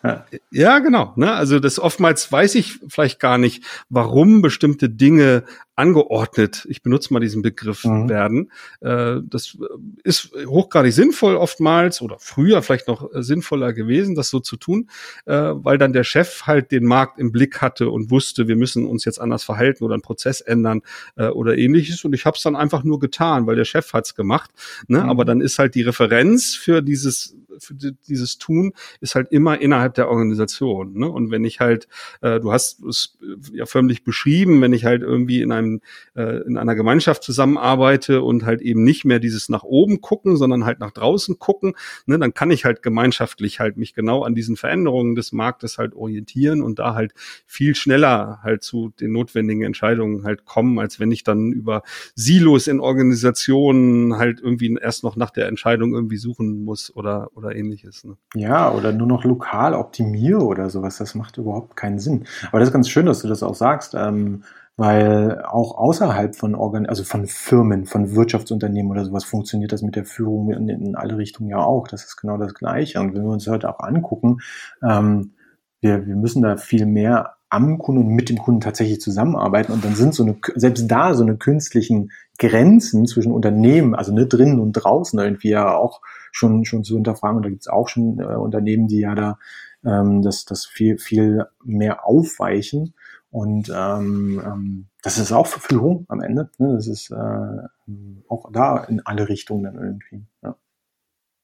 Ja. 0.04 0.26
ja, 0.52 0.80
genau. 0.80 1.14
Ne? 1.18 1.34
Also 1.34 1.60
das 1.60 1.78
oftmals 1.78 2.32
weiß 2.32 2.56
ich 2.56 2.80
vielleicht 2.88 3.20
gar 3.20 3.38
nicht, 3.38 3.64
warum 3.90 4.42
bestimmte 4.42 4.90
Dinge 4.90 5.44
angeordnet, 5.80 6.66
ich 6.70 6.84
benutze 6.84 7.14
mal 7.14 7.22
diesen 7.22 7.42
Begriff, 7.42 7.86
mhm. 7.86 8.10
werden. 8.10 8.52
Äh, 8.82 9.22
das 9.24 9.58
ist 10.04 10.32
hochgradig 10.46 10.94
sinnvoll 10.94 11.36
oftmals 11.36 12.02
oder 12.02 12.18
früher 12.20 12.62
vielleicht 12.62 12.90
noch 12.90 13.10
sinnvoller 13.14 13.72
gewesen, 13.72 14.14
das 14.14 14.30
so 14.30 14.42
zu 14.42 14.58
tun, 14.58 14.90
äh, 15.26 15.34
weil 15.34 15.78
dann 15.78 15.94
der 15.94 16.04
Chef 16.04 16.44
halt 16.44 16.72
den 16.72 16.84
Markt 16.86 17.18
im 17.18 17.32
Blick 17.32 17.62
hatte 17.62 17.90
und 17.90 18.12
wusste, 18.12 18.50
wir 18.50 18.58
müssen 18.58 18.86
uns 18.86 19.06
jetzt 19.06 19.20
anders 19.20 19.44
verhalten 19.44 19.84
oder 19.86 19.94
einen 19.94 20.02
Prozess 20.02 20.42
ändern 20.42 20.82
äh, 21.16 21.28
oder 21.28 21.58
ähnliches. 21.58 22.04
Und 22.04 22.14
ich 22.14 22.26
habe 22.26 22.36
es 22.36 22.44
dann 22.44 22.58
einfach 22.58 22.84
nur 22.84 23.00
getan, 23.00 23.48
weil 23.48 23.56
der 23.56 23.66
Chef 23.66 23.94
hat's 23.94 24.16
gemacht. 24.16 24.52
Ne? 24.88 25.00
Mhm. 25.00 25.10
Aber 25.10 25.24
dann 25.24 25.40
ist 25.40 25.60
halt 25.60 25.76
die 25.76 25.84
Referenz 25.84 26.56
für 26.56 26.82
dieses 26.82 27.36
für 27.60 27.74
dieses 27.74 28.38
Tun 28.38 28.74
ist 29.02 29.16
halt 29.16 29.32
immer 29.32 29.62
innerhalb 29.62 29.94
der 29.94 30.10
Organisation. 30.10 30.94
Ne? 30.94 31.10
Und 31.10 31.32
wenn 31.32 31.46
ich 31.46 31.60
halt, 31.60 31.88
äh, 32.22 32.40
du 32.40 32.52
hast 32.52 32.84
es 32.84 33.18
ja 33.54 33.66
förmlich 33.66 34.04
beschrieben, 34.04 34.62
wenn 34.62 34.74
ich 34.74 34.86
halt 34.86 35.02
irgendwie 35.02 35.42
in 35.42 35.52
einem 35.52 35.70
einem, 35.70 35.82
äh, 36.16 36.42
in 36.48 36.58
einer 36.58 36.76
Gemeinschaft 36.76 37.24
zusammenarbeite 37.24 38.22
und 38.22 38.46
halt 38.46 38.62
eben 38.62 38.84
nicht 38.84 39.06
mehr 39.06 39.20
dieses 39.20 39.50
nach 39.50 39.64
oben 39.64 40.02
gucken, 40.02 40.38
sondern 40.38 40.66
halt 40.66 40.80
nach 40.80 40.92
draußen 40.92 41.38
gucken, 41.40 41.74
ne, 42.06 42.18
dann 42.18 42.34
kann 42.34 42.52
ich 42.52 42.66
halt 42.66 42.82
gemeinschaftlich 42.82 43.60
halt 43.60 43.78
mich 43.78 43.94
genau 43.94 44.24
an 44.24 44.36
diesen 44.36 44.56
Veränderungen 44.56 45.16
des 45.16 45.32
Marktes 45.32 45.78
halt 45.78 45.94
orientieren 45.94 46.62
und 46.62 46.80
da 46.80 46.96
halt 46.96 47.14
viel 47.46 47.76
schneller 47.76 48.40
halt 48.42 48.64
zu 48.64 48.92
den 49.00 49.12
notwendigen 49.12 49.64
Entscheidungen 49.64 50.24
halt 50.24 50.46
kommen, 50.46 50.80
als 50.80 51.00
wenn 51.00 51.12
ich 51.12 51.24
dann 51.24 51.52
über 51.52 51.84
Silos 52.16 52.68
in 52.68 52.80
Organisationen 52.80 54.18
halt 54.18 54.40
irgendwie 54.42 54.78
erst 54.82 55.04
noch 55.04 55.16
nach 55.16 55.32
der 55.32 55.48
Entscheidung 55.48 55.94
irgendwie 55.94 56.18
suchen 56.18 56.64
muss 56.64 56.96
oder, 56.96 57.30
oder 57.40 57.56
ähnliches. 57.56 58.04
Ne? 58.04 58.18
Ja, 58.36 58.72
oder 58.72 58.92
nur 58.92 59.08
noch 59.08 59.24
lokal 59.24 59.74
optimiere 59.74 60.44
oder 60.44 60.70
sowas. 60.70 60.98
Das 60.98 61.16
macht 61.16 61.38
überhaupt 61.38 61.76
keinen 61.76 62.00
Sinn. 62.00 62.26
Aber 62.50 62.60
das 62.60 62.70
ist 62.70 62.74
ganz 62.74 62.90
schön, 62.90 63.08
dass 63.08 63.22
du 63.22 63.28
das 63.28 63.42
auch 63.42 63.56
sagst. 63.56 63.96
Ähm, 63.96 64.44
weil 64.80 65.42
auch 65.44 65.78
außerhalb 65.78 66.38
von 66.38 66.56
Organ 66.56 66.86
also 66.86 67.04
von 67.04 67.26
Firmen, 67.26 67.86
von 67.86 68.16
Wirtschaftsunternehmen 68.16 68.90
oder 68.90 69.04
sowas 69.04 69.26
funktioniert 69.26 69.74
das 69.74 69.82
mit 69.82 69.98
der 69.98 70.06
Führung 70.06 70.52
in, 70.52 70.70
in 70.70 70.96
alle 70.96 71.18
Richtungen 71.18 71.50
ja 71.50 71.58
auch. 71.58 71.90
Das 71.90 72.06
ist 72.06 72.16
genau 72.16 72.38
das 72.38 72.54
Gleiche. 72.54 73.02
Und 73.02 73.14
wenn 73.14 73.24
wir 73.24 73.32
uns 73.32 73.46
heute 73.48 73.70
auch 73.70 73.82
angucken, 73.82 74.38
ähm, 74.82 75.34
wir, 75.82 76.08
wir 76.08 76.16
müssen 76.16 76.42
da 76.42 76.56
viel 76.56 76.86
mehr 76.86 77.36
am 77.50 77.80
Kunden 77.80 78.04
und 78.06 78.16
mit 78.16 78.30
dem 78.30 78.38
Kunden 78.38 78.62
tatsächlich 78.62 79.02
zusammenarbeiten 79.02 79.72
und 79.72 79.84
dann 79.84 79.96
sind 79.96 80.14
so 80.14 80.24
eine, 80.24 80.38
selbst 80.56 80.88
da 80.88 81.16
so 81.16 81.24
eine 81.24 81.38
künstlichen 81.38 82.12
Grenzen 82.38 83.08
zwischen 83.08 83.32
Unternehmen, 83.32 83.96
also 83.96 84.14
ne, 84.14 84.28
drinnen 84.28 84.60
und 84.60 84.74
draußen 84.74 85.20
irgendwie 85.20 85.50
ja 85.50 85.76
auch 85.76 86.02
schon, 86.32 86.66
schon 86.66 86.84
zu 86.84 86.96
hinterfragen. 86.96 87.38
Und 87.38 87.44
da 87.44 87.50
gibt 87.50 87.62
es 87.62 87.68
auch 87.68 87.90
schon 87.90 88.20
äh, 88.20 88.36
Unternehmen, 88.36 88.88
die 88.88 89.00
ja 89.00 89.16
da 89.16 89.40
ähm, 89.84 90.22
das, 90.22 90.46
das 90.46 90.66
viel, 90.66 90.98
viel 90.98 91.46
mehr 91.64 92.06
aufweichen. 92.06 92.94
Und 93.32 93.72
ähm, 93.76 94.42
ähm, 94.44 94.86
das 95.02 95.18
ist 95.18 95.32
auch 95.32 95.48
Verführung 95.48 96.06
am 96.08 96.22
Ende. 96.22 96.50
Ne? 96.58 96.74
Das 96.74 96.88
ist 96.88 97.12
äh, 97.12 98.26
auch 98.28 98.52
da 98.52 98.84
in 98.84 99.06
alle 99.06 99.30
Richtungen 99.30 99.64
dann 99.64 99.76
irgendwie. 99.76 100.26
Ja. 100.44 100.56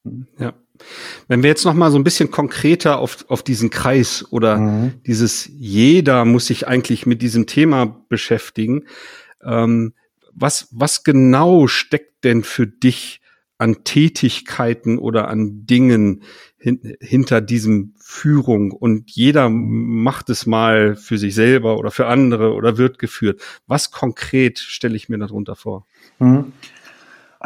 Mhm. 0.03 0.27
ja. 0.37 0.53
Wenn 1.27 1.43
wir 1.43 1.49
jetzt 1.49 1.65
noch 1.65 1.73
mal 1.73 1.91
so 1.91 1.97
ein 1.97 2.03
bisschen 2.03 2.31
konkreter 2.31 2.99
auf, 2.99 3.25
auf 3.29 3.43
diesen 3.43 3.69
Kreis 3.69 4.25
oder 4.29 4.57
mhm. 4.57 4.93
dieses 5.05 5.49
jeder 5.53 6.25
muss 6.25 6.47
sich 6.47 6.67
eigentlich 6.67 7.05
mit 7.05 7.21
diesem 7.21 7.47
Thema 7.47 8.03
beschäftigen. 8.09 8.85
Ähm, 9.43 9.93
was, 10.33 10.67
was 10.71 11.03
genau 11.03 11.67
steckt 11.67 12.23
denn 12.23 12.43
für 12.43 12.67
dich 12.67 13.21
an 13.57 13.83
Tätigkeiten 13.85 14.97
oder 14.97 15.29
an 15.29 15.65
Dingen 15.65 16.23
hin, 16.57 16.95
hinter 16.99 17.39
diesem 17.39 17.93
Führung 17.97 18.71
und 18.71 19.11
jeder 19.11 19.49
macht 19.49 20.29
es 20.29 20.45
mal 20.45 20.95
für 20.95 21.17
sich 21.17 21.33
selber 21.35 21.77
oder 21.77 21.91
für 21.91 22.07
andere 22.07 22.53
oder 22.53 22.77
wird 22.77 22.99
geführt. 22.99 23.41
Was 23.65 23.91
konkret 23.91 24.59
stelle 24.59 24.95
ich 24.95 25.07
mir 25.07 25.17
darunter 25.17 25.55
vor? 25.55 25.87
Mhm. 26.19 26.51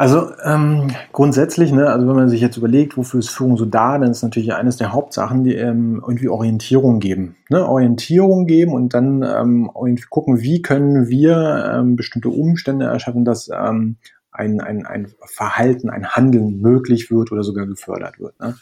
Also 0.00 0.30
ähm, 0.42 0.88
grundsätzlich, 1.12 1.72
ne, 1.72 1.90
also 1.90 2.08
wenn 2.08 2.16
man 2.16 2.30
sich 2.30 2.40
jetzt 2.40 2.56
überlegt, 2.56 2.96
wofür 2.96 3.20
ist 3.20 3.28
Führung 3.28 3.58
so 3.58 3.66
da, 3.66 3.98
dann 3.98 4.10
ist 4.10 4.22
natürlich 4.22 4.54
eines 4.54 4.78
der 4.78 4.94
Hauptsachen, 4.94 5.44
die 5.44 5.54
ähm, 5.54 6.00
irgendwie 6.00 6.30
Orientierung 6.30 7.00
geben. 7.00 7.36
Ne? 7.50 7.68
Orientierung 7.68 8.46
geben 8.46 8.72
und 8.72 8.94
dann 8.94 9.22
ähm, 9.22 9.70
irgendwie 9.74 10.06
gucken, 10.08 10.40
wie 10.40 10.62
können 10.62 11.08
wir 11.08 11.70
ähm, 11.70 11.96
bestimmte 11.96 12.30
Umstände 12.30 12.86
erschaffen, 12.86 13.26
dass 13.26 13.50
ähm, 13.50 13.96
ein, 14.40 14.60
ein, 14.60 14.86
ein 14.86 15.12
Verhalten, 15.26 15.90
ein 15.90 16.08
Handeln 16.08 16.60
möglich 16.60 17.10
wird 17.10 17.30
oder 17.30 17.42
sogar 17.42 17.66
gefördert 17.66 18.18
wird. 18.18 18.40
Ne? 18.40 18.56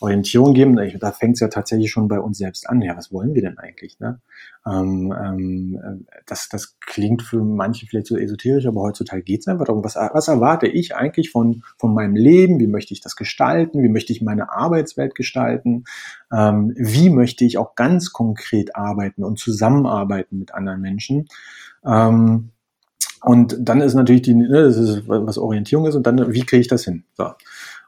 Orientierung 0.00 0.52
geben, 0.52 0.76
da 0.76 1.12
fängt 1.12 1.34
es 1.34 1.40
ja 1.40 1.48
tatsächlich 1.48 1.90
schon 1.90 2.08
bei 2.08 2.20
uns 2.20 2.38
selbst 2.38 2.68
an. 2.68 2.82
Ja, 2.82 2.96
was 2.96 3.12
wollen 3.12 3.34
wir 3.34 3.42
denn 3.42 3.58
eigentlich? 3.58 3.98
Ne? 3.98 4.20
Ähm, 4.66 5.14
ähm, 5.18 6.06
das, 6.26 6.48
das 6.48 6.76
klingt 6.80 7.22
für 7.22 7.42
manche 7.42 7.86
vielleicht 7.86 8.08
so 8.08 8.16
esoterisch, 8.16 8.66
aber 8.66 8.82
heutzutage 8.82 9.22
geht 9.22 9.40
es 9.40 9.48
einfach 9.48 9.64
darum, 9.64 9.82
was, 9.82 9.96
was 9.96 10.28
erwarte 10.28 10.66
ich 10.66 10.94
eigentlich 10.94 11.30
von, 11.30 11.62
von 11.78 11.94
meinem 11.94 12.14
Leben? 12.14 12.60
Wie 12.60 12.66
möchte 12.66 12.92
ich 12.92 13.00
das 13.00 13.16
gestalten? 13.16 13.82
Wie 13.82 13.88
möchte 13.88 14.12
ich 14.12 14.20
meine 14.20 14.52
Arbeitswelt 14.52 15.14
gestalten? 15.14 15.84
Ähm, 16.30 16.74
wie 16.76 17.08
möchte 17.08 17.44
ich 17.44 17.56
auch 17.56 17.74
ganz 17.74 18.12
konkret 18.12 18.76
arbeiten 18.76 19.24
und 19.24 19.38
zusammenarbeiten 19.38 20.38
mit 20.38 20.52
anderen 20.52 20.80
Menschen? 20.80 21.28
Ähm, 21.84 22.51
und 23.22 23.56
dann 23.60 23.80
ist 23.80 23.94
natürlich 23.94 24.22
die, 24.22 24.34
ne, 24.34 24.64
das 24.64 24.76
ist, 24.76 25.08
was 25.08 25.38
Orientierung 25.38 25.86
ist, 25.86 25.94
und 25.94 26.06
dann, 26.06 26.32
wie 26.32 26.44
kriege 26.44 26.60
ich 26.60 26.68
das 26.68 26.84
hin? 26.84 27.04
So. 27.14 27.30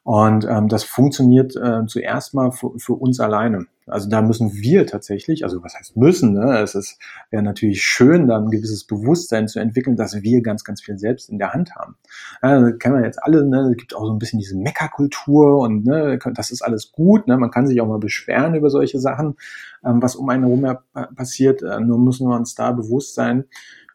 Und 0.05 0.47
ähm, 0.47 0.69
das 0.69 0.85
funktioniert 0.85 1.57
äh, 1.57 1.87
zuerst 1.87 2.35
mal 2.35 2.53
für, 2.53 2.79
für 2.79 2.93
uns 2.93 3.21
alleine. 3.21 3.67
Also 3.87 4.09
da 4.09 4.21
müssen 4.21 4.53
wir 4.55 4.87
tatsächlich, 4.87 5.45
also 5.45 5.63
was 5.63 5.75
heißt 5.75 5.97
müssen, 5.97 6.35
ne? 6.35 6.59
es 6.61 6.75
ist 6.75 6.99
wäre 7.31 7.43
natürlich 7.43 7.83
schön, 7.83 8.27
da 8.27 8.37
ein 8.37 8.51
gewisses 8.51 8.85
Bewusstsein 8.85 9.49
zu 9.49 9.61
entwickeln, 9.61 9.97
dass 9.97 10.23
wir 10.23 10.43
ganz, 10.43 10.63
ganz 10.63 10.83
viel 10.83 10.99
selbst 10.99 11.29
in 11.31 11.39
der 11.39 11.53
Hand 11.53 11.75
haben. 11.75 11.97
Ja, 12.43 12.71
kennen 12.73 12.97
wir 12.97 13.05
jetzt 13.05 13.23
alle, 13.23 13.47
ne? 13.47 13.71
es 13.71 13.77
gibt 13.79 13.95
auch 13.95 14.05
so 14.05 14.13
ein 14.13 14.19
bisschen 14.19 14.39
diese 14.39 14.57
Meckerkultur 14.57 15.59
und 15.59 15.85
ne, 15.85 16.19
das 16.35 16.51
ist 16.51 16.63
alles 16.63 16.93
gut, 16.93 17.27
ne? 17.27 17.37
man 17.37 17.51
kann 17.51 17.67
sich 17.67 17.81
auch 17.81 17.89
mal 17.89 17.99
beschweren 17.99 18.55
über 18.55 18.71
solche 18.71 18.99
Sachen, 18.99 19.37
ähm, 19.85 20.03
was 20.03 20.17
um 20.17 20.29
einen 20.29 20.45
herum 20.45 20.79
passiert, 21.15 21.63
äh, 21.63 21.81
nur 21.81 21.99
müssen 21.99 22.29
wir 22.29 22.37
uns 22.37 22.55
da 22.55 22.73
bewusst 22.73 23.15
sein, 23.15 23.45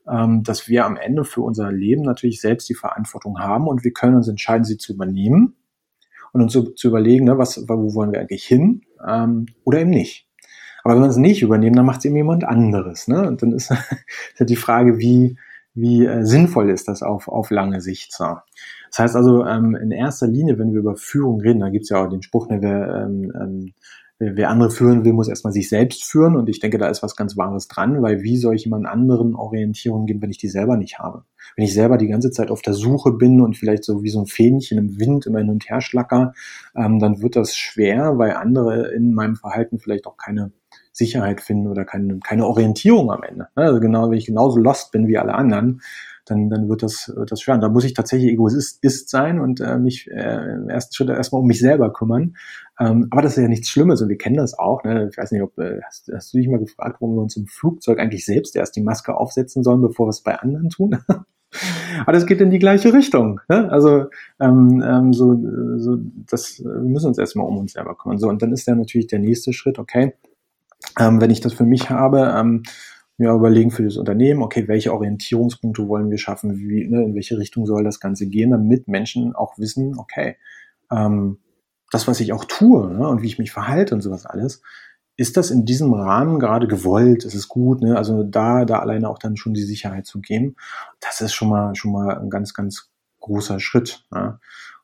ähm, 0.10 0.44
dass 0.44 0.68
wir 0.68 0.86
am 0.86 0.98
Ende 0.98 1.24
für 1.24 1.42
unser 1.42 1.72
Leben 1.72 2.02
natürlich 2.02 2.42
selbst 2.42 2.70
die 2.70 2.76
Verantwortung 2.76 3.40
haben 3.40 3.68
und 3.68 3.84
wir 3.84 3.92
können 3.92 4.16
uns 4.16 4.28
entscheiden, 4.28 4.64
sie 4.64 4.78
zu 4.78 4.94
übernehmen 4.94 5.56
und 6.34 6.42
uns 6.42 6.54
zu, 6.54 6.72
zu 6.72 6.88
überlegen, 6.88 7.26
ne, 7.26 7.38
was, 7.38 7.68
wo 7.68 7.94
wollen 7.94 8.12
wir 8.12 8.20
eigentlich 8.20 8.46
hin 8.46 8.82
ähm, 9.08 9.48
oder 9.64 9.80
eben 9.80 9.90
nicht. 9.90 10.28
Aber 10.84 10.96
wenn 10.96 11.04
wir 11.04 11.10
es 11.10 11.18
nicht 11.18 11.42
übernehmen, 11.42 11.76
dann 11.76 11.86
macht 11.86 12.00
es 12.00 12.06
eben 12.06 12.16
jemand 12.16 12.44
anderes. 12.44 13.08
Ne? 13.08 13.28
Und 13.28 13.42
dann 13.42 13.52
ist, 13.52 13.72
ist 13.72 14.40
ja 14.40 14.46
die 14.46 14.56
Frage, 14.56 14.98
wie, 14.98 15.38
wie 15.74 16.06
äh, 16.06 16.24
sinnvoll 16.26 16.70
ist 16.70 16.88
das 16.88 17.04
auf, 17.04 17.28
auf 17.28 17.52
lange 17.52 17.82
Sicht. 17.82 18.14
So. 18.14 18.38
Das 18.90 19.00
heißt 19.00 19.16
also, 19.16 19.46
ähm, 19.46 19.76
in 19.76 19.92
erster 19.92 20.28
Linie, 20.28 20.58
wenn 20.58 20.74
wir 20.74 20.80
über 20.80 20.96
Führung 20.96 21.42
reden, 21.42 21.60
da 21.60 21.70
gibt 21.70 21.84
es 21.84 21.90
ja 21.90 22.04
auch 22.04 22.10
den 22.10 22.24
Spruch, 22.24 22.50
ne, 22.50 22.62
wer, 22.62 23.06
ähm, 23.06 23.32
ähm, 23.36 23.74
wer 24.20 24.50
andere 24.50 24.70
führen 24.70 25.06
will, 25.06 25.14
muss 25.14 25.30
erstmal 25.30 25.54
sich 25.54 25.70
selbst 25.70 26.04
führen. 26.04 26.36
Und 26.36 26.50
ich 26.50 26.60
denke, 26.60 26.78
da 26.78 26.90
ist 26.90 27.02
was 27.02 27.16
ganz 27.16 27.38
Wahres 27.38 27.68
dran, 27.68 28.02
weil 28.02 28.22
wie 28.22 28.38
soll 28.38 28.56
ich 28.56 28.66
jemand 28.66 28.86
anderen 28.86 29.34
Orientierung 29.34 30.06
geben, 30.06 30.22
wenn 30.22 30.30
ich 30.30 30.38
die 30.38 30.50
selber 30.50 30.76
nicht 30.78 31.00
habe? 31.00 31.24
Wenn 31.56 31.66
ich 31.66 31.74
selber 31.74 31.98
die 31.98 32.08
ganze 32.08 32.30
Zeit 32.30 32.52
auf 32.52 32.62
der 32.62 32.74
Suche 32.74 33.14
bin 33.14 33.42
und 33.42 33.58
vielleicht 33.58 33.86
so 33.86 34.04
wie 34.04 34.10
so 34.10 34.20
ein 34.20 34.28
Fähnchen 34.28 34.78
im 34.78 35.00
Wind 35.00 35.26
immer 35.26 35.40
hin 35.40 35.50
und 35.50 35.70
her 35.70 35.82
schlacker, 35.82 36.34
ähm, 36.76 37.00
dann 37.00 37.22
wird 37.22 37.36
das 37.36 37.56
schwer, 37.56 38.18
weil 38.18 38.34
andere 38.34 38.92
in 38.92 39.14
meinem 39.14 39.36
Verhalten 39.36 39.80
vielleicht 39.80 40.06
auch 40.06 40.18
keine 40.18 40.52
Sicherheit 40.92 41.40
finden 41.40 41.68
oder 41.68 41.86
keine, 41.86 42.20
keine 42.20 42.46
Orientierung 42.46 43.12
am 43.12 43.24
Ende. 43.24 43.48
Also 43.56 43.80
genau, 43.80 44.10
wenn 44.10 44.18
ich 44.18 44.26
genauso 44.26 44.60
lost 44.60 44.92
bin 44.92 45.08
wie 45.08 45.18
alle 45.18 45.34
anderen, 45.34 45.82
dann, 46.30 46.50
dann 46.50 46.70
wird 46.70 46.84
das, 46.84 47.14
das 47.28 47.42
schwer. 47.42 47.56
Und 47.56 47.62
da 47.62 47.70
muss 47.70 47.84
ich 47.84 47.94
tatsächlich 47.94 48.32
Egoist 48.32 48.80
ist 48.82 49.10
sein 49.10 49.40
und 49.40 49.60
äh, 49.62 49.78
mich 49.78 50.10
äh, 50.10 50.54
im 50.56 50.70
ersten 50.70 50.94
Schritt 50.94 51.10
erstmal 51.10 51.42
um 51.42 51.48
mich 51.48 51.60
selber 51.60 51.92
kümmern. 51.92 52.36
Ähm, 52.80 53.08
aber 53.12 53.22
das 53.22 53.38
ist 53.38 53.44
ja 53.44 53.50
nichts 53.50 53.70
Schlimmes 53.70 54.02
und 54.02 54.10
wir 54.10 54.18
kennen 54.18 54.38
das 54.38 54.58
auch. 54.58 54.84
Ne? 54.84 55.10
Ich 55.12 55.18
weiß 55.18 55.32
nicht, 55.32 55.42
ob 55.42 55.58
äh, 55.58 55.82
hast, 55.84 56.12
hast 56.14 56.34
du 56.34 56.38
dich 56.38 56.48
mal 56.48 56.60
gefragt, 56.60 56.98
warum 57.00 57.16
wir 57.16 57.22
uns 57.22 57.36
im 57.36 57.48
Flugzeug 57.48 58.00
eigentlich 58.00 58.26
selbst 58.26 58.56
erst 58.56 58.76
die 58.76 58.82
Maske 58.82 59.16
aufsetzen 59.16 59.64
sollen, 59.64 59.82
bevor 59.82 60.08
wir 60.08 60.12
es 60.12 60.22
bei 60.22 60.40
anderen 60.40 60.70
tun? 60.70 60.98
Aber 62.02 62.12
das 62.12 62.26
geht 62.26 62.42
in 62.42 62.52
die 62.52 62.60
gleiche 62.60 62.94
Richtung. 62.94 63.42
Ne? 63.50 63.72
Also 63.72 64.06
ähm, 64.40 64.84
ähm, 64.86 65.14
so, 65.14 65.36
so 65.78 65.98
das, 66.30 66.60
wir 66.64 66.82
müssen 66.82 67.08
uns 67.08 67.18
erstmal 67.18 67.48
um 67.48 67.58
uns 67.58 67.74
selber 67.74 67.96
kümmern. 67.96 68.20
So, 68.20 68.30
und 68.30 68.42
dann 68.42 68.52
ist 68.52 68.68
ja 68.68 68.76
natürlich 68.76 69.08
der 69.08 69.20
nächste 69.20 69.52
Schritt, 69.52 69.80
okay, 69.80 70.14
ähm, 71.00 71.20
wenn 71.20 71.32
ich 71.32 71.42
das 71.42 71.54
für 71.54 71.66
mich 71.66 71.90
habe, 71.90 72.34
ähm, 72.38 72.64
ja, 73.20 73.36
überlegen 73.36 73.70
für 73.70 73.84
das 73.84 73.98
Unternehmen, 73.98 74.42
okay, 74.42 74.68
welche 74.70 74.94
Orientierungspunkte 74.94 75.88
wollen 75.88 76.10
wir 76.10 76.18
schaffen, 76.18 76.58
wie, 76.58 76.88
ne, 76.88 77.04
in 77.04 77.16
welche 77.16 77.38
Richtung 77.38 77.66
soll 77.66 77.84
das 77.84 78.00
Ganze 78.00 78.28
gehen, 78.28 78.52
damit 78.52 78.88
Menschen 78.88 79.36
auch 79.36 79.58
wissen, 79.58 80.00
okay, 80.00 80.38
ähm, 80.90 81.38
das, 81.92 82.08
was 82.08 82.22
ich 82.22 82.32
auch 82.32 82.46
tue 82.46 82.94
ne, 82.94 83.08
und 83.08 83.22
wie 83.22 83.28
ich 83.28 83.38
mich 83.38 83.52
verhalte 83.52 83.94
und 83.94 84.02
sowas 84.02 84.26
alles, 84.26 84.62
ist 85.18 85.36
das 85.36 85.52
in 85.52 85.66
diesem 85.66 85.94
Rahmen 85.94 86.40
gerade 86.40 86.66
gewollt? 86.66 87.26
Ist 87.26 87.36
es 87.36 87.50
gut? 87.50 87.82
Ne? 87.82 87.98
Also 87.98 88.24
da, 88.24 88.64
da 88.64 88.80
alleine 88.80 89.10
auch 89.10 89.20
dann 89.20 89.36
schon 89.36 89.54
die 89.54 89.64
Sicherheit 89.64 90.06
zu 90.06 90.22
geben, 90.22 90.56
das 91.02 91.20
ist 91.20 91.34
schon 91.34 91.50
mal, 91.50 91.76
schon 91.76 91.92
mal 91.92 92.18
ein 92.18 92.30
ganz, 92.30 92.54
ganz 92.54 92.90
großer 93.20 93.60
Schritt. 93.60 94.06
Ne? 94.12 94.40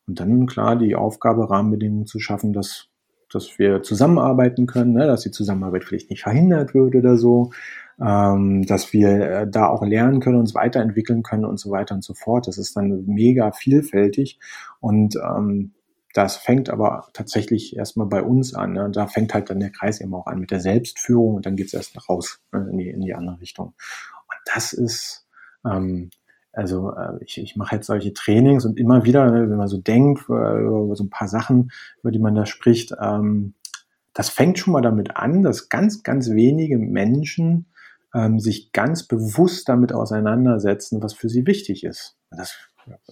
Und 0.08 0.20
dann 0.20 0.46
klar 0.46 0.76
die 0.76 0.94
Aufgabe, 0.98 1.50
Rahmenbedingungen 1.50 2.06
zu 2.06 2.20
schaffen, 2.20 2.52
dass, 2.52 2.90
dass 3.32 3.58
wir 3.60 3.82
zusammenarbeiten 3.82 4.66
können, 4.66 4.92
ne? 4.92 5.08
dass 5.08 5.22
die 5.22 5.32
Zusammenarbeit 5.32 5.86
vielleicht 5.86 6.10
nicht 6.10 6.24
verhindert 6.24 6.74
wird 6.74 6.96
oder 6.96 7.16
so, 7.16 7.52
ähm, 8.00 8.66
dass 8.66 8.94
wir 8.94 9.10
äh, 9.10 9.48
da 9.50 9.68
auch 9.68 9.84
lernen 9.84 10.20
können, 10.20 10.40
uns 10.40 10.54
weiterentwickeln 10.54 11.24
können 11.24 11.46
und 11.46 11.60
so 11.60 11.72
weiter 11.72 11.96
und 11.96 12.04
so 12.04 12.14
fort. 12.14 12.48
Das 12.48 12.58
ist 12.58 12.76
dann 12.76 13.06
mega 13.06 13.52
vielfältig 13.52 14.40
und 14.80 15.16
ähm, 15.16 15.72
das 16.14 16.38
fängt 16.38 16.70
aber 16.70 17.10
tatsächlich 17.12 17.76
erstmal 17.76 18.08
bei 18.08 18.24
uns 18.24 18.54
an. 18.54 18.74
Ne? 18.74 18.90
Da 18.90 19.06
fängt 19.08 19.34
halt 19.34 19.50
dann 19.50 19.60
der 19.60 19.70
Kreis 19.70 20.00
eben 20.00 20.14
auch 20.14 20.28
an 20.28 20.40
mit 20.40 20.50
der 20.50 20.62
Selbstführung 20.62 21.36
und 21.36 21.46
dann 21.46 21.58
geht's 21.58 21.74
erst 21.74 22.10
raus 22.10 22.42
ne? 22.54 22.70
in, 22.72 22.78
die, 22.78 22.90
in 22.90 23.02
die 23.02 23.14
andere 23.14 23.42
Richtung. 23.42 23.68
Und 23.68 24.38
das 24.54 24.72
ist, 24.72 25.28
ähm, 25.66 26.10
also 26.54 26.94
äh, 26.94 27.22
ich, 27.22 27.38
ich 27.38 27.58
mache 27.58 27.76
jetzt 27.76 27.88
solche 27.88 28.14
Trainings 28.14 28.66
und 28.66 28.80
immer 28.80 29.04
wieder, 29.04 29.30
ne, 29.30 29.50
wenn 29.50 29.58
man 29.58 29.68
so 29.68 29.78
denkt, 29.78 30.22
äh, 30.30 30.62
über 30.64 30.96
so 30.96 31.04
ein 31.04 31.10
paar 31.10 31.28
Sachen, 31.28 31.72
über 32.02 32.12
die 32.12 32.20
man 32.20 32.34
da 32.34 32.46
spricht, 32.46 32.94
ähm, 33.02 33.54
das 34.14 34.30
fängt 34.30 34.58
schon 34.58 34.72
mal 34.72 34.82
damit 34.82 35.18
an, 35.18 35.44
dass 35.44 35.68
ganz, 35.68 36.02
ganz 36.02 36.30
wenige 36.30 36.78
Menschen 36.78 37.66
ähm, 38.16 38.40
sich 38.40 38.72
ganz 38.72 39.04
bewusst 39.04 39.68
damit 39.68 39.94
auseinandersetzen, 39.94 41.04
was 41.04 41.14
für 41.14 41.30
sie 41.30 41.46
wichtig 41.46 41.84
ist. 41.84 42.16
Das 42.32 42.56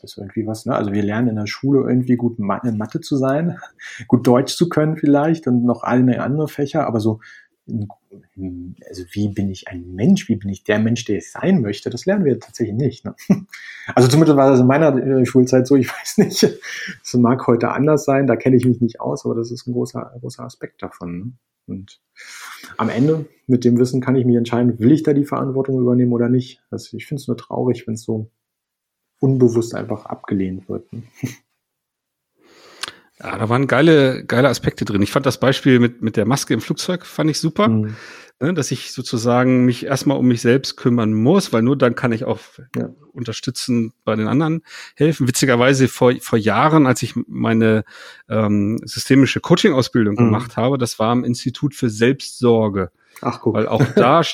ist 0.02 0.18
irgendwie 0.18 0.48
was, 0.48 0.66
ne? 0.66 0.76
Also 0.76 0.94
wir 0.94 1.04
lernen 1.04 1.30
in 1.30 1.36
der 1.36 1.48
Schule 1.48 1.88
irgendwie 1.88 2.16
gut 2.16 2.40
in 2.40 2.78
Mathe 2.78 3.02
zu 3.02 3.18
sein, 3.18 3.60
gut 4.08 4.26
Deutsch 4.26 4.56
zu 4.56 4.70
können 4.70 4.98
vielleicht 4.98 5.48
und 5.48 5.66
noch 5.66 5.84
alle 5.84 6.22
andere 6.22 6.48
Fächer, 6.48 6.88
aber 6.88 7.00
so, 7.00 7.20
also 7.68 9.04
wie 9.12 9.30
bin 9.30 9.50
ich 9.50 9.68
ein 9.68 9.94
Mensch, 9.96 10.30
wie 10.30 10.36
bin 10.36 10.50
ich 10.50 10.64
der 10.64 10.80
Mensch, 10.80 11.06
der 11.06 11.18
ich 11.18 11.32
sein 11.32 11.62
möchte, 11.62 11.90
das 11.90 12.06
lernen 12.06 12.24
wir 12.24 12.40
tatsächlich 12.40 12.76
nicht. 12.76 13.06
Ne? 13.06 13.16
Also 13.96 14.08
zumindest 14.08 14.38
war 14.38 14.50
das 14.50 14.62
in 14.62 14.68
meiner 14.68 14.96
äh, 14.96 15.26
Schulzeit 15.26 15.68
so, 15.68 15.76
ich 15.76 15.90
weiß 16.00 16.20
nicht, 16.20 16.44
es 17.04 17.14
mag 17.16 17.46
heute 17.48 17.72
anders 17.72 18.06
sein, 18.06 18.28
da 18.28 18.38
kenne 18.38 18.56
ich 18.56 18.66
mich 18.66 18.80
nicht 18.80 19.02
aus, 19.02 19.26
aber 19.26 19.36
das 19.36 19.52
ist 19.52 19.68
ein 19.68 19.74
großer, 19.74 20.14
großer 20.22 20.44
Aspekt 20.44 20.82
davon. 20.82 21.18
Ne? 21.18 21.32
Und 21.68 22.02
am 22.78 22.90
Ende, 22.90 23.26
mit 23.48 23.66
dem 23.66 23.78
Wissen, 23.78 24.02
kann 24.02 24.16
ich 24.16 24.26
mich 24.26 24.36
entscheiden, 24.36 24.80
will 24.80 24.92
ich 24.92 25.04
da 25.04 25.14
die 25.14 25.26
Verantwortung 25.26 25.80
übernehmen 25.80 26.14
oder 26.14 26.30
nicht. 26.30 26.62
Also 26.70 26.98
ich 26.98 27.06
finde 27.06 27.22
es 27.22 27.28
nur 27.28 27.38
traurig, 27.38 27.88
wenn 27.88 27.96
es 27.96 28.04
so 28.04 28.30
unbewusst 29.20 29.76
einfach 29.76 30.06
abgelehnt 30.06 30.68
wird. 30.70 30.92
Ne? 30.92 31.04
Ja, 33.24 33.38
da 33.38 33.48
waren 33.48 33.68
geile, 33.68 34.26
geile 34.26 34.50
Aspekte 34.50 34.84
drin. 34.84 35.02
Ich 35.02 35.12
fand 35.12 35.26
das 35.26 35.40
Beispiel 35.40 35.80
mit, 35.80 36.02
mit 36.02 36.18
der 36.18 36.26
Maske 36.26 36.54
im 36.54 36.62
Flugzeug, 36.62 37.06
fand 37.06 37.30
ich 37.30 37.40
super. 37.40 37.70
Mhm. 37.70 37.96
Ne, 38.40 38.54
dass 38.54 38.72
ich 38.72 38.92
sozusagen 38.92 39.64
mich 39.64 39.86
erstmal 39.86 40.18
um 40.18 40.28
mich 40.28 40.42
selbst 40.42 40.76
kümmern 40.76 41.14
muss, 41.14 41.54
weil 41.54 41.62
nur 41.62 41.78
dann 41.78 41.96
kann 41.96 42.12
ich 42.12 42.26
auch 42.26 42.40
ja. 42.76 42.90
unterstützen 43.14 43.94
bei 44.04 44.16
den 44.16 44.28
anderen 44.28 44.64
helfen. 44.96 45.28
Witzigerweise 45.28 45.88
vor, 45.88 46.14
vor 46.20 46.38
Jahren, 46.38 46.86
als 46.86 47.04
ich 47.04 47.14
meine 47.28 47.86
ähm, 48.28 48.80
systemische 48.84 49.40
Coaching-Ausbildung 49.40 50.16
mhm. 50.16 50.26
gemacht 50.26 50.58
habe, 50.58 50.78
das 50.78 51.00
war 51.00 51.12
am 51.12 51.24
Institut 51.24 51.76
für 51.76 51.90
Selbstsorge. 51.90 52.92
Ach, 53.22 53.40
guck. 53.40 53.54
Weil 53.54 53.68
auch 53.68 53.86
da, 53.96 54.24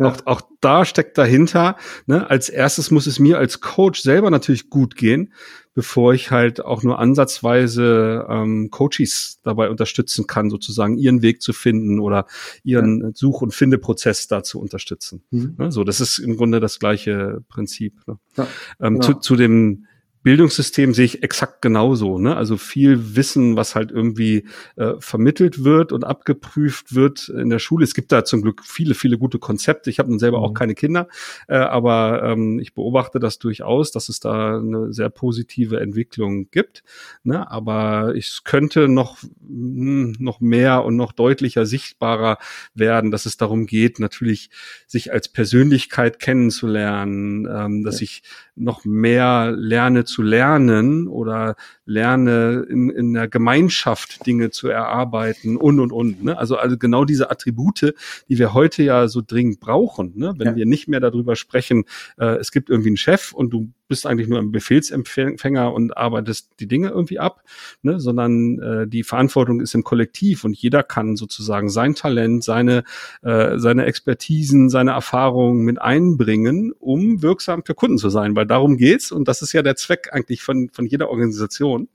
Auch, 0.00 0.16
auch 0.26 0.42
da 0.60 0.84
steckt 0.84 1.18
dahinter, 1.18 1.76
ne, 2.06 2.30
als 2.30 2.48
erstes 2.48 2.92
muss 2.92 3.08
es 3.08 3.18
mir 3.18 3.38
als 3.38 3.60
Coach 3.60 4.00
selber 4.00 4.30
natürlich 4.30 4.70
gut 4.70 4.94
gehen, 4.94 5.32
bevor 5.78 6.12
ich 6.12 6.32
halt 6.32 6.64
auch 6.64 6.82
nur 6.82 6.98
ansatzweise 6.98 8.26
ähm, 8.28 8.68
Coaches 8.72 9.38
dabei 9.44 9.70
unterstützen 9.70 10.26
kann, 10.26 10.50
sozusagen 10.50 10.98
ihren 10.98 11.22
Weg 11.22 11.40
zu 11.40 11.52
finden 11.52 12.00
oder 12.00 12.26
ihren 12.64 13.00
ja. 13.00 13.10
Such- 13.14 13.42
und 13.42 13.54
Findeprozess 13.54 14.26
da 14.26 14.42
zu 14.42 14.60
unterstützen. 14.60 15.22
Mhm. 15.30 15.54
Ne, 15.56 15.70
so, 15.70 15.84
das 15.84 16.00
ist 16.00 16.18
im 16.18 16.36
Grunde 16.36 16.58
das 16.58 16.80
gleiche 16.80 17.44
Prinzip. 17.48 17.94
Ne? 18.08 18.18
Ja, 18.36 18.48
ähm, 18.80 18.94
genau. 18.94 19.06
zu, 19.06 19.14
zu 19.20 19.36
dem 19.36 19.86
Bildungssystem 20.28 20.92
sehe 20.92 21.06
ich 21.06 21.22
exakt 21.22 21.62
genauso. 21.62 22.18
Ne? 22.18 22.36
Also 22.36 22.58
viel 22.58 23.16
Wissen, 23.16 23.56
was 23.56 23.74
halt 23.74 23.90
irgendwie 23.90 24.44
äh, 24.76 24.92
vermittelt 24.98 25.64
wird 25.64 25.90
und 25.90 26.04
abgeprüft 26.04 26.94
wird 26.94 27.30
in 27.30 27.48
der 27.48 27.58
Schule. 27.58 27.82
Es 27.82 27.94
gibt 27.94 28.12
da 28.12 28.26
zum 28.26 28.42
Glück 28.42 28.62
viele, 28.62 28.92
viele 28.92 29.16
gute 29.16 29.38
Konzepte. 29.38 29.88
Ich 29.88 29.98
habe 29.98 30.10
nun 30.10 30.18
selber 30.18 30.40
mhm. 30.40 30.44
auch 30.44 30.52
keine 30.52 30.74
Kinder, 30.74 31.08
äh, 31.48 31.56
aber 31.56 32.22
ähm, 32.24 32.58
ich 32.60 32.74
beobachte 32.74 33.20
das 33.20 33.38
durchaus, 33.38 33.90
dass 33.90 34.10
es 34.10 34.20
da 34.20 34.58
eine 34.58 34.92
sehr 34.92 35.08
positive 35.08 35.80
Entwicklung 35.80 36.50
gibt. 36.50 36.82
Ne? 37.22 37.50
Aber 37.50 38.14
es 38.14 38.44
könnte 38.44 38.86
noch, 38.86 39.16
mh, 39.22 39.28
hm, 39.48 40.16
noch 40.18 40.40
mehr 40.42 40.84
und 40.84 40.96
noch 40.96 41.12
deutlicher 41.12 41.64
sichtbarer 41.64 42.36
werden, 42.74 43.10
dass 43.10 43.24
es 43.24 43.38
darum 43.38 43.64
geht, 43.64 43.98
natürlich 43.98 44.50
sich 44.86 45.10
als 45.10 45.30
Persönlichkeit 45.30 46.18
kennenzulernen, 46.18 47.48
ähm, 47.50 47.82
dass 47.82 48.00
ja. 48.00 48.04
ich 48.04 48.22
noch 48.58 48.84
mehr 48.84 49.52
lerne 49.56 50.04
zu 50.04 50.17
lernen 50.22 51.08
oder 51.08 51.56
lerne 51.84 52.66
in, 52.68 52.90
in 52.90 53.14
der 53.14 53.28
Gemeinschaft 53.28 54.26
Dinge 54.26 54.50
zu 54.50 54.68
erarbeiten 54.68 55.56
und 55.56 55.80
und 55.80 55.92
und. 55.92 56.24
Ne? 56.24 56.38
Also, 56.38 56.56
also 56.56 56.76
genau 56.76 57.04
diese 57.04 57.30
Attribute, 57.30 57.94
die 58.28 58.38
wir 58.38 58.54
heute 58.54 58.82
ja 58.82 59.08
so 59.08 59.22
dringend 59.26 59.60
brauchen. 59.60 60.12
Ne? 60.16 60.34
Wenn 60.36 60.48
ja. 60.48 60.56
wir 60.56 60.66
nicht 60.66 60.88
mehr 60.88 61.00
darüber 61.00 61.36
sprechen, 61.36 61.84
äh, 62.18 62.36
es 62.36 62.52
gibt 62.52 62.70
irgendwie 62.70 62.90
einen 62.90 62.96
Chef 62.96 63.32
und 63.32 63.50
du 63.50 63.72
bist 63.88 64.06
eigentlich 64.06 64.28
nur 64.28 64.38
ein 64.38 64.52
Befehlsempfänger 64.52 65.72
und 65.72 65.96
arbeitest 65.96 66.50
die 66.60 66.68
Dinge 66.68 66.90
irgendwie 66.90 67.18
ab, 67.18 67.42
ne? 67.82 67.98
sondern 67.98 68.58
äh, 68.60 68.86
die 68.86 69.02
Verantwortung 69.02 69.60
ist 69.60 69.74
im 69.74 69.84
Kollektiv 69.84 70.44
und 70.44 70.56
jeder 70.56 70.82
kann 70.82 71.16
sozusagen 71.16 71.68
sein 71.70 71.94
Talent, 71.94 72.44
seine, 72.44 72.84
äh, 73.22 73.58
seine 73.58 73.86
Expertisen, 73.86 74.68
seine 74.70 74.92
Erfahrungen 74.92 75.64
mit 75.64 75.80
einbringen, 75.80 76.72
um 76.78 77.22
wirksam 77.22 77.64
für 77.64 77.74
Kunden 77.74 77.98
zu 77.98 78.10
sein, 78.10 78.36
weil 78.36 78.46
darum 78.46 78.76
geht's 78.76 79.10
und 79.10 79.26
das 79.26 79.42
ist 79.42 79.52
ja 79.52 79.62
der 79.62 79.76
Zweck 79.76 80.10
eigentlich 80.12 80.42
von, 80.42 80.70
von 80.72 80.86
jeder 80.86 81.10
Organisation. 81.10 81.88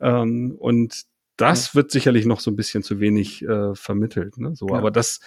Ähm, 0.00 0.56
und 0.58 1.04
das 1.36 1.74
wird 1.74 1.90
sicherlich 1.90 2.26
noch 2.26 2.40
so 2.40 2.50
ein 2.50 2.56
bisschen 2.56 2.82
zu 2.82 3.00
wenig 3.00 3.42
äh, 3.42 3.74
vermittelt. 3.74 4.38
Ne? 4.38 4.54
So, 4.54 4.68
ja. 4.68 4.76
aber 4.76 4.90
das 4.90 5.20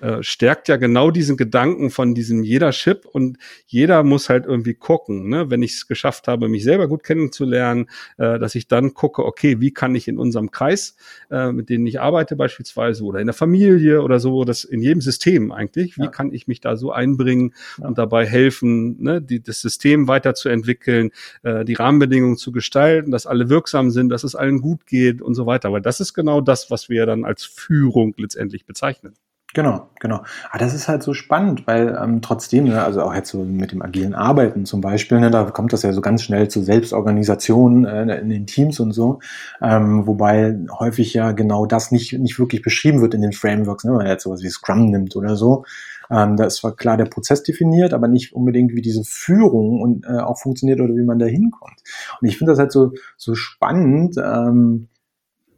äh, 0.00 0.22
stärkt 0.22 0.68
ja 0.68 0.76
genau 0.76 1.10
diesen 1.10 1.36
Gedanken 1.36 1.90
von 1.90 2.14
diesem 2.14 2.42
jeder 2.42 2.70
Chip 2.70 3.04
und 3.04 3.36
jeder 3.66 4.02
muss 4.02 4.30
halt 4.30 4.46
irgendwie 4.46 4.72
gucken, 4.72 5.28
ne? 5.28 5.50
wenn 5.50 5.62
ich 5.62 5.74
es 5.74 5.86
geschafft 5.86 6.26
habe, 6.26 6.48
mich 6.48 6.64
selber 6.64 6.88
gut 6.88 7.04
kennenzulernen, 7.04 7.86
äh, 8.16 8.38
dass 8.38 8.54
ich 8.54 8.66
dann 8.66 8.94
gucke, 8.94 9.24
okay, 9.24 9.60
wie 9.60 9.72
kann 9.72 9.94
ich 9.94 10.08
in 10.08 10.18
unserem 10.18 10.50
Kreis, 10.50 10.96
äh, 11.30 11.52
mit 11.52 11.68
denen 11.68 11.86
ich 11.86 12.00
arbeite 12.00 12.34
beispielsweise 12.34 13.04
oder 13.04 13.20
in 13.20 13.26
der 13.26 13.34
Familie 13.34 14.00
oder 14.00 14.20
so, 14.20 14.44
das 14.44 14.64
in 14.64 14.80
jedem 14.80 15.02
System 15.02 15.52
eigentlich, 15.52 15.98
wie 15.98 16.04
ja. 16.04 16.08
kann 16.08 16.32
ich 16.32 16.48
mich 16.48 16.62
da 16.62 16.76
so 16.76 16.92
einbringen 16.92 17.52
ja. 17.78 17.88
und 17.88 17.98
dabei 17.98 18.26
helfen, 18.26 19.02
ne? 19.02 19.20
die, 19.20 19.42
das 19.42 19.60
System 19.60 20.08
weiterzuentwickeln, 20.08 21.10
äh, 21.42 21.66
die 21.66 21.74
Rahmenbedingungen 21.74 22.38
zu 22.38 22.52
gestalten, 22.52 23.10
dass 23.10 23.26
alle 23.26 23.50
wirksam 23.50 23.90
sind, 23.90 24.08
dass 24.08 24.24
es 24.24 24.34
allen 24.34 24.62
gut 24.62 24.86
geht 24.86 25.20
und 25.20 25.34
so 25.34 25.44
weiter. 25.44 25.49
Weil 25.50 25.82
das 25.82 26.00
ist 26.00 26.14
genau 26.14 26.40
das, 26.40 26.70
was 26.70 26.88
wir 26.88 27.06
dann 27.06 27.24
als 27.24 27.44
Führung 27.44 28.14
letztendlich 28.16 28.66
bezeichnen. 28.66 29.14
Genau, 29.52 29.88
genau. 29.98 30.16
Aber 30.16 30.26
ah, 30.52 30.58
das 30.58 30.74
ist 30.74 30.86
halt 30.86 31.02
so 31.02 31.12
spannend, 31.12 31.66
weil 31.66 31.98
ähm, 32.00 32.22
trotzdem, 32.22 32.64
ne, 32.66 32.84
also 32.84 33.02
auch 33.02 33.12
jetzt 33.12 33.30
so 33.30 33.42
mit 33.42 33.72
dem 33.72 33.82
agilen 33.82 34.14
Arbeiten 34.14 34.64
zum 34.64 34.80
Beispiel, 34.80 35.18
ne, 35.18 35.28
da 35.32 35.42
kommt 35.44 35.72
das 35.72 35.82
ja 35.82 35.92
so 35.92 36.00
ganz 36.00 36.22
schnell 36.22 36.46
zu 36.46 36.62
Selbstorganisation 36.62 37.84
äh, 37.84 38.20
in 38.20 38.28
den 38.28 38.46
Teams 38.46 38.78
und 38.78 38.92
so, 38.92 39.18
ähm, 39.60 40.06
wobei 40.06 40.56
häufig 40.78 41.14
ja 41.14 41.32
genau 41.32 41.66
das 41.66 41.90
nicht, 41.90 42.12
nicht 42.12 42.38
wirklich 42.38 42.62
beschrieben 42.62 43.00
wird 43.00 43.14
in 43.14 43.22
den 43.22 43.32
Frameworks, 43.32 43.82
ne, 43.82 43.90
wenn 43.90 43.98
man 43.98 44.06
jetzt 44.06 44.22
sowas 44.22 44.42
wie 44.44 44.50
Scrum 44.50 44.88
nimmt 44.88 45.16
oder 45.16 45.34
so. 45.34 45.64
Ähm, 46.12 46.36
da 46.36 46.44
ist 46.44 46.56
zwar 46.56 46.76
klar 46.76 46.96
der 46.96 47.06
Prozess 47.06 47.42
definiert, 47.42 47.92
aber 47.92 48.06
nicht 48.06 48.32
unbedingt, 48.32 48.74
wie 48.74 48.82
diese 48.82 49.02
Führung 49.04 49.80
und 49.80 50.06
äh, 50.06 50.18
auch 50.18 50.38
funktioniert 50.38 50.80
oder 50.80 50.94
wie 50.94 51.04
man 51.04 51.18
da 51.18 51.26
hinkommt. 51.26 51.82
Und 52.20 52.28
ich 52.28 52.38
finde 52.38 52.52
das 52.52 52.60
halt 52.60 52.70
so, 52.70 52.92
so 53.16 53.34
spannend, 53.34 54.16
ähm, 54.16 54.88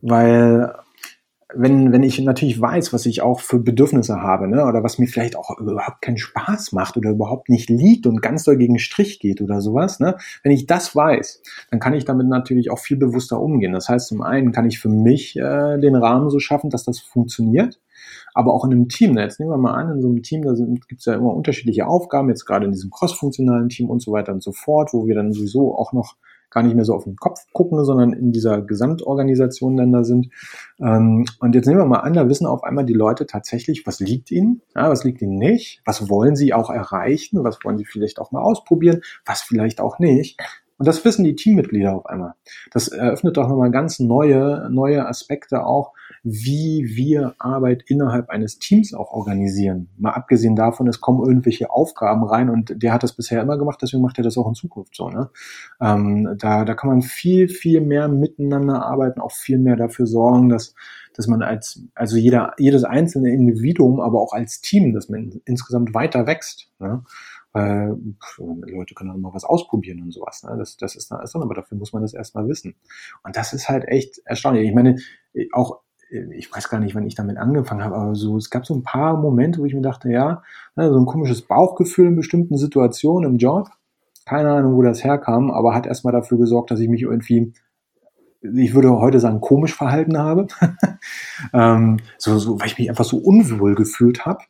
weil 0.02 0.74
wenn, 1.54 1.92
wenn 1.92 2.02
ich 2.02 2.18
natürlich 2.20 2.60
weiß, 2.60 2.92
was 2.92 3.06
ich 3.06 3.22
auch 3.22 3.40
für 3.40 3.58
Bedürfnisse 3.58 4.20
habe, 4.20 4.48
ne, 4.48 4.64
oder 4.64 4.82
was 4.82 4.98
mir 4.98 5.06
vielleicht 5.06 5.36
auch 5.36 5.58
überhaupt 5.58 6.02
keinen 6.02 6.18
Spaß 6.18 6.72
macht 6.72 6.96
oder 6.96 7.10
überhaupt 7.10 7.48
nicht 7.48 7.70
liegt 7.70 8.06
und 8.06 8.22
ganz 8.22 8.44
doll 8.44 8.56
gegen 8.56 8.78
Strich 8.78 9.20
geht 9.20 9.40
oder 9.40 9.60
sowas, 9.60 10.00
ne, 10.00 10.16
wenn 10.42 10.52
ich 10.52 10.66
das 10.66 10.94
weiß, 10.94 11.42
dann 11.70 11.80
kann 11.80 11.94
ich 11.94 12.04
damit 12.04 12.26
natürlich 12.28 12.70
auch 12.70 12.78
viel 12.78 12.96
bewusster 12.96 13.40
umgehen. 13.40 13.72
Das 13.72 13.88
heißt, 13.88 14.08
zum 14.08 14.22
einen 14.22 14.52
kann 14.52 14.66
ich 14.66 14.78
für 14.78 14.88
mich 14.88 15.36
äh, 15.36 15.78
den 15.78 15.94
Rahmen 15.94 16.30
so 16.30 16.38
schaffen, 16.38 16.70
dass 16.70 16.84
das 16.84 17.00
funktioniert, 17.00 17.80
aber 18.34 18.52
auch 18.54 18.64
in 18.64 18.72
einem 18.72 18.88
Team. 18.88 19.12
Ne, 19.12 19.22
jetzt 19.22 19.38
nehmen 19.38 19.52
wir 19.52 19.58
mal 19.58 19.74
an, 19.74 19.90
in 19.90 20.02
so 20.02 20.08
einem 20.08 20.22
Team, 20.22 20.42
da 20.42 20.54
gibt 20.54 21.00
es 21.00 21.04
ja 21.04 21.14
immer 21.14 21.34
unterschiedliche 21.34 21.86
Aufgaben, 21.86 22.28
jetzt 22.28 22.46
gerade 22.46 22.66
in 22.66 22.72
diesem 22.72 22.90
cross-funktionalen 22.90 23.68
Team 23.68 23.90
und 23.90 24.00
so 24.00 24.12
weiter 24.12 24.32
und 24.32 24.42
so 24.42 24.52
fort, 24.52 24.90
wo 24.92 25.06
wir 25.06 25.14
dann 25.14 25.32
sowieso 25.32 25.76
auch 25.76 25.92
noch 25.92 26.16
gar 26.52 26.62
nicht 26.62 26.76
mehr 26.76 26.84
so 26.84 26.94
auf 26.94 27.04
den 27.04 27.16
Kopf 27.16 27.40
gucken, 27.52 27.84
sondern 27.84 28.12
in 28.12 28.32
dieser 28.32 28.62
Gesamtorganisation 28.62 29.76
dann 29.76 29.92
da 29.92 30.04
sind. 30.04 30.28
Ähm, 30.80 31.24
und 31.40 31.54
jetzt 31.54 31.66
nehmen 31.66 31.80
wir 31.80 31.86
mal 31.86 32.00
an, 32.00 32.12
da 32.12 32.28
wissen 32.28 32.46
auf 32.46 32.62
einmal 32.62 32.84
die 32.84 32.92
Leute 32.92 33.26
tatsächlich, 33.26 33.86
was 33.86 34.00
liegt 34.00 34.30
ihnen, 34.30 34.62
ja, 34.76 34.88
was 34.88 35.04
liegt 35.04 35.22
ihnen 35.22 35.38
nicht, 35.38 35.80
was 35.84 36.08
wollen 36.08 36.36
sie 36.36 36.54
auch 36.54 36.70
erreichen, 36.70 37.42
was 37.42 37.58
wollen 37.64 37.78
sie 37.78 37.84
vielleicht 37.84 38.18
auch 38.18 38.30
mal 38.30 38.42
ausprobieren, 38.42 39.00
was 39.24 39.42
vielleicht 39.42 39.80
auch 39.80 39.98
nicht. 39.98 40.38
Und 40.78 40.88
das 40.88 41.04
wissen 41.04 41.24
die 41.24 41.36
Teammitglieder 41.36 41.94
auf 41.94 42.06
einmal. 42.06 42.34
Das 42.72 42.88
eröffnet 42.88 43.36
doch 43.36 43.48
nochmal 43.48 43.70
ganz 43.70 44.00
neue, 44.00 44.68
neue 44.70 45.06
Aspekte 45.06 45.64
auch, 45.64 45.92
wie 46.24 46.92
wir 46.94 47.34
Arbeit 47.38 47.84
innerhalb 47.86 48.30
eines 48.30 48.58
Teams 48.58 48.94
auch 48.94 49.12
organisieren. 49.12 49.88
Mal 49.98 50.12
abgesehen 50.12 50.56
davon, 50.56 50.88
es 50.88 51.00
kommen 51.00 51.24
irgendwelche 51.24 51.70
Aufgaben 51.70 52.24
rein 52.24 52.50
und 52.50 52.82
der 52.82 52.92
hat 52.92 53.02
das 53.02 53.12
bisher 53.12 53.42
immer 53.42 53.58
gemacht, 53.58 53.80
deswegen 53.82 54.02
macht 54.02 54.18
er 54.18 54.24
das 54.24 54.36
auch 54.38 54.48
in 54.48 54.54
Zukunft 54.54 54.94
so. 54.94 55.08
Ne? 55.08 55.30
Ähm, 55.80 56.36
da, 56.38 56.64
da 56.64 56.74
kann 56.74 56.90
man 56.90 57.02
viel, 57.02 57.48
viel 57.48 57.80
mehr 57.80 58.08
miteinander 58.08 58.84
arbeiten, 58.84 59.20
auch 59.20 59.32
viel 59.32 59.58
mehr 59.58 59.76
dafür 59.76 60.06
sorgen, 60.06 60.48
dass 60.48 60.74
dass 61.14 61.26
man 61.26 61.42
als, 61.42 61.82
also 61.94 62.16
jeder, 62.16 62.54
jedes 62.58 62.84
einzelne 62.84 63.32
Individuum, 63.32 64.00
aber 64.00 64.20
auch 64.20 64.32
als 64.32 64.60
Team, 64.60 64.92
dass 64.92 65.08
man 65.08 65.40
insgesamt 65.44 65.94
weiter 65.94 66.26
wächst. 66.26 66.70
Ne? 66.78 67.04
Äh, 67.54 67.88
Leute 68.38 68.94
können 68.94 69.10
auch 69.10 69.16
mal 69.16 69.34
was 69.34 69.44
ausprobieren 69.44 70.02
und 70.02 70.12
sowas. 70.12 70.42
Ne? 70.42 70.56
Das, 70.58 70.76
das 70.76 70.96
ist 70.96 71.10
dann 71.10 71.18
alles 71.18 71.32
drin, 71.32 71.42
aber 71.42 71.54
dafür 71.54 71.76
muss 71.78 71.92
man 71.92 72.02
das 72.02 72.14
erstmal 72.14 72.48
wissen. 72.48 72.74
Und 73.24 73.36
das 73.36 73.52
ist 73.52 73.68
halt 73.68 73.86
echt 73.88 74.18
erstaunlich. 74.24 74.68
Ich 74.68 74.74
meine, 74.74 74.96
auch 75.52 75.80
ich 76.12 76.54
weiß 76.54 76.68
gar 76.68 76.78
nicht, 76.78 76.94
wann 76.94 77.06
ich 77.06 77.14
damit 77.14 77.38
angefangen 77.38 77.82
habe, 77.82 77.96
aber 77.96 78.14
so, 78.14 78.36
es 78.36 78.50
gab 78.50 78.66
so 78.66 78.74
ein 78.74 78.82
paar 78.82 79.16
Momente, 79.16 79.60
wo 79.60 79.64
ich 79.64 79.74
mir 79.74 79.80
dachte, 79.80 80.10
ja, 80.10 80.42
ne, 80.76 80.90
so 80.90 80.98
ein 80.98 81.06
komisches 81.06 81.42
Bauchgefühl 81.42 82.08
in 82.08 82.16
bestimmten 82.16 82.58
Situationen 82.58 83.30
im 83.30 83.38
Job. 83.38 83.70
Keine 84.26 84.52
Ahnung, 84.52 84.76
wo 84.76 84.82
das 84.82 85.02
herkam, 85.02 85.50
aber 85.50 85.74
hat 85.74 85.86
erstmal 85.86 86.12
dafür 86.12 86.38
gesorgt, 86.38 86.70
dass 86.70 86.80
ich 86.80 86.88
mich 86.88 87.02
irgendwie, 87.02 87.54
ich 88.40 88.74
würde 88.74 88.90
heute 88.98 89.20
sagen, 89.20 89.40
komisch 89.40 89.74
verhalten 89.74 90.18
habe. 90.18 90.46
ähm, 91.52 91.98
so, 92.18 92.38
so, 92.38 92.60
weil 92.60 92.66
ich 92.66 92.78
mich 92.78 92.90
einfach 92.90 93.04
so 93.04 93.16
unwohl 93.16 93.74
gefühlt 93.74 94.26
habe. 94.26 94.44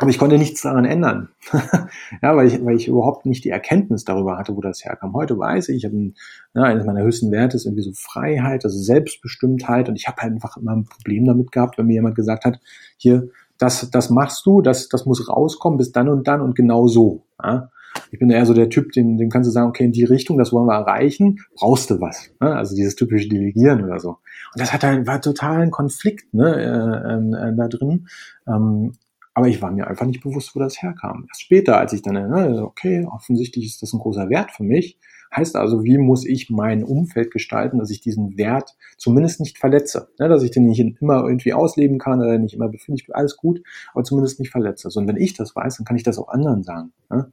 Aber 0.00 0.08
ich 0.08 0.18
konnte 0.18 0.38
nichts 0.38 0.62
daran 0.62 0.86
ändern. 0.86 1.28
ja, 2.22 2.34
weil 2.34 2.46
ich, 2.46 2.64
weil 2.64 2.74
ich 2.74 2.88
überhaupt 2.88 3.26
nicht 3.26 3.44
die 3.44 3.50
Erkenntnis 3.50 4.02
darüber 4.02 4.38
hatte, 4.38 4.56
wo 4.56 4.62
das 4.62 4.82
herkam. 4.82 5.12
Heute 5.12 5.38
weiß 5.38 5.68
ich, 5.68 5.76
ich 5.76 5.84
habe 5.84 5.94
ne, 5.94 6.14
eines 6.54 6.86
meiner 6.86 7.02
höchsten 7.02 7.30
Werte 7.30 7.58
ist 7.58 7.66
irgendwie 7.66 7.82
so 7.82 7.92
Freiheit, 7.92 8.64
also 8.64 8.78
Selbstbestimmtheit. 8.78 9.90
Und 9.90 9.96
ich 9.96 10.08
habe 10.08 10.22
halt 10.22 10.32
einfach 10.32 10.56
immer 10.56 10.74
ein 10.74 10.86
Problem 10.86 11.26
damit 11.26 11.52
gehabt, 11.52 11.76
wenn 11.76 11.84
mir 11.84 11.92
jemand 11.92 12.14
gesagt 12.14 12.46
hat, 12.46 12.60
hier, 12.96 13.28
das, 13.58 13.90
das 13.90 14.08
machst 14.08 14.46
du, 14.46 14.62
das, 14.62 14.88
das 14.88 15.04
muss 15.04 15.28
rauskommen 15.28 15.76
bis 15.76 15.92
dann 15.92 16.08
und 16.08 16.26
dann 16.26 16.40
und 16.40 16.56
genau 16.56 16.86
so. 16.86 17.26
Ja? 17.42 17.68
Ich 18.10 18.18
bin 18.18 18.30
eher 18.30 18.46
so 18.46 18.54
der 18.54 18.70
Typ, 18.70 18.92
dem, 18.92 19.18
dem 19.18 19.28
kannst 19.28 19.48
du 19.48 19.52
sagen, 19.52 19.68
okay, 19.68 19.84
in 19.84 19.92
die 19.92 20.04
Richtung, 20.04 20.38
das 20.38 20.50
wollen 20.50 20.66
wir 20.66 20.76
erreichen, 20.76 21.40
brauchst 21.56 21.90
du 21.90 22.00
was. 22.00 22.30
Ne? 22.40 22.56
Also 22.56 22.74
dieses 22.74 22.94
typische 22.94 23.28
Delegieren 23.28 23.84
oder 23.84 24.00
so. 24.00 24.16
Und 24.54 24.60
das 24.60 24.72
hat 24.72 24.82
dann, 24.82 25.06
war 25.06 25.20
total 25.20 25.60
ein 25.60 25.70
Konflikt 25.70 26.32
ne, 26.32 26.56
äh, 26.56 27.48
äh, 27.48 27.54
da 27.54 27.68
drin. 27.68 28.08
Ähm, 28.48 28.92
aber 29.40 29.48
ich 29.48 29.62
war 29.62 29.70
mir 29.70 29.86
einfach 29.86 30.04
nicht 30.04 30.22
bewusst, 30.22 30.54
wo 30.54 30.60
das 30.60 30.82
herkam. 30.82 31.24
Erst 31.26 31.40
später, 31.40 31.78
als 31.78 31.94
ich 31.94 32.02
dann, 32.02 32.12
ne, 32.12 32.62
okay, 32.62 33.06
offensichtlich 33.10 33.64
ist 33.64 33.80
das 33.80 33.94
ein 33.94 33.98
großer 33.98 34.28
Wert 34.28 34.50
für 34.50 34.64
mich. 34.64 34.98
Heißt 35.34 35.56
also, 35.56 35.82
wie 35.82 35.96
muss 35.96 36.26
ich 36.26 36.50
mein 36.50 36.84
Umfeld 36.84 37.30
gestalten, 37.30 37.78
dass 37.78 37.88
ich 37.88 38.02
diesen 38.02 38.36
Wert 38.36 38.76
zumindest 38.98 39.40
nicht 39.40 39.56
verletze? 39.56 40.10
Ne, 40.18 40.28
dass 40.28 40.42
ich 40.42 40.50
den 40.50 40.66
nicht 40.66 40.78
immer 40.78 41.24
irgendwie 41.26 41.54
ausleben 41.54 41.96
kann 41.96 42.20
oder 42.20 42.36
nicht 42.36 42.52
immer 42.52 42.68
befinde 42.68 43.00
ich 43.00 43.14
alles 43.14 43.38
gut, 43.38 43.62
aber 43.94 44.04
zumindest 44.04 44.40
nicht 44.40 44.50
verletze. 44.50 44.90
Und 44.94 45.08
wenn 45.08 45.16
ich 45.16 45.32
das 45.32 45.56
weiß, 45.56 45.78
dann 45.78 45.86
kann 45.86 45.96
ich 45.96 46.02
das 46.02 46.18
auch 46.18 46.28
anderen 46.28 46.62
sagen. 46.62 46.92
Ne? 47.08 47.32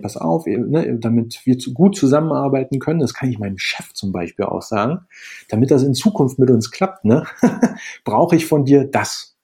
Pass 0.00 0.16
auf, 0.16 0.46
ne, 0.46 0.96
damit 1.00 1.40
wir 1.44 1.58
zu, 1.58 1.74
gut 1.74 1.96
zusammenarbeiten 1.96 2.78
können, 2.78 3.00
das 3.00 3.14
kann 3.14 3.30
ich 3.30 3.40
meinem 3.40 3.58
Chef 3.58 3.92
zum 3.94 4.12
Beispiel 4.12 4.44
auch 4.44 4.62
sagen, 4.62 5.08
damit 5.48 5.72
das 5.72 5.82
in 5.82 5.94
Zukunft 5.94 6.38
mit 6.38 6.50
uns 6.50 6.70
klappt, 6.70 7.04
ne, 7.04 7.24
brauche 8.04 8.36
ich 8.36 8.46
von 8.46 8.64
dir 8.64 8.84
das. 8.84 9.34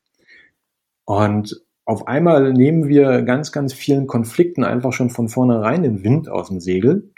Und 1.07 1.64
auf 1.85 2.09
einmal 2.09 2.53
nehmen 2.53 2.89
wir 2.89 3.23
ganz, 3.23 3.53
ganz 3.53 3.73
vielen 3.73 4.07
Konflikten 4.07 4.65
einfach 4.65 4.93
schon 4.93 5.11
von 5.11 5.29
vornherein 5.29 5.83
den 5.83 6.03
Wind 6.03 6.29
aus 6.29 6.49
dem 6.49 6.61
Segel. 6.61 7.11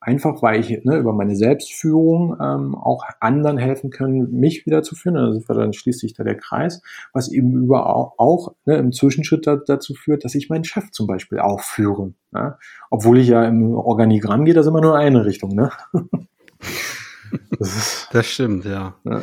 Einfach 0.00 0.42
weil 0.42 0.60
ich 0.60 0.84
ne, 0.84 0.98
über 0.98 1.14
meine 1.14 1.34
Selbstführung 1.34 2.36
ähm, 2.38 2.74
auch 2.74 3.04
anderen 3.20 3.56
helfen 3.56 3.88
können, 3.88 4.32
mich 4.32 4.66
wieder 4.66 4.82
zu 4.82 4.94
führen. 4.94 5.16
Also 5.16 5.40
dann 5.54 5.72
schließt 5.72 6.00
sich 6.00 6.12
da 6.12 6.24
der 6.24 6.36
Kreis, 6.36 6.82
was 7.14 7.32
eben 7.32 7.54
über 7.54 7.86
auch, 7.86 8.12
auch 8.18 8.54
ne, 8.66 8.76
im 8.76 8.92
Zwischenschritt 8.92 9.46
da, 9.46 9.56
dazu 9.56 9.94
führt, 9.94 10.24
dass 10.24 10.34
ich 10.34 10.50
meinen 10.50 10.64
Chef 10.64 10.90
zum 10.90 11.06
Beispiel 11.06 11.38
auch 11.38 11.60
führe. 11.60 12.12
Ne? 12.32 12.58
Obwohl 12.90 13.18
ich 13.18 13.28
ja 13.28 13.44
im 13.46 13.74
Organigramm 13.74 14.44
gehe, 14.44 14.52
das 14.52 14.66
immer 14.66 14.82
nur 14.82 14.94
eine 14.94 15.24
Richtung. 15.24 15.54
Ne? 15.54 15.70
das, 17.58 18.06
das 18.12 18.26
stimmt, 18.26 18.66
ja. 18.66 18.96
ja. 19.04 19.22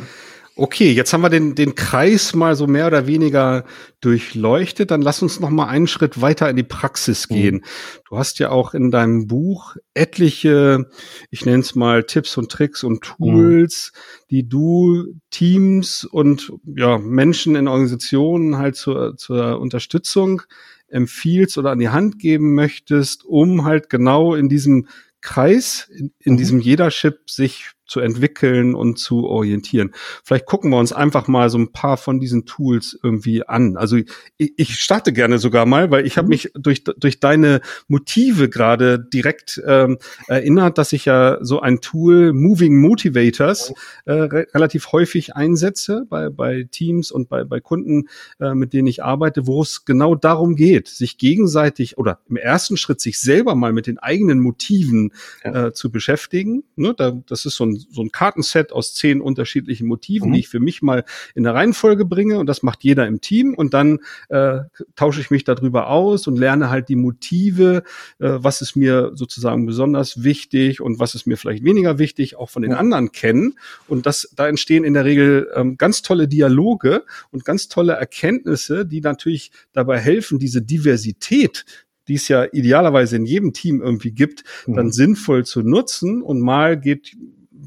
Okay, 0.54 0.92
jetzt 0.92 1.14
haben 1.14 1.22
wir 1.22 1.30
den, 1.30 1.54
den 1.54 1.74
Kreis 1.74 2.34
mal 2.34 2.56
so 2.56 2.66
mehr 2.66 2.86
oder 2.86 3.06
weniger 3.06 3.64
durchleuchtet. 4.02 4.90
Dann 4.90 5.00
lass 5.00 5.22
uns 5.22 5.40
noch 5.40 5.48
mal 5.48 5.66
einen 5.66 5.86
Schritt 5.86 6.20
weiter 6.20 6.50
in 6.50 6.56
die 6.56 6.62
Praxis 6.62 7.28
mhm. 7.30 7.34
gehen. 7.34 7.54
Mhm. 7.54 7.62
Du 8.08 8.18
hast 8.18 8.38
ja 8.38 8.50
auch 8.50 8.74
in 8.74 8.90
deinem 8.90 9.26
Buch 9.26 9.76
etliche, 9.94 10.90
ich 11.30 11.46
nenne 11.46 11.60
es 11.60 11.74
mal 11.74 12.04
Tipps 12.04 12.36
und 12.36 12.52
Tricks 12.52 12.84
und 12.84 13.02
Tools, 13.02 13.92
mhm. 13.94 14.26
die 14.30 14.48
du 14.48 15.14
Teams 15.30 16.04
und 16.04 16.52
ja, 16.76 16.98
Menschen 16.98 17.56
in 17.56 17.66
Organisationen 17.66 18.58
halt 18.58 18.76
zur, 18.76 19.16
zur 19.16 19.58
Unterstützung 19.58 20.42
empfiehlst 20.88 21.56
oder 21.56 21.70
an 21.70 21.78
die 21.78 21.88
Hand 21.88 22.18
geben 22.18 22.54
möchtest, 22.54 23.24
um 23.24 23.64
halt 23.64 23.88
genau 23.88 24.34
in 24.34 24.50
diesem 24.50 24.86
Kreis, 25.22 25.88
in, 25.96 26.12
in 26.18 26.34
mhm. 26.34 26.36
diesem 26.36 26.60
Jeder-Chip 26.60 27.30
sich 27.30 27.70
zu 27.86 28.00
entwickeln 28.00 28.74
und 28.74 28.98
zu 28.98 29.24
orientieren. 29.24 29.90
Vielleicht 30.24 30.46
gucken 30.46 30.70
wir 30.70 30.78
uns 30.78 30.92
einfach 30.92 31.28
mal 31.28 31.50
so 31.50 31.58
ein 31.58 31.72
paar 31.72 31.96
von 31.96 32.20
diesen 32.20 32.46
Tools 32.46 32.98
irgendwie 33.02 33.46
an. 33.46 33.76
Also 33.76 33.96
ich, 33.96 34.52
ich 34.56 34.76
starte 34.76 35.12
gerne 35.12 35.38
sogar 35.38 35.66
mal, 35.66 35.90
weil 35.90 36.06
ich 36.06 36.16
habe 36.16 36.26
mhm. 36.26 36.30
mich 36.30 36.50
durch, 36.54 36.84
durch 36.84 37.20
deine 37.20 37.60
Motive 37.88 38.48
gerade 38.48 38.98
direkt 38.98 39.60
ähm, 39.66 39.98
erinnert, 40.28 40.78
dass 40.78 40.92
ich 40.92 41.04
ja 41.04 41.38
so 41.42 41.60
ein 41.60 41.80
Tool 41.80 42.32
Moving 42.32 42.80
Motivators 42.80 43.74
äh, 44.04 44.12
re 44.12 44.46
relativ 44.54 44.92
häufig 44.92 45.36
einsetze 45.36 46.06
bei, 46.08 46.28
bei 46.30 46.68
Teams 46.70 47.10
und 47.10 47.28
bei, 47.28 47.44
bei 47.44 47.60
Kunden, 47.60 48.08
äh, 48.40 48.54
mit 48.54 48.72
denen 48.72 48.86
ich 48.86 49.02
arbeite, 49.02 49.46
wo 49.46 49.62
es 49.62 49.84
genau 49.84 50.14
darum 50.14 50.56
geht, 50.56 50.88
sich 50.88 51.18
gegenseitig 51.18 51.98
oder 51.98 52.20
im 52.28 52.36
ersten 52.36 52.76
Schritt 52.76 53.00
sich 53.00 53.20
selber 53.20 53.54
mal 53.54 53.72
mit 53.72 53.86
den 53.86 53.98
eigenen 53.98 54.40
Motiven 54.40 55.12
ja. 55.44 55.66
äh, 55.66 55.72
zu 55.72 55.90
beschäftigen. 55.90 56.64
Ne, 56.76 56.94
da, 56.96 57.12
das 57.26 57.44
ist 57.44 57.56
so 57.56 57.64
ein 57.64 57.71
so 57.76 58.02
ein 58.02 58.10
Kartenset 58.10 58.72
aus 58.72 58.94
zehn 58.94 59.20
unterschiedlichen 59.20 59.86
Motiven, 59.86 60.28
mhm. 60.28 60.32
die 60.34 60.40
ich 60.40 60.48
für 60.48 60.60
mich 60.60 60.82
mal 60.82 61.04
in 61.34 61.44
der 61.44 61.54
Reihenfolge 61.54 62.04
bringe 62.04 62.38
und 62.38 62.46
das 62.46 62.62
macht 62.62 62.84
jeder 62.84 63.06
im 63.06 63.20
Team 63.20 63.54
und 63.54 63.74
dann 63.74 64.00
äh, 64.28 64.60
tausche 64.96 65.20
ich 65.20 65.30
mich 65.30 65.44
darüber 65.44 65.88
aus 65.88 66.26
und 66.26 66.36
lerne 66.36 66.70
halt 66.70 66.88
die 66.88 66.96
Motive, 66.96 67.82
äh, 68.18 68.28
was 68.38 68.60
ist 68.60 68.76
mir 68.76 69.12
sozusagen 69.14 69.66
besonders 69.66 70.22
wichtig 70.22 70.80
und 70.80 70.98
was 70.98 71.14
ist 71.14 71.26
mir 71.26 71.36
vielleicht 71.36 71.64
weniger 71.64 71.98
wichtig, 71.98 72.36
auch 72.36 72.50
von 72.50 72.62
den 72.62 72.72
ja. 72.72 72.78
anderen 72.78 73.12
kennen 73.12 73.54
und 73.88 74.06
das 74.06 74.32
da 74.36 74.48
entstehen 74.48 74.84
in 74.84 74.94
der 74.94 75.04
Regel 75.04 75.48
ähm, 75.54 75.76
ganz 75.76 76.02
tolle 76.02 76.28
Dialoge 76.28 77.04
und 77.30 77.44
ganz 77.44 77.68
tolle 77.68 77.94
Erkenntnisse, 77.94 78.86
die 78.86 79.00
natürlich 79.00 79.52
dabei 79.72 79.98
helfen, 79.98 80.38
diese 80.38 80.62
Diversität 80.62 81.64
die 82.08 82.14
es 82.14 82.28
ja 82.28 82.46
idealerweise 82.52 83.16
in 83.16 83.26
jedem 83.26 83.52
Team 83.52 83.80
irgendwie 83.80 84.12
gibt, 84.12 84.44
mhm. 84.66 84.74
dann 84.74 84.92
sinnvoll 84.92 85.44
zu 85.44 85.62
nutzen. 85.62 86.22
Und 86.22 86.40
mal 86.40 86.78
geht 86.78 87.16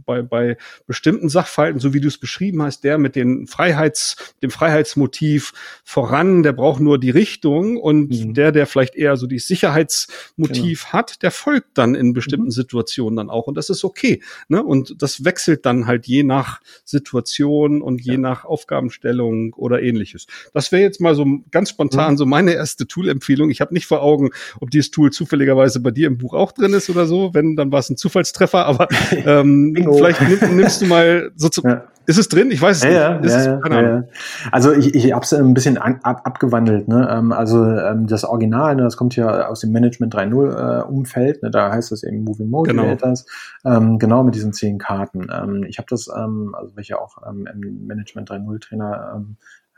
bei, 0.06 0.22
bei 0.22 0.58
bestimmten 0.88 1.30
Sachverhalten, 1.30 1.80
so 1.80 1.94
wie 1.94 2.02
du 2.02 2.08
es 2.08 2.18
beschrieben 2.18 2.62
hast, 2.62 2.84
der 2.84 2.98
mit 2.98 3.16
den 3.16 3.48
Freiheits, 3.48 4.16
dem 4.42 4.52
Freiheitsmotiv 4.52 5.54
voran, 5.84 6.44
der 6.44 6.54
braucht 6.54 6.80
nur 6.80 7.00
die 7.00 7.10
Richtung 7.10 7.78
und 7.78 8.10
mhm. 8.10 8.34
der, 8.34 8.52
der 8.52 8.68
vielleicht 8.68 8.96
eher 8.96 9.18
so 9.18 9.28
die 9.28 9.40
Sicherheitsmotiv 9.40 10.84
genau. 10.84 10.94
hat, 10.94 11.22
der 11.24 11.32
folgt 11.32 11.78
dann 11.78 11.96
in 11.96 12.14
bestimmten 12.14 12.48
mhm. 12.48 12.52
Situationen 12.52 13.18
dann 13.18 13.30
auch 13.30 13.48
und 13.48 13.56
das 13.56 13.70
ist 13.70 13.84
okay. 13.84 14.22
Ne? 14.48 14.64
Und 14.64 15.02
das 15.02 15.26
wechselt 15.26 15.66
dann 15.66 15.88
halt 15.88 16.08
je 16.08 16.24
nach 16.24 16.62
Situation 16.84 17.82
und 17.82 18.02
je 18.02 18.14
ja. 18.14 18.18
nach 18.18 18.46
Aufgabenstellung 18.46 19.54
oder 19.54 19.82
ähnliches. 19.82 20.28
Das 20.54 20.72
wäre 20.72 20.82
jetzt 20.82 21.02
mal 21.02 21.16
so 21.16 21.26
ganz 21.52 21.70
spontan 21.70 22.14
mhm. 22.14 22.18
so 22.18 22.26
meine 22.26 22.54
erste 22.54 22.88
Tool-Empfehlung. 22.88 23.50
Ich 23.50 23.62
habe 23.62 23.74
nicht 23.74 23.86
vor 23.86 24.02
Augen, 24.02 24.30
ob 24.60 24.70
dieses 24.72 24.92
Tool 24.92 25.12
zufälligerweise 25.12 25.80
bei 25.80 25.92
dir 25.92 26.08
im 26.08 26.18
Buch 26.18 26.34
auch 26.34 26.52
drin 26.52 26.74
ist 26.74 26.90
oder 26.90 27.06
so. 27.06 27.34
Wenn, 27.34 27.56
dann 27.56 27.72
war 27.72 27.80
es 27.80 27.90
ein 27.90 27.98
Zufallstreffer, 27.98 28.66
aber 28.66 28.88
ähm, 29.26 29.74
Vielleicht 29.98 30.22
nimm, 30.22 30.58
nimmst 30.58 30.82
du 30.82 30.86
mal 30.86 31.32
so 31.36 31.50
zu. 31.50 31.62
Ja. 31.64 31.84
Ist 32.08 32.20
es 32.20 32.30
drin? 32.30 32.52
Ich 32.52 32.62
weiß 32.62 32.78
es 32.78 32.84
ja, 32.84 33.18
nicht. 33.18 33.32
Ja, 33.32 33.60
ja, 33.68 33.82
ja, 33.82 34.04
Also 34.52 34.74
ich, 34.74 34.94
ich 34.94 35.12
habe 35.12 35.24
es 35.24 35.34
ein 35.34 35.56
bisschen 35.56 35.78
an, 35.78 36.00
ab, 36.04 36.22
abgewandelt. 36.24 36.88
Ne? 36.88 37.08
Ähm, 37.10 37.32
also 37.32 37.66
ähm, 37.66 38.06
das 38.06 38.24
Original, 38.24 38.76
ne, 38.76 38.84
das 38.84 38.96
kommt 38.96 39.16
ja 39.16 39.48
aus 39.48 39.62
dem 39.62 39.72
Management 39.72 40.14
3.0 40.14 40.82
äh, 40.82 40.84
Umfeld. 40.84 41.42
Ne? 41.42 41.50
Da 41.50 41.72
heißt 41.72 41.92
das 41.92 42.04
eben 42.04 42.24
Moving 42.24 42.50
Motivators. 42.50 43.26
Genau, 43.64 43.78
ähm, 43.78 44.00
genau 44.00 44.24
mit 44.24 44.36
diesen 44.36 44.54
zehn 44.54 44.78
Karten. 44.78 45.28
Ähm, 45.34 45.64
ich 45.68 45.80
habe 45.80 45.88
das, 45.90 46.08
ähm, 46.16 46.54
also 46.56 46.74
ja 46.80 47.00
auch 47.00 47.18
ähm, 47.28 47.48
im 47.52 47.88
Management 47.88 48.30
3.0 48.30 48.60
Trainer 48.62 49.26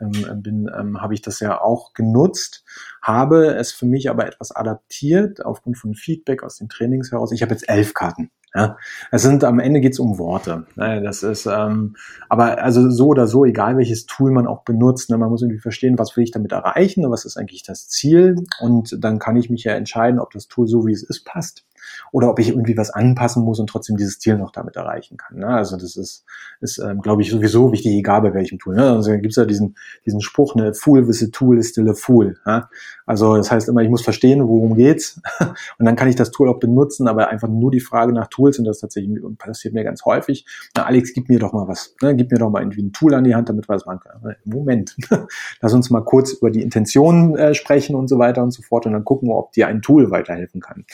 ähm, 0.00 0.12
ähm, 0.30 0.42
bin, 0.42 0.70
ähm, 0.76 1.00
habe 1.00 1.14
ich 1.14 1.22
das 1.22 1.40
ja 1.40 1.60
auch 1.60 1.92
genutzt, 1.92 2.64
habe 3.02 3.54
es 3.54 3.72
für 3.72 3.86
mich 3.86 4.10
aber 4.10 4.26
etwas 4.26 4.52
adaptiert 4.52 5.44
aufgrund 5.44 5.78
von 5.78 5.94
Feedback 5.94 6.42
aus 6.42 6.56
den 6.56 6.68
Trainings 6.68 7.12
heraus. 7.12 7.32
Ich 7.32 7.42
habe 7.42 7.52
jetzt 7.52 7.68
elf 7.68 7.94
Karten. 7.94 8.30
Ja, 8.54 8.78
es 9.12 9.22
sind 9.22 9.44
am 9.44 9.60
Ende 9.60 9.80
geht's 9.80 9.98
um 9.98 10.18
Worte. 10.18 10.66
Ne? 10.74 11.02
Das 11.02 11.22
ist, 11.22 11.44
ähm, 11.44 11.96
aber 12.30 12.62
also 12.62 12.90
so 12.90 13.08
oder 13.08 13.26
so, 13.26 13.44
egal 13.44 13.76
welches 13.76 14.06
Tool 14.06 14.30
man 14.30 14.46
auch 14.46 14.64
benutzt, 14.64 15.10
ne? 15.10 15.18
man 15.18 15.28
muss 15.28 15.42
irgendwie 15.42 15.60
verstehen, 15.60 15.98
was 15.98 16.16
will 16.16 16.24
ich 16.24 16.30
damit 16.30 16.52
erreichen, 16.52 17.08
was 17.10 17.26
ist 17.26 17.36
eigentlich 17.36 17.62
das 17.62 17.88
Ziel, 17.88 18.36
und 18.60 18.96
dann 19.04 19.18
kann 19.18 19.36
ich 19.36 19.50
mich 19.50 19.64
ja 19.64 19.74
entscheiden, 19.74 20.18
ob 20.18 20.32
das 20.32 20.48
Tool 20.48 20.66
so 20.66 20.86
wie 20.86 20.92
es 20.92 21.02
ist 21.02 21.24
passt 21.24 21.67
oder 22.12 22.30
ob 22.30 22.38
ich 22.38 22.48
irgendwie 22.50 22.76
was 22.76 22.90
anpassen 22.90 23.44
muss 23.44 23.60
und 23.60 23.68
trotzdem 23.68 23.96
dieses 23.96 24.18
Ziel 24.18 24.36
noch 24.36 24.52
damit 24.52 24.76
erreichen 24.76 25.16
kann. 25.16 25.38
Ne? 25.38 25.46
Also 25.46 25.76
das 25.76 25.96
ist, 25.96 26.24
ist 26.60 26.78
ähm, 26.78 27.00
glaube 27.00 27.22
ich, 27.22 27.30
sowieso 27.30 27.72
wichtig, 27.72 27.92
egal 27.92 28.22
bei 28.22 28.34
welchem 28.34 28.58
Tool. 28.58 28.76
Ne? 28.76 28.90
Also 28.90 29.12
gibt's 29.18 29.36
ja 29.36 29.44
diesen, 29.44 29.76
diesen 30.06 30.20
Spruch, 30.20 30.54
ne, 30.54 30.74
Fool 30.74 31.06
with 31.08 31.22
a 31.22 31.28
tool 31.32 31.58
is 31.58 31.70
still 31.70 31.88
a 31.88 31.94
fool. 31.94 32.36
Ja? 32.46 32.68
Also 33.06 33.36
das 33.36 33.50
heißt 33.50 33.68
immer, 33.68 33.82
ich 33.82 33.90
muss 33.90 34.02
verstehen, 34.02 34.46
worum 34.46 34.76
geht's 34.76 35.20
und 35.78 35.84
dann 35.84 35.96
kann 35.96 36.08
ich 36.08 36.16
das 36.16 36.30
Tool 36.30 36.48
auch 36.48 36.58
benutzen, 36.58 37.08
aber 37.08 37.28
einfach 37.28 37.48
nur 37.48 37.70
die 37.70 37.80
Frage 37.80 38.12
nach 38.12 38.28
Tools 38.28 38.58
und 38.58 38.64
das 38.64 38.78
tatsächlich 38.80 39.18
passiert 39.38 39.74
mir 39.74 39.84
ganz 39.84 40.04
häufig. 40.04 40.46
Na, 40.76 40.84
Alex, 40.84 41.12
gib 41.14 41.28
mir 41.28 41.38
doch 41.38 41.52
mal 41.52 41.68
was. 41.68 41.94
Ne? 42.02 42.14
Gib 42.16 42.30
mir 42.30 42.38
doch 42.38 42.50
mal 42.50 42.62
irgendwie 42.62 42.82
ein 42.82 42.92
Tool 42.92 43.14
an 43.14 43.24
die 43.24 43.34
Hand, 43.34 43.48
damit 43.48 43.68
wir 43.68 43.74
das 43.74 43.86
machen 43.86 44.00
können. 44.00 44.36
Moment, 44.44 44.96
lass 45.60 45.72
uns 45.72 45.90
mal 45.90 46.02
kurz 46.02 46.32
über 46.32 46.50
die 46.50 46.62
Intentionen 46.62 47.36
äh, 47.36 47.54
sprechen 47.54 47.94
und 47.94 48.08
so 48.08 48.18
weiter 48.18 48.42
und 48.42 48.50
so 48.50 48.62
fort 48.62 48.86
und 48.86 48.92
dann 48.92 49.04
gucken 49.04 49.28
wir, 49.28 49.36
ob 49.36 49.52
dir 49.52 49.68
ein 49.68 49.82
Tool 49.82 50.10
weiterhelfen 50.10 50.60
kann. 50.60 50.84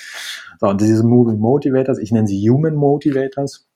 So, 0.61 0.73
und 0.75 0.81
diese 0.81 1.05
Moving 1.05 1.39
Motivators, 1.39 1.99
ich 1.99 2.11
nenne 2.11 2.27
sie 2.27 2.51
Human 2.51 2.75
Motivators, 2.75 3.69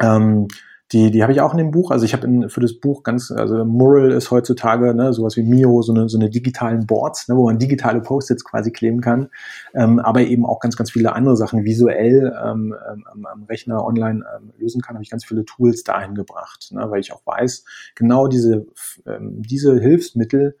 ähm, 0.00 0.48
die, 0.92 1.10
die 1.10 1.22
habe 1.22 1.32
ich 1.32 1.42
auch 1.42 1.52
in 1.52 1.58
dem 1.58 1.70
Buch. 1.70 1.90
Also 1.90 2.06
ich 2.06 2.14
habe 2.14 2.48
für 2.48 2.60
das 2.60 2.78
Buch 2.78 3.02
ganz, 3.02 3.30
also 3.30 3.64
Mural 3.64 4.10
ist 4.12 4.30
heutzutage 4.30 4.94
ne, 4.94 5.12
sowas 5.12 5.36
wie 5.36 5.42
Mio, 5.42 5.82
so 5.82 5.92
eine, 5.92 6.08
so 6.08 6.18
eine 6.18 6.30
digitalen 6.30 6.86
Boards, 6.86 7.28
ne, 7.28 7.36
wo 7.36 7.44
man 7.44 7.58
digitale 7.58 8.00
Post-its 8.00 8.44
quasi 8.44 8.72
kleben 8.72 9.00
kann, 9.02 9.28
ähm, 9.74 9.98
aber 9.98 10.22
eben 10.22 10.46
auch 10.46 10.60
ganz, 10.60 10.76
ganz 10.76 10.90
viele 10.90 11.14
andere 11.14 11.36
Sachen 11.36 11.64
visuell 11.64 12.34
ähm, 12.42 12.74
ähm, 12.90 13.26
am 13.26 13.44
Rechner 13.44 13.84
online 13.84 14.24
ähm, 14.36 14.52
lösen 14.58 14.80
kann. 14.80 14.94
Habe 14.94 15.04
ich 15.04 15.10
ganz 15.10 15.24
viele 15.24 15.44
Tools 15.44 15.84
dahin 15.84 16.14
gebracht, 16.14 16.70
ne, 16.72 16.90
weil 16.90 17.00
ich 17.00 17.12
auch 17.12 17.22
weiß, 17.26 17.64
genau 17.94 18.26
diese, 18.26 18.66
ähm, 19.06 19.42
diese 19.42 19.78
Hilfsmittel 19.78 20.56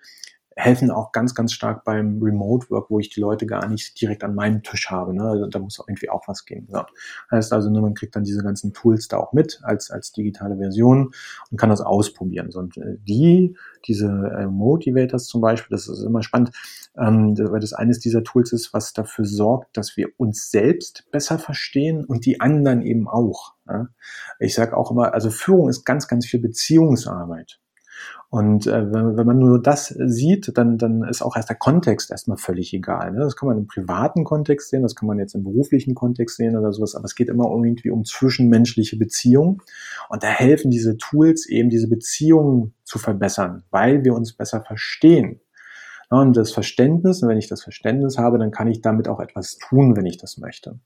helfen 0.56 0.90
auch 0.90 1.12
ganz, 1.12 1.34
ganz 1.34 1.52
stark 1.52 1.84
beim 1.84 2.22
Remote 2.22 2.68
Work, 2.70 2.90
wo 2.90 2.98
ich 2.98 3.10
die 3.10 3.20
Leute 3.20 3.46
gar 3.46 3.68
nicht 3.68 4.00
direkt 4.00 4.24
an 4.24 4.34
meinem 4.34 4.62
Tisch 4.62 4.90
habe. 4.90 5.14
Ne? 5.14 5.22
Also 5.22 5.46
da 5.46 5.58
muss 5.58 5.78
irgendwie 5.78 6.10
auch 6.10 6.26
was 6.28 6.44
gehen. 6.44 6.68
Ja. 6.72 6.86
Heißt 7.30 7.52
also, 7.52 7.70
ne, 7.70 7.80
man 7.80 7.94
kriegt 7.94 8.14
dann 8.16 8.24
diese 8.24 8.42
ganzen 8.42 8.72
Tools 8.72 9.08
da 9.08 9.18
auch 9.18 9.32
mit 9.32 9.60
als, 9.62 9.90
als 9.90 10.12
digitale 10.12 10.56
Version 10.56 11.12
und 11.50 11.58
kann 11.58 11.70
das 11.70 11.80
ausprobieren. 11.80 12.50
So, 12.50 12.60
und 12.60 12.76
äh, 12.76 12.98
die, 13.06 13.56
diese 13.86 14.06
äh, 14.06 14.46
Motivators 14.46 15.26
zum 15.26 15.40
Beispiel, 15.40 15.74
das 15.74 15.88
ist 15.88 16.02
immer 16.02 16.22
spannend, 16.22 16.50
ähm, 16.96 17.36
weil 17.38 17.60
das 17.60 17.72
eines 17.72 17.98
dieser 17.98 18.22
Tools 18.22 18.52
ist, 18.52 18.74
was 18.74 18.92
dafür 18.92 19.24
sorgt, 19.24 19.76
dass 19.76 19.96
wir 19.96 20.08
uns 20.18 20.50
selbst 20.50 21.10
besser 21.10 21.38
verstehen 21.38 22.04
und 22.04 22.26
die 22.26 22.40
anderen 22.40 22.82
eben 22.82 23.08
auch. 23.08 23.54
Ja? 23.66 23.88
Ich 24.38 24.54
sage 24.54 24.76
auch 24.76 24.90
immer, 24.90 25.14
also 25.14 25.30
Führung 25.30 25.68
ist 25.68 25.84
ganz, 25.84 26.08
ganz 26.08 26.26
viel 26.26 26.40
Beziehungsarbeit. 26.40 27.58
Und 28.32 28.66
äh, 28.66 28.90
wenn, 28.90 29.18
wenn 29.18 29.26
man 29.26 29.38
nur 29.38 29.60
das 29.60 29.88
sieht, 29.88 30.56
dann, 30.56 30.78
dann 30.78 31.04
ist 31.04 31.20
auch 31.20 31.36
erst 31.36 31.50
der 31.50 31.56
Kontext 31.56 32.10
erstmal 32.10 32.38
völlig 32.38 32.72
egal. 32.72 33.12
Ne? 33.12 33.20
Das 33.20 33.36
kann 33.36 33.46
man 33.46 33.58
im 33.58 33.66
privaten 33.66 34.24
Kontext 34.24 34.70
sehen, 34.70 34.80
das 34.82 34.94
kann 34.94 35.06
man 35.06 35.18
jetzt 35.18 35.34
im 35.34 35.44
beruflichen 35.44 35.94
Kontext 35.94 36.38
sehen 36.38 36.56
oder 36.56 36.72
sowas, 36.72 36.94
aber 36.94 37.04
es 37.04 37.14
geht 37.14 37.28
immer 37.28 37.50
irgendwie 37.50 37.90
um 37.90 38.06
zwischenmenschliche 38.06 38.96
Beziehungen. 38.96 39.58
Und 40.08 40.22
da 40.22 40.28
helfen 40.28 40.70
diese 40.70 40.96
Tools 40.96 41.46
eben, 41.46 41.68
diese 41.68 41.88
Beziehungen 41.88 42.72
zu 42.84 42.98
verbessern, 42.98 43.64
weil 43.70 44.02
wir 44.02 44.14
uns 44.14 44.32
besser 44.32 44.62
verstehen. 44.62 45.41
Und 46.12 46.36
das 46.36 46.52
Verständnis, 46.52 47.22
und 47.22 47.30
wenn 47.30 47.38
ich 47.38 47.48
das 47.48 47.62
Verständnis 47.62 48.18
habe, 48.18 48.38
dann 48.38 48.50
kann 48.50 48.68
ich 48.68 48.82
damit 48.82 49.08
auch 49.08 49.18
etwas 49.18 49.56
tun, 49.56 49.96
wenn 49.96 50.04
ich 50.04 50.18
das 50.18 50.36
möchte. 50.36 50.78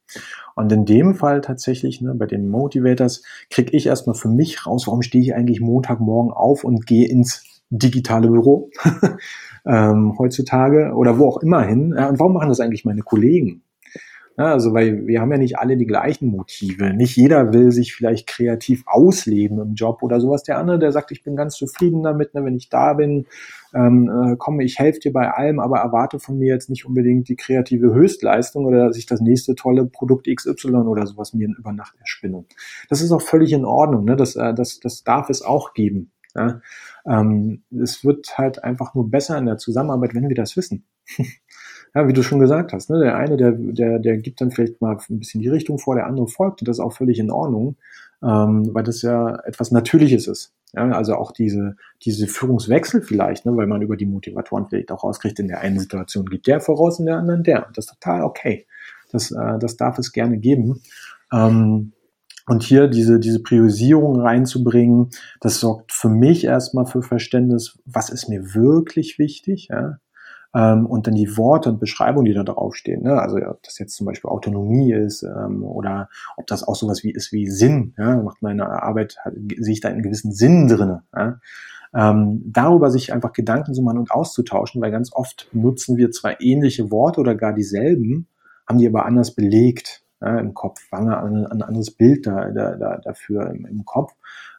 Und 0.54 0.70
in 0.70 0.84
dem 0.84 1.16
Fall 1.16 1.40
tatsächlich, 1.40 2.00
ne, 2.00 2.14
bei 2.14 2.26
den 2.26 2.48
Motivators, 2.48 3.24
kriege 3.50 3.76
ich 3.76 3.86
erstmal 3.86 4.14
für 4.14 4.28
mich 4.28 4.64
raus, 4.66 4.86
warum 4.86 5.02
stehe 5.02 5.24
ich 5.24 5.34
eigentlich 5.34 5.60
Montagmorgen 5.60 6.30
auf 6.30 6.62
und 6.62 6.86
gehe 6.86 7.08
ins 7.08 7.44
digitale 7.70 8.28
Büro 8.28 8.70
ähm, 9.66 10.14
heutzutage 10.16 10.92
oder 10.94 11.18
wo 11.18 11.26
auch 11.26 11.38
immer 11.38 11.62
hin. 11.62 11.92
Ja, 11.98 12.08
und 12.08 12.20
warum 12.20 12.34
machen 12.34 12.48
das 12.48 12.60
eigentlich 12.60 12.84
meine 12.84 13.02
Kollegen? 13.02 13.64
Ja, 14.38 14.52
also, 14.52 14.74
weil 14.74 15.06
wir 15.06 15.22
haben 15.22 15.32
ja 15.32 15.38
nicht 15.38 15.58
alle 15.58 15.78
die 15.78 15.86
gleichen 15.86 16.28
Motive. 16.28 16.92
Nicht 16.92 17.16
jeder 17.16 17.54
will 17.54 17.72
sich 17.72 17.94
vielleicht 17.94 18.26
kreativ 18.26 18.82
ausleben 18.86 19.58
im 19.58 19.74
Job 19.74 20.02
oder 20.02 20.20
sowas. 20.20 20.42
Der 20.42 20.58
andere, 20.58 20.78
der 20.78 20.92
sagt, 20.92 21.10
ich 21.10 21.22
bin 21.22 21.36
ganz 21.36 21.56
zufrieden 21.56 22.02
damit, 22.02 22.34
ne, 22.34 22.44
wenn 22.44 22.54
ich 22.54 22.68
da 22.68 22.92
bin, 22.92 23.26
ähm, 23.74 24.10
äh, 24.10 24.36
komme, 24.36 24.62
ich 24.62 24.78
helfe 24.78 25.00
dir 25.00 25.12
bei 25.12 25.30
allem, 25.30 25.58
aber 25.58 25.78
erwarte 25.78 26.18
von 26.18 26.38
mir 26.38 26.48
jetzt 26.48 26.68
nicht 26.68 26.84
unbedingt 26.84 27.30
die 27.30 27.36
kreative 27.36 27.94
Höchstleistung 27.94 28.66
oder 28.66 28.86
dass 28.88 28.98
ich 28.98 29.06
das 29.06 29.22
nächste 29.22 29.54
tolle 29.54 29.86
Produkt 29.86 30.28
XY 30.28 30.68
oder 30.68 31.06
sowas 31.06 31.32
mir 31.32 31.48
über 31.56 31.72
Nacht 31.72 31.96
erspinne. 31.98 32.44
Das 32.90 33.00
ist 33.00 33.12
auch 33.12 33.22
völlig 33.22 33.52
in 33.52 33.64
Ordnung. 33.64 34.04
Ne? 34.04 34.16
Das, 34.16 34.36
äh, 34.36 34.52
das, 34.52 34.80
das 34.80 35.02
darf 35.02 35.30
es 35.30 35.40
auch 35.40 35.72
geben. 35.72 36.12
Ja? 36.34 36.60
Ähm, 37.06 37.62
es 37.70 38.04
wird 38.04 38.36
halt 38.36 38.62
einfach 38.64 38.94
nur 38.94 39.10
besser 39.10 39.38
in 39.38 39.46
der 39.46 39.56
Zusammenarbeit, 39.56 40.14
wenn 40.14 40.28
wir 40.28 40.36
das 40.36 40.58
wissen. 40.58 40.84
ja, 41.94 42.08
wie 42.08 42.12
du 42.12 42.22
schon 42.22 42.40
gesagt 42.40 42.72
hast, 42.72 42.90
ne, 42.90 42.98
der 43.00 43.16
eine, 43.16 43.36
der, 43.36 43.52
der, 43.52 43.98
der 43.98 44.18
gibt 44.18 44.40
dann 44.40 44.50
vielleicht 44.50 44.80
mal 44.80 44.98
ein 45.08 45.18
bisschen 45.18 45.40
die 45.40 45.48
Richtung 45.48 45.78
vor, 45.78 45.94
der 45.94 46.06
andere 46.06 46.28
folgt 46.28 46.60
und 46.60 46.68
das 46.68 46.78
ist 46.78 46.84
auch 46.84 46.92
völlig 46.92 47.18
in 47.18 47.30
Ordnung, 47.30 47.76
ähm, 48.22 48.70
weil 48.74 48.84
das 48.84 49.02
ja 49.02 49.36
etwas 49.44 49.70
Natürliches 49.70 50.26
ist. 50.26 50.52
Ja, 50.74 50.90
also 50.90 51.14
auch 51.14 51.32
diese, 51.32 51.76
diese 52.02 52.26
Führungswechsel 52.26 53.02
vielleicht, 53.02 53.46
ne, 53.46 53.56
weil 53.56 53.66
man 53.66 53.82
über 53.82 53.96
die 53.96 54.06
Motivatoren 54.06 54.66
vielleicht 54.68 54.92
auch 54.92 55.04
rauskriegt, 55.04 55.38
in 55.38 55.48
der 55.48 55.60
einen 55.60 55.78
Situation 55.78 56.26
gibt 56.26 56.46
der 56.46 56.60
voraus, 56.60 56.98
in 56.98 57.06
der 57.06 57.16
anderen 57.16 57.44
der. 57.44 57.66
Und 57.66 57.78
das 57.78 57.86
ist 57.86 57.94
total 57.94 58.22
okay. 58.22 58.66
Das, 59.12 59.30
äh, 59.30 59.58
das 59.58 59.76
darf 59.76 59.98
es 59.98 60.12
gerne 60.12 60.38
geben. 60.38 60.82
Ähm, 61.32 61.92
und 62.48 62.62
hier 62.62 62.88
diese, 62.88 63.18
diese 63.18 63.42
Priorisierung 63.42 64.20
reinzubringen, 64.20 65.10
das 65.40 65.60
sorgt 65.60 65.92
für 65.92 66.08
mich 66.08 66.44
erstmal 66.44 66.86
für 66.86 67.02
Verständnis, 67.02 67.78
was 67.84 68.08
ist 68.08 68.28
mir 68.28 68.54
wirklich 68.54 69.18
wichtig, 69.18 69.68
ja? 69.70 69.98
Ähm, 70.56 70.86
und 70.86 71.06
dann 71.06 71.14
die 71.14 71.36
Worte 71.36 71.68
und 71.68 71.78
Beschreibungen, 71.78 72.24
die 72.24 72.32
da 72.32 72.42
draufstehen. 72.42 73.02
Ne? 73.02 73.20
Also 73.20 73.36
ob 73.36 73.62
das 73.62 73.78
jetzt 73.78 73.94
zum 73.94 74.06
Beispiel 74.06 74.30
Autonomie 74.30 74.92
ist 74.92 75.22
ähm, 75.22 75.62
oder 75.62 76.08
ob 76.36 76.46
das 76.46 76.66
auch 76.66 76.74
sowas 76.74 77.04
wie 77.04 77.10
ist 77.10 77.32
wie 77.32 77.46
Sinn. 77.48 77.94
Ja? 77.98 78.16
Macht 78.22 78.42
meine 78.42 78.82
Arbeit, 78.82 79.18
sehe 79.58 79.74
ich 79.74 79.80
da 79.80 79.88
einen 79.88 80.02
gewissen 80.02 80.32
Sinn 80.32 80.66
drinne. 80.66 81.02
Ja? 81.14 81.40
Ähm, 81.94 82.42
darüber 82.46 82.90
sich 82.90 83.12
einfach 83.12 83.32
Gedanken 83.32 83.74
zu 83.74 83.82
machen 83.82 83.98
und 83.98 84.10
auszutauschen, 84.10 84.80
weil 84.80 84.90
ganz 84.90 85.12
oft 85.12 85.48
nutzen 85.52 85.98
wir 85.98 86.10
zwar 86.10 86.40
ähnliche 86.40 86.90
Worte 86.90 87.20
oder 87.20 87.34
gar 87.34 87.52
dieselben, 87.52 88.28
haben 88.66 88.78
die 88.78 88.88
aber 88.88 89.04
anders 89.04 89.34
belegt 89.34 90.02
ja, 90.20 90.38
im 90.38 90.54
Kopf, 90.54 90.80
haben 90.90 91.08
ein, 91.08 91.46
ein 91.46 91.62
anderes 91.62 91.90
Bild 91.90 92.26
da, 92.26 92.50
da, 92.50 92.76
da, 92.76 92.98
dafür 92.98 93.50
im, 93.50 93.66
im 93.66 93.84
Kopf. 93.84 94.14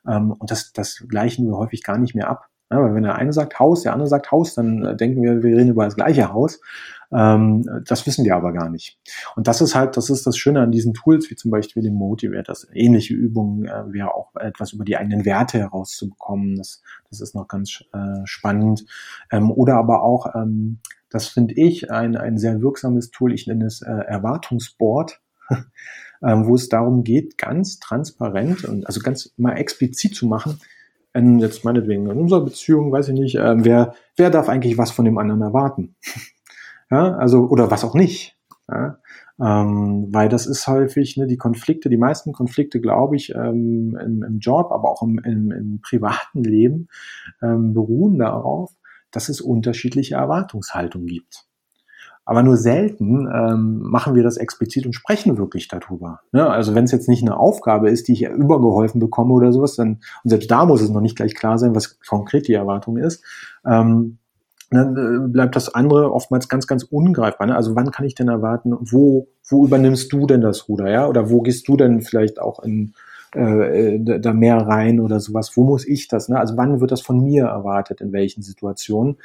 Ähm, 0.08 0.32
und 0.32 0.52
das, 0.52 0.74
das 0.74 1.04
gleichen 1.08 1.48
wir 1.48 1.58
häufig 1.58 1.84
gar 1.84 1.98
nicht 1.98 2.14
mehr 2.14 2.30
ab. 2.30 2.48
Ja, 2.70 2.82
weil 2.82 2.96
wenn 2.96 3.04
der 3.04 3.16
eine 3.16 3.32
sagt 3.32 3.60
Haus, 3.60 3.84
der 3.84 3.94
andere 3.94 4.10
sagt 4.10 4.32
Haus, 4.32 4.54
dann 4.56 4.84
äh, 4.84 4.96
denken 4.96 5.22
wir, 5.24 5.42
wir 5.42 5.58
reden 5.58 5.70
über 5.70 5.86
das 5.86 5.96
gleiche 5.96 6.34
Haus. 6.34 6.60
Ähm, 7.14 7.64
das 7.86 8.06
wissen 8.06 8.26
wir 8.26 8.36
aber 8.36 8.52
gar 8.52 8.70
nicht. 8.70 9.00
Und 9.38 9.48
das 9.48 9.62
ist 9.62 9.74
halt, 9.74 9.96
das 9.96 10.10
ist 10.10 10.28
das 10.28 10.38
Schöne 10.38 10.60
an 10.60 10.72
diesen 10.72 10.94
Tools, 10.94 11.30
wie 11.30 11.36
zum 11.36 11.50
Beispiel 11.52 11.82
dem 11.82 11.94
Motivate, 11.94 12.54
ähnliche 12.74 13.14
Übungen 13.14 13.66
äh, 13.68 13.94
wäre 13.94 14.14
auch 14.14 14.36
etwas 14.36 14.74
über 14.74 14.84
die 14.84 14.98
eigenen 14.98 15.24
Werte 15.24 15.60
herauszubekommen. 15.60 16.58
Das, 16.58 16.82
das 17.10 17.22
ist 17.22 17.36
noch 17.36 17.48
ganz 17.48 17.84
äh, 17.94 18.26
spannend. 18.26 18.86
Ähm, 19.32 19.50
oder 19.50 19.76
aber 19.76 20.04
auch, 20.04 20.36
ähm, 20.36 20.80
das 21.10 21.30
finde 21.30 21.54
ich, 21.54 21.90
ein, 21.90 22.18
ein 22.18 22.38
sehr 22.38 22.62
wirksames 22.62 23.12
Tool, 23.12 23.34
ich 23.34 23.48
nenne 23.48 23.66
es 23.66 23.82
äh, 23.82 23.90
Erwartungsboard. 23.92 25.22
ähm, 26.22 26.46
wo 26.46 26.56
es 26.56 26.68
darum 26.68 27.06
geht, 27.06 27.38
ganz 27.38 27.80
transparent 27.80 28.66
und 28.66 28.86
also 28.86 29.00
ganz 29.00 29.34
mal 29.38 29.54
explizit 29.54 30.14
zu 30.14 30.26
machen, 30.28 30.60
in, 31.18 31.40
jetzt 31.40 31.66
meinetwegen 31.66 32.10
in 32.10 32.18
unserer 32.18 32.42
Beziehung, 32.42 32.92
weiß 32.92 33.10
ich 33.10 33.20
nicht, 33.20 33.36
äh, 33.36 33.56
wer, 33.64 33.94
wer 34.16 34.30
darf 34.30 34.50
eigentlich 34.50 34.78
was 34.78 34.92
von 34.92 35.06
dem 35.06 35.18
anderen 35.18 35.42
erwarten? 35.42 35.96
ja, 36.92 37.16
also, 37.16 37.48
oder 37.48 37.72
was 37.72 37.84
auch 37.84 37.94
nicht. 37.94 38.38
Ja? 38.70 39.00
Ähm, 39.40 40.08
weil 40.12 40.30
das 40.30 40.48
ist 40.48 40.68
häufig, 40.68 41.18
ne, 41.18 41.28
die 41.28 41.38
Konflikte, 41.38 41.90
die 41.90 41.98
meisten 41.98 42.34
Konflikte, 42.34 42.82
glaube 42.82 43.16
ich, 43.16 43.36
ähm, 43.36 43.98
im, 44.04 44.24
im 44.24 44.40
Job, 44.40 44.72
aber 44.72 44.90
auch 44.90 45.04
im, 45.04 45.20
im, 45.20 45.52
im 45.52 45.80
privaten 45.82 46.44
Leben 46.44 46.88
ähm, 47.42 47.74
beruhen 47.74 48.18
darauf, 48.18 48.72
dass 49.12 49.30
es 49.30 49.42
unterschiedliche 49.42 50.16
Erwartungshaltungen 50.16 51.08
gibt. 51.08 51.47
Aber 52.28 52.44
nur 52.44 52.58
selten 52.58 53.26
ähm, 53.34 53.80
machen 53.84 54.14
wir 54.14 54.22
das 54.22 54.36
explizit 54.36 54.86
und 54.86 54.92
sprechen 54.92 55.38
wirklich 55.38 55.70
darüber. 55.70 56.20
Ne? 56.34 56.46
Also 56.50 56.76
wenn 56.76 56.84
es 56.84 56.92
jetzt 56.92 57.08
nicht 57.08 57.24
eine 57.24 57.38
Aufgabe 57.38 57.90
ist, 57.90 58.10
die 58.10 58.14
ich 58.14 58.24
übergeholfen 58.24 59.00
bekomme 59.00 59.34
oder 59.34 59.54
sowas, 59.54 59.78
dann, 59.78 60.02
und 60.26 60.30
selbst 60.30 60.52
da 60.52 60.66
muss 60.66 60.82
es 60.82 60.90
noch 60.90 61.00
nicht 61.00 61.16
gleich 61.16 61.36
klar 61.36 61.58
sein, 61.58 61.74
was 61.74 62.02
konkret 62.02 62.50
die 62.50 62.54
Erwartung 62.54 62.98
ist, 62.98 63.24
ähm, 63.66 64.18
dann 64.70 64.98
äh, 64.98 65.28
bleibt 65.30 65.56
das 65.56 65.74
andere 65.74 66.12
oftmals 66.12 66.50
ganz, 66.50 66.68
ganz 66.68 66.84
ungreifbar. 66.84 67.48
Ne? 67.48 67.56
Also 67.56 67.78
wann 67.78 67.92
kann 67.92 68.06
ich 68.06 68.14
denn 68.14 68.28
erwarten, 68.28 68.76
wo, 68.78 69.30
wo 69.48 69.66
übernimmst 69.66 70.12
du 70.12 70.28
denn 70.28 70.42
das 70.42 70.68
Ruder, 70.68 70.92
ja? 70.92 71.08
Oder 71.08 71.30
wo 71.30 71.42
gehst 71.42 71.66
du 71.70 71.78
denn 71.78 72.02
vielleicht 72.02 72.42
auch 72.42 72.62
in 72.62 72.94
äh, 73.34 74.00
da 74.20 74.34
mehr 74.34 74.58
rein 74.58 75.00
oder 75.00 75.22
sowas? 75.22 75.56
Wo 75.56 75.64
muss 75.64 75.88
ich 75.88 76.10
das? 76.10 76.28
Ne? 76.28 76.38
Also 76.38 76.58
wann 76.58 76.82
wird 76.82 76.92
das 76.92 77.02
von 77.02 77.24
mir 77.24 77.46
erwartet, 77.46 78.02
in 78.02 78.12
welchen 78.12 78.44
Situationen? 78.44 79.16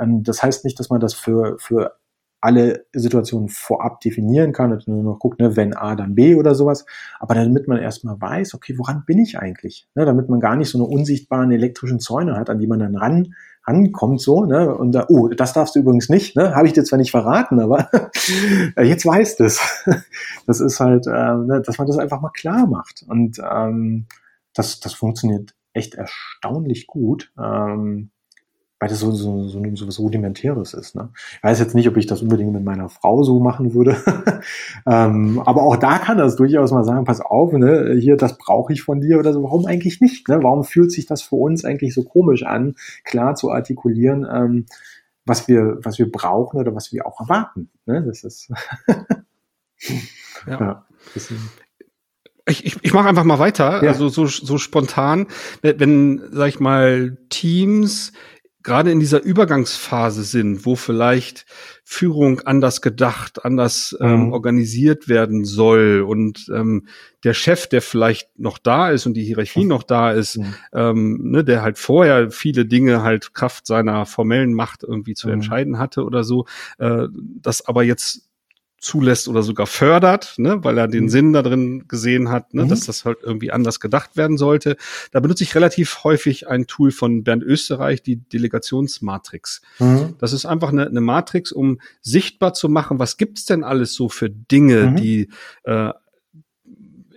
Ähm, 0.00 0.24
das 0.24 0.42
heißt 0.42 0.64
nicht, 0.64 0.80
dass 0.80 0.90
man 0.90 1.00
das 1.00 1.14
für, 1.14 1.56
für 1.60 1.92
alle 2.40 2.86
Situationen 2.92 3.48
vorab 3.48 4.00
definieren 4.00 4.52
kann 4.52 4.72
und 4.72 4.88
nur 4.88 5.02
noch 5.02 5.18
guckt, 5.18 5.40
ne, 5.40 5.56
wenn 5.56 5.76
A, 5.76 5.94
dann 5.94 6.14
B 6.14 6.34
oder 6.34 6.54
sowas. 6.54 6.86
Aber 7.18 7.34
damit 7.34 7.68
man 7.68 7.78
erstmal 7.78 8.20
weiß, 8.20 8.54
okay, 8.54 8.78
woran 8.78 9.04
bin 9.06 9.18
ich 9.18 9.38
eigentlich? 9.38 9.86
Ne, 9.94 10.04
damit 10.04 10.28
man 10.28 10.40
gar 10.40 10.56
nicht 10.56 10.70
so 10.70 10.78
eine 10.78 10.86
unsichtbaren 10.86 11.52
elektrischen 11.52 12.00
Zäune 12.00 12.36
hat, 12.36 12.50
an 12.50 12.58
die 12.58 12.66
man 12.66 12.78
dann 12.78 12.96
ran 12.96 13.34
rankommt 13.66 14.20
so, 14.20 14.44
ne, 14.44 14.74
und 14.74 14.92
da, 14.92 15.06
oh, 15.08 15.28
das 15.28 15.52
darfst 15.52 15.74
du 15.74 15.80
übrigens 15.80 16.08
nicht, 16.08 16.36
ne, 16.36 16.54
habe 16.54 16.66
ich 16.66 16.72
dir 16.72 16.84
zwar 16.84 16.98
nicht 16.98 17.10
verraten, 17.10 17.60
aber 17.60 17.88
jetzt 18.82 19.06
weißt 19.06 19.40
es. 19.40 19.60
Das 20.46 20.60
ist 20.60 20.80
halt, 20.80 21.06
äh, 21.06 21.10
ne, 21.10 21.62
dass 21.64 21.78
man 21.78 21.86
das 21.86 21.98
einfach 21.98 22.20
mal 22.20 22.30
klar 22.30 22.66
macht 22.66 23.04
und 23.06 23.38
ähm, 23.38 24.06
das, 24.52 24.80
das 24.80 24.94
funktioniert 24.94 25.54
echt 25.72 25.94
erstaunlich 25.94 26.88
gut. 26.88 27.32
Ähm, 27.38 28.10
weil 28.80 28.88
das 28.88 29.00
so, 29.00 29.12
so, 29.12 29.46
so, 29.46 29.62
so 29.74 29.86
was 29.86 29.98
Rudimentäres 29.98 30.72
ist. 30.72 30.96
Ne? 30.96 31.10
Ich 31.36 31.44
weiß 31.44 31.60
jetzt 31.60 31.74
nicht, 31.74 31.86
ob 31.86 31.98
ich 31.98 32.06
das 32.06 32.22
unbedingt 32.22 32.52
mit 32.52 32.64
meiner 32.64 32.88
Frau 32.88 33.22
so 33.22 33.38
machen 33.38 33.74
würde. 33.74 33.94
ähm, 34.86 35.40
aber 35.44 35.62
auch 35.62 35.76
da 35.76 35.98
kann 35.98 36.16
das 36.16 36.36
durchaus 36.36 36.72
mal 36.72 36.82
sagen, 36.82 37.04
pass 37.04 37.20
auf, 37.20 37.52
ne, 37.52 37.94
hier, 38.00 38.16
das 38.16 38.38
brauche 38.38 38.72
ich 38.72 38.82
von 38.82 39.02
dir 39.02 39.18
oder 39.18 39.34
so. 39.34 39.42
Warum 39.42 39.66
eigentlich 39.66 40.00
nicht? 40.00 40.28
Ne? 40.28 40.42
Warum 40.42 40.64
fühlt 40.64 40.90
sich 40.92 41.04
das 41.04 41.20
für 41.20 41.36
uns 41.36 41.62
eigentlich 41.62 41.92
so 41.92 42.04
komisch 42.04 42.42
an, 42.42 42.74
klar 43.04 43.34
zu 43.34 43.50
artikulieren, 43.50 44.26
ähm, 44.32 44.64
was 45.26 45.46
wir, 45.46 45.78
was 45.82 45.98
wir 45.98 46.10
brauchen 46.10 46.58
oder 46.58 46.74
was 46.74 46.90
wir 46.90 47.06
auch 47.06 47.20
erwarten. 47.20 47.68
Ne? 47.84 48.02
Das 48.06 48.24
ist 48.24 48.50
ja. 50.46 50.58
ja 50.58 50.86
ich, 52.48 52.64
ich, 52.64 52.76
ich 52.82 52.94
mache 52.94 53.08
einfach 53.08 53.24
mal 53.24 53.38
weiter, 53.38 53.82
ja. 53.82 53.90
also 53.90 54.08
so, 54.08 54.26
so 54.26 54.58
spontan, 54.58 55.26
wenn, 55.60 56.22
sag 56.32 56.48
ich 56.48 56.60
mal, 56.60 57.18
Teams 57.28 58.12
gerade 58.62 58.90
in 58.90 59.00
dieser 59.00 59.22
Übergangsphase 59.22 60.22
sind, 60.22 60.66
wo 60.66 60.76
vielleicht 60.76 61.46
Führung 61.84 62.40
anders 62.40 62.82
gedacht, 62.82 63.44
anders 63.44 63.96
ähm, 64.00 64.26
mhm. 64.26 64.32
organisiert 64.32 65.08
werden 65.08 65.44
soll 65.44 66.04
und 66.06 66.50
ähm, 66.54 66.86
der 67.24 67.34
Chef, 67.34 67.66
der 67.66 67.82
vielleicht 67.82 68.38
noch 68.38 68.58
da 68.58 68.90
ist 68.90 69.06
und 69.06 69.14
die 69.14 69.24
Hierarchie 69.24 69.64
noch 69.64 69.82
da 69.82 70.12
ist, 70.12 70.38
mhm. 70.38 70.54
ähm, 70.72 71.30
ne, 71.30 71.44
der 71.44 71.62
halt 71.62 71.78
vorher 71.78 72.30
viele 72.30 72.66
Dinge 72.66 73.02
halt 73.02 73.34
Kraft 73.34 73.66
seiner 73.66 74.06
formellen 74.06 74.54
Macht 74.54 74.82
irgendwie 74.82 75.14
zu 75.14 75.28
mhm. 75.28 75.34
entscheiden 75.34 75.78
hatte 75.78 76.04
oder 76.04 76.24
so, 76.24 76.46
äh, 76.78 77.08
das 77.12 77.66
aber 77.66 77.82
jetzt 77.82 78.29
zulässt 78.80 79.28
oder 79.28 79.42
sogar 79.42 79.66
fördert, 79.66 80.34
ne, 80.38 80.64
weil 80.64 80.78
er 80.78 80.88
den 80.88 81.04
mhm. 81.04 81.08
Sinn 81.10 81.32
da 81.34 81.42
drin 81.42 81.84
gesehen 81.86 82.30
hat, 82.30 82.54
ne, 82.54 82.64
mhm. 82.64 82.68
dass 82.68 82.86
das 82.86 83.04
halt 83.04 83.18
irgendwie 83.22 83.52
anders 83.52 83.78
gedacht 83.78 84.16
werden 84.16 84.38
sollte. 84.38 84.76
Da 85.12 85.20
benutze 85.20 85.44
ich 85.44 85.54
relativ 85.54 86.02
häufig 86.02 86.48
ein 86.48 86.66
Tool 86.66 86.90
von 86.90 87.22
Bernd 87.22 87.42
Österreich, 87.42 88.02
die 88.02 88.16
Delegationsmatrix. 88.16 89.60
Mhm. 89.78 90.14
Das 90.18 90.32
ist 90.32 90.46
einfach 90.46 90.70
eine, 90.70 90.86
eine, 90.86 91.02
Matrix, 91.02 91.52
um 91.52 91.78
sichtbar 92.00 92.54
zu 92.54 92.70
machen, 92.70 92.98
was 92.98 93.18
gibt's 93.18 93.44
denn 93.44 93.64
alles 93.64 93.94
so 93.94 94.08
für 94.08 94.30
Dinge, 94.30 94.86
mhm. 94.86 94.96
die 94.96 95.28
äh, 95.64 95.92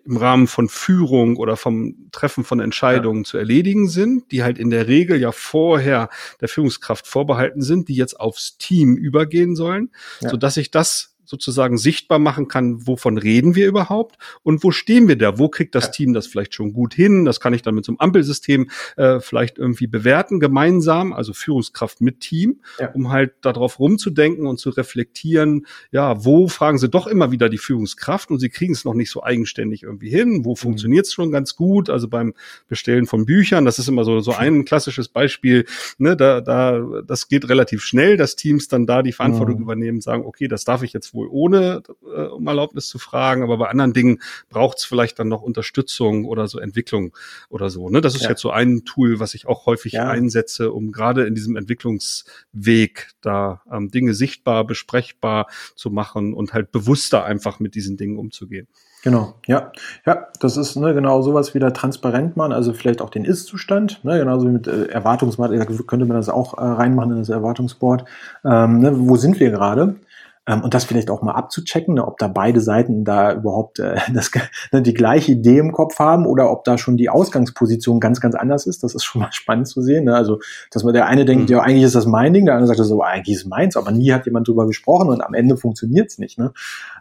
im 0.05 0.17
Rahmen 0.17 0.47
von 0.47 0.67
Führung 0.67 1.37
oder 1.37 1.55
vom 1.55 2.09
Treffen 2.11 2.43
von 2.43 2.59
Entscheidungen 2.59 3.23
ja. 3.23 3.23
zu 3.23 3.37
erledigen 3.37 3.87
sind, 3.87 4.31
die 4.31 4.43
halt 4.43 4.57
in 4.57 4.69
der 4.69 4.87
Regel 4.87 5.19
ja 5.19 5.31
vorher 5.31 6.09
der 6.41 6.49
Führungskraft 6.49 7.07
vorbehalten 7.07 7.61
sind, 7.61 7.87
die 7.87 7.95
jetzt 7.95 8.19
aufs 8.19 8.57
Team 8.57 8.97
übergehen 8.97 9.55
sollen, 9.55 9.91
ja. 10.19 10.29
so 10.29 10.35
dass 10.35 10.57
ich 10.57 10.71
das 10.71 11.12
sozusagen 11.25 11.77
sichtbar 11.77 12.19
machen 12.19 12.47
kann, 12.47 12.85
wovon 12.85 13.17
reden 13.17 13.55
wir 13.55 13.67
überhaupt 13.67 14.17
und 14.43 14.63
wo 14.63 14.71
stehen 14.71 15.07
wir 15.07 15.17
da? 15.17 15.39
Wo 15.39 15.47
kriegt 15.49 15.75
das. 15.75 15.93
Team 15.93 16.13
das 16.13 16.27
vielleicht 16.27 16.53
schon 16.53 16.73
gut 16.73 16.93
hin? 16.93 17.23
Das 17.23 17.39
kann 17.39 17.53
ich 17.53 17.61
dann 17.61 17.75
mit 17.75 17.85
so 17.85 17.91
einem 17.91 17.99
Ampelsystem 17.99 18.69
äh, 18.97 19.19
vielleicht 19.19 19.57
irgendwie 19.57 19.87
bewerten, 19.87 20.39
gemeinsam, 20.39 21.13
also 21.13 21.33
Führungskraft 21.33 22.01
mit 22.01 22.19
Team, 22.19 22.61
ja. 22.79 22.91
um 22.91 23.11
halt 23.11 23.33
darauf 23.41 23.79
rumzudenken 23.79 24.47
und 24.47 24.59
zu 24.59 24.71
reflektieren, 24.71 25.65
ja, 25.91 26.25
wo 26.25 26.47
fragen 26.47 26.77
sie 26.77 26.89
doch 26.89 27.07
immer 27.07 27.31
wieder 27.31 27.49
die 27.49 27.57
Führungskraft 27.57 28.31
und 28.31 28.39
sie 28.39 28.49
kriegen 28.49 28.73
es 28.73 28.85
noch 28.85 28.93
nicht 28.93 29.11
so 29.11 29.23
eigenständig 29.23 29.83
irgendwie 29.83 30.09
hin, 30.09 30.43
wo 30.43 30.51
mhm. 30.51 30.57
funktioniert 30.57 31.05
es 31.05 31.13
schon 31.13 31.31
ganz 31.31 31.55
gut, 31.55 31.89
also 31.89 32.07
beim 32.07 32.33
Bestellen 32.67 33.05
von 33.05 33.25
Büchern, 33.25 33.65
das 33.65 33.79
ist 33.79 33.87
immer 33.87 34.03
so, 34.03 34.19
so 34.19 34.33
ein 34.33 34.65
klassisches 34.65 35.07
Beispiel, 35.07 35.65
ne, 35.97 36.17
da, 36.17 36.41
da, 36.41 36.79
das 37.05 37.27
geht 37.27 37.47
relativ 37.49 37.83
schnell, 37.83 38.17
dass 38.17 38.35
Teams 38.35 38.67
dann 38.67 38.87
da 38.87 39.03
die 39.03 39.13
Verantwortung 39.13 39.57
mhm. 39.57 39.63
übernehmen, 39.63 40.01
sagen, 40.01 40.25
okay, 40.25 40.47
das 40.47 40.65
darf 40.65 40.83
ich 40.83 40.93
jetzt 40.93 41.12
wohl 41.13 41.27
ohne 41.29 41.83
äh, 42.15 42.23
um 42.23 42.47
Erlaubnis 42.47 42.87
zu 42.87 42.99
fragen, 42.99 43.43
aber 43.43 43.57
bei 43.57 43.69
anderen 43.69 43.93
Dingen 43.93 44.21
braucht 44.49 44.79
es 44.79 44.85
vielleicht 44.85 45.19
dann 45.19 45.27
noch 45.27 45.41
Unterstützung 45.41 46.25
oder 46.25 46.47
so 46.47 46.59
Entwicklung 46.59 47.15
oder 47.49 47.69
so. 47.69 47.89
Ne? 47.89 48.01
Das 48.01 48.15
ist 48.15 48.23
ja. 48.23 48.29
jetzt 48.29 48.41
so 48.41 48.51
ein 48.51 48.83
Tool, 48.85 49.19
was 49.19 49.33
ich 49.33 49.47
auch 49.47 49.65
häufig 49.65 49.93
ja. 49.93 50.09
einsetze, 50.09 50.71
um 50.71 50.91
gerade 50.91 51.25
in 51.25 51.35
diesem 51.35 51.55
Entwicklungsweg 51.55 53.09
da 53.21 53.61
ähm, 53.71 53.89
Dinge 53.91 54.13
sichtbar, 54.13 54.65
besprechbar 54.65 55.47
zu 55.75 55.89
machen 55.89 56.33
und 56.33 56.53
halt 56.53 56.71
bewusster 56.71 57.23
einfach 57.23 57.59
mit 57.59 57.75
diesen 57.75 57.97
Dingen 57.97 58.17
umzugehen. 58.17 58.67
Genau, 59.03 59.35
ja. 59.47 59.73
Ja, 60.05 60.27
das 60.39 60.55
ist 60.55 60.77
ne, 60.77 60.93
genau 60.93 61.21
sowas 61.21 61.53
wieder 61.53 61.73
transparent 61.73 62.37
machen, 62.37 62.53
also 62.53 62.71
vielleicht 62.71 63.01
auch 63.01 63.09
den 63.09 63.25
Ist-Zustand, 63.25 63.99
ne, 64.05 64.17
genauso 64.17 64.47
wie 64.47 64.51
mit 64.51 64.65
äh, 64.65 64.85
Erwartungsmatrix, 64.85 65.85
könnte 65.87 66.05
man 66.05 66.15
das 66.15 66.29
auch 66.29 66.57
äh, 66.57 66.61
reinmachen 66.61 67.11
in 67.11 67.17
das 67.17 67.27
Erwartungsboard. 67.27 68.05
Ähm, 68.45 68.79
ne, 68.79 68.93
wo 68.95 69.17
sind 69.17 69.41
wir 69.41 69.51
gerade? 69.51 69.97
Ähm, 70.45 70.61
und 70.61 70.73
das 70.73 70.83
vielleicht 70.83 71.09
auch 71.09 71.21
mal 71.21 71.33
abzuchecken, 71.33 71.95
ne, 71.95 72.05
ob 72.05 72.17
da 72.17 72.27
beide 72.27 72.59
Seiten 72.59 73.05
da 73.05 73.33
überhaupt 73.33 73.79
äh, 73.79 73.95
das, 74.13 74.31
ne, 74.71 74.81
die 74.81 74.93
gleiche 74.93 75.31
Idee 75.31 75.59
im 75.59 75.71
Kopf 75.71 75.99
haben 75.99 76.25
oder 76.25 76.51
ob 76.51 76.63
da 76.65 76.77
schon 76.77 76.97
die 76.97 77.09
Ausgangsposition 77.09 77.99
ganz, 77.99 78.19
ganz 78.19 78.35
anders 78.35 78.65
ist. 78.65 78.83
Das 78.83 78.93
ist 78.93 79.03
schon 79.03 79.21
mal 79.21 79.31
spannend 79.33 79.67
zu 79.67 79.81
sehen. 79.81 80.05
Ne? 80.05 80.15
Also, 80.15 80.39
dass 80.71 80.83
man 80.83 80.93
der 80.93 81.07
eine 81.07 81.25
denkt, 81.25 81.49
mhm. 81.49 81.55
ja, 81.55 81.61
eigentlich 81.61 81.83
ist 81.83 81.95
das 81.95 82.05
mein 82.05 82.33
Ding, 82.33 82.45
der 82.45 82.55
andere 82.55 82.67
sagt 82.67 82.79
so, 82.87 83.01
eigentlich 83.01 83.37
ist 83.37 83.45
meins, 83.45 83.77
aber 83.77 83.91
nie 83.91 84.11
hat 84.11 84.25
jemand 84.25 84.47
drüber 84.47 84.67
gesprochen 84.67 85.09
und 85.09 85.21
am 85.21 85.33
Ende 85.33 85.55
funktioniert's 85.55 86.17
nicht. 86.17 86.37
Ne? 86.37 86.51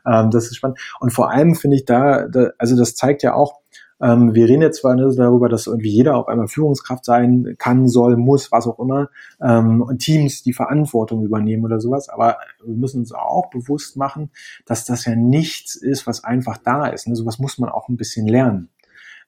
Ähm, 0.06 0.30
das 0.30 0.46
ist 0.46 0.56
spannend. 0.56 0.78
Und 1.00 1.12
vor 1.12 1.30
allem 1.30 1.56
finde 1.56 1.76
ich 1.76 1.84
da, 1.84 2.28
da, 2.28 2.50
also 2.58 2.76
das 2.76 2.94
zeigt 2.94 3.22
ja 3.22 3.34
auch, 3.34 3.61
ähm, 4.02 4.34
wir 4.34 4.48
reden 4.48 4.62
jetzt 4.62 4.80
zwar 4.80 4.96
darüber, 4.96 5.48
dass 5.48 5.68
irgendwie 5.68 5.90
jeder 5.90 6.16
auf 6.16 6.26
einmal 6.26 6.48
Führungskraft 6.48 7.04
sein 7.04 7.54
kann, 7.58 7.88
soll, 7.88 8.16
muss, 8.16 8.50
was 8.50 8.66
auch 8.66 8.80
immer, 8.80 9.08
ähm, 9.40 9.80
und 9.80 9.98
Teams 10.00 10.42
die 10.42 10.52
Verantwortung 10.52 11.22
übernehmen 11.22 11.64
oder 11.64 11.80
sowas, 11.80 12.08
aber 12.08 12.38
wir 12.64 12.74
müssen 12.74 13.00
uns 13.00 13.12
auch 13.12 13.48
bewusst 13.50 13.96
machen, 13.96 14.30
dass 14.66 14.84
das 14.84 15.04
ja 15.04 15.14
nichts 15.14 15.76
ist, 15.76 16.06
was 16.06 16.24
einfach 16.24 16.58
da 16.58 16.86
ist. 16.86 17.06
Ne? 17.06 17.14
Sowas 17.14 17.38
muss 17.38 17.58
man 17.58 17.70
auch 17.70 17.88
ein 17.88 17.96
bisschen 17.96 18.26
lernen. 18.26 18.70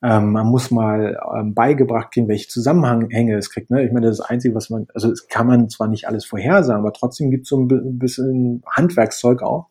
Ähm, 0.03 0.33
man 0.33 0.49
muss 0.49 0.71
mal 0.71 1.19
ähm, 1.35 1.55
beigebracht 1.55 2.13
kriegen, 2.13 2.29
welche 2.29 2.49
Zusammenhänge 2.49 3.37
es 3.37 3.51
kriegt. 3.51 3.71
Ne? 3.71 3.85
Ich 3.85 3.93
meine, 3.93 4.09
das 4.09 4.21
Einzige, 4.21 4.55
was 4.55 4.71
man, 4.71 4.89
also 4.93 5.11
es 5.11 5.29
kann 5.29 5.47
man 5.47 5.69
zwar 5.69 5.87
nicht 5.87 6.09
alles 6.09 6.25
vorhersagen, 6.25 6.83
aber 6.83 6.93
trotzdem 6.93 7.31
gibt 7.31 7.45
es 7.45 7.49
so 7.49 7.61
ein 7.61 7.99
bisschen 7.99 8.63
Handwerkszeug 8.69 9.43
auch, 9.43 9.69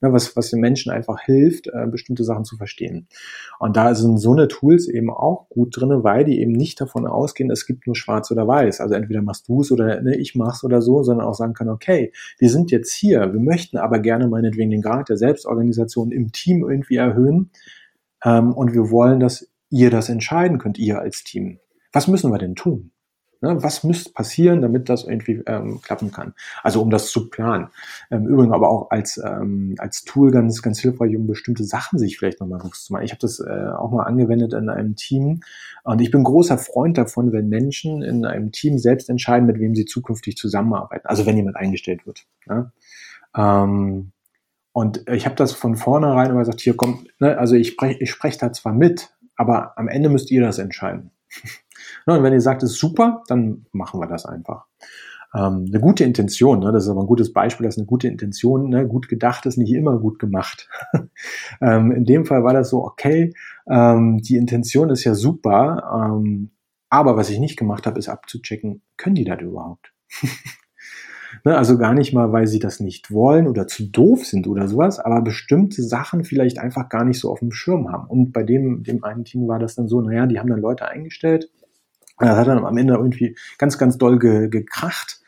ne, 0.00 0.12
was, 0.12 0.36
was 0.36 0.50
den 0.50 0.60
Menschen 0.60 0.92
einfach 0.92 1.20
hilft, 1.20 1.68
äh, 1.68 1.86
bestimmte 1.86 2.24
Sachen 2.24 2.44
zu 2.44 2.56
verstehen. 2.56 3.08
Und 3.58 3.76
da 3.76 3.94
sind 3.94 4.18
so 4.18 4.32
eine 4.32 4.48
Tools 4.48 4.88
eben 4.88 5.10
auch 5.10 5.48
gut 5.48 5.76
drinne, 5.76 6.04
weil 6.04 6.24
die 6.24 6.40
eben 6.40 6.52
nicht 6.52 6.80
davon 6.80 7.06
ausgehen, 7.06 7.50
es 7.50 7.66
gibt 7.66 7.86
nur 7.86 7.96
schwarz 7.96 8.30
oder 8.30 8.46
weiß. 8.46 8.80
Also 8.80 8.94
entweder 8.94 9.22
machst 9.22 9.48
du 9.48 9.60
es 9.60 9.72
oder 9.72 10.00
ne, 10.02 10.16
ich 10.16 10.34
mach's 10.34 10.64
oder 10.64 10.82
so, 10.82 11.02
sondern 11.02 11.26
auch 11.26 11.34
sagen 11.34 11.54
können, 11.54 11.70
okay, 11.70 12.12
wir 12.38 12.50
sind 12.50 12.70
jetzt 12.70 12.92
hier, 12.92 13.32
wir 13.32 13.40
möchten 13.40 13.78
aber 13.78 13.98
gerne 13.98 14.28
meinetwegen 14.28 14.70
den 14.70 14.82
Grad 14.82 15.08
der 15.08 15.16
Selbstorganisation 15.16 16.12
im 16.12 16.32
Team 16.32 16.68
irgendwie 16.68 16.96
erhöhen. 16.96 17.50
Ähm, 18.24 18.52
und 18.52 18.72
wir 18.72 18.90
wollen, 18.90 19.20
dass 19.20 19.48
ihr 19.70 19.90
das 19.90 20.08
entscheiden 20.08 20.58
könnt, 20.58 20.78
ihr 20.78 20.98
als 20.98 21.24
Team. 21.24 21.58
Was 21.92 22.08
müssen 22.08 22.30
wir 22.30 22.38
denn 22.38 22.54
tun? 22.54 22.92
Ne, 23.42 23.62
was 23.62 23.84
müsste 23.84 24.12
passieren, 24.12 24.62
damit 24.62 24.88
das 24.88 25.04
irgendwie 25.04 25.42
ähm, 25.46 25.80
klappen 25.82 26.10
kann? 26.10 26.32
Also 26.62 26.80
um 26.80 26.90
das 26.90 27.10
zu 27.10 27.28
planen. 27.28 27.68
Ähm, 28.10 28.26
Übrigens 28.26 28.54
aber 28.54 28.70
auch 28.70 28.90
als, 28.90 29.18
ähm, 29.18 29.74
als 29.78 30.04
Tool 30.04 30.30
ganz, 30.30 30.62
ganz 30.62 30.78
hilfreich, 30.78 31.14
um 31.16 31.26
bestimmte 31.26 31.64
Sachen 31.64 31.98
sich 31.98 32.18
vielleicht 32.18 32.40
nochmal 32.40 32.60
bewusst 32.60 32.86
zu 32.86 32.92
machen. 32.92 33.04
Ich 33.04 33.10
habe 33.10 33.20
das 33.20 33.40
äh, 33.40 33.70
auch 33.76 33.90
mal 33.90 34.04
angewendet 34.04 34.54
in 34.54 34.68
einem 34.68 34.96
Team 34.96 35.40
und 35.84 36.00
ich 36.00 36.10
bin 36.10 36.24
großer 36.24 36.58
Freund 36.58 36.96
davon, 36.96 37.32
wenn 37.32 37.48
Menschen 37.48 38.02
in 38.02 38.24
einem 38.24 38.52
Team 38.52 38.78
selbst 38.78 39.10
entscheiden, 39.10 39.46
mit 39.46 39.60
wem 39.60 39.74
sie 39.74 39.84
zukünftig 39.84 40.36
zusammenarbeiten. 40.36 41.06
Also 41.06 41.26
wenn 41.26 41.36
jemand 41.36 41.56
eingestellt 41.56 42.06
wird. 42.06 42.24
Ja? 42.48 42.72
Ähm, 43.36 44.12
und 44.72 45.08
ich 45.08 45.24
habe 45.24 45.36
das 45.36 45.52
von 45.52 45.76
vornherein 45.76 46.30
immer 46.30 46.40
gesagt, 46.40 46.60
hier 46.60 46.76
kommt, 46.76 47.08
ne, 47.18 47.38
also 47.38 47.54
ich 47.54 47.68
spreche 47.68 47.98
ich 48.02 48.10
sprech 48.10 48.36
da 48.36 48.52
zwar 48.52 48.72
mit, 48.72 49.16
aber 49.36 49.78
am 49.78 49.88
Ende 49.88 50.08
müsst 50.08 50.30
ihr 50.30 50.42
das 50.42 50.58
entscheiden. 50.58 51.12
Und 52.06 52.22
wenn 52.22 52.32
ihr 52.32 52.40
sagt, 52.40 52.62
es 52.62 52.72
ist 52.72 52.78
super, 52.78 53.22
dann 53.28 53.66
machen 53.72 54.00
wir 54.00 54.06
das 54.06 54.26
einfach. 54.26 54.66
Ähm, 55.34 55.66
eine 55.68 55.80
gute 55.80 56.04
Intention, 56.04 56.60
ne, 56.60 56.72
das 56.72 56.84
ist 56.84 56.90
aber 56.90 57.02
ein 57.02 57.06
gutes 57.06 57.32
Beispiel, 57.32 57.66
dass 57.66 57.76
eine 57.76 57.86
gute 57.86 58.08
Intention, 58.08 58.68
ne, 58.68 58.86
gut 58.86 59.08
gedacht 59.08 59.44
ist 59.46 59.58
nicht 59.58 59.72
immer 59.72 59.98
gut 59.98 60.18
gemacht. 60.18 60.68
ähm, 61.60 61.92
in 61.92 62.04
dem 62.04 62.24
Fall 62.24 62.44
war 62.44 62.54
das 62.54 62.70
so, 62.70 62.84
okay, 62.84 63.34
ähm, 63.68 64.18
die 64.18 64.36
Intention 64.36 64.88
ist 64.90 65.04
ja 65.04 65.14
super, 65.14 66.12
ähm, 66.16 66.50
aber 66.88 67.16
was 67.16 67.30
ich 67.30 67.38
nicht 67.38 67.58
gemacht 67.58 67.86
habe, 67.86 67.98
ist 67.98 68.08
abzuchecken, 68.08 68.82
können 68.96 69.16
die 69.16 69.24
das 69.24 69.40
überhaupt? 69.40 69.92
ne, 71.44 71.56
also 71.56 71.76
gar 71.76 71.92
nicht 71.92 72.14
mal, 72.14 72.32
weil 72.32 72.46
sie 72.46 72.60
das 72.60 72.80
nicht 72.80 73.10
wollen 73.10 73.48
oder 73.48 73.66
zu 73.66 73.90
doof 73.90 74.24
sind 74.24 74.46
oder 74.46 74.68
sowas, 74.68 75.00
aber 75.00 75.20
bestimmte 75.22 75.82
Sachen 75.82 76.24
vielleicht 76.24 76.58
einfach 76.58 76.88
gar 76.88 77.04
nicht 77.04 77.20
so 77.20 77.30
auf 77.30 77.40
dem 77.40 77.52
Schirm 77.52 77.90
haben. 77.90 78.08
Und 78.08 78.32
bei 78.32 78.44
dem, 78.44 78.84
dem 78.84 79.04
einen 79.04 79.24
Team 79.24 79.48
war 79.48 79.58
das 79.58 79.74
dann 79.74 79.88
so, 79.88 80.00
naja, 80.00 80.26
die 80.26 80.38
haben 80.38 80.48
dann 80.48 80.60
Leute 80.60 80.88
eingestellt, 80.88 81.50
das 82.18 82.36
hat 82.36 82.46
dann 82.48 82.64
am 82.64 82.76
Ende 82.76 82.94
irgendwie 82.94 83.36
ganz, 83.58 83.78
ganz 83.78 83.98
doll 83.98 84.18
ge 84.18 84.48
gekracht, 84.48 85.20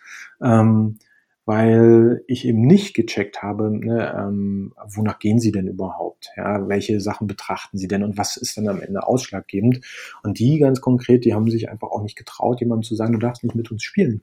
ähm, 0.43 0.99
weil 1.45 2.23
ich 2.27 2.47
eben 2.47 2.61
nicht 2.63 2.95
gecheckt 2.95 3.43
habe, 3.43 3.71
ne, 3.71 4.15
ähm, 4.17 4.75
wonach 4.95 5.19
gehen 5.19 5.39
sie 5.39 5.53
denn 5.53 5.67
überhaupt? 5.67 6.31
Ja, 6.37 6.69
welche 6.69 7.01
Sachen 7.01 7.27
betrachten 7.27 7.79
sie 7.79 7.89
denn 7.89 8.03
und 8.03 8.19
was 8.19 8.37
ist 8.37 8.57
dann 8.59 8.69
am 8.69 8.83
Ende 8.83 9.07
ausschlaggebend? 9.07 9.81
Und 10.23 10.39
die 10.39 10.59
ganz 10.59 10.81
konkret, 10.81 11.25
die 11.25 11.35
haben 11.35 11.51
sich 11.51 11.71
einfach 11.71 11.89
auch 11.89 12.03
nicht 12.03 12.17
getraut, 12.17 12.61
jemandem 12.61 12.85
zu 12.85 12.95
sagen, 12.95 13.15
du 13.15 13.19
darfst 13.19 13.45
nicht 13.45 13.55
mit 13.55 13.71
uns 13.71 13.83
spielen. 13.83 14.23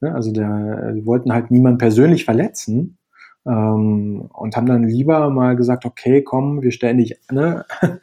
Ne, 0.00 0.14
also 0.14 0.32
der, 0.32 0.92
die 0.92 1.04
wollten 1.04 1.32
halt 1.32 1.50
niemand 1.50 1.78
persönlich 1.78 2.24
verletzen, 2.24 2.98
ähm, 3.46 4.28
und 4.32 4.56
haben 4.56 4.66
dann 4.66 4.84
lieber 4.84 5.30
mal 5.30 5.56
gesagt, 5.56 5.84
okay, 5.84 6.22
komm, 6.22 6.62
wir 6.62 6.72
stellen 6.72 6.98
dich 6.98 7.18
ne, 7.30 7.64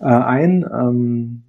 äh, 0.00 0.04
ein, 0.04 0.64
ähm, 0.72 1.44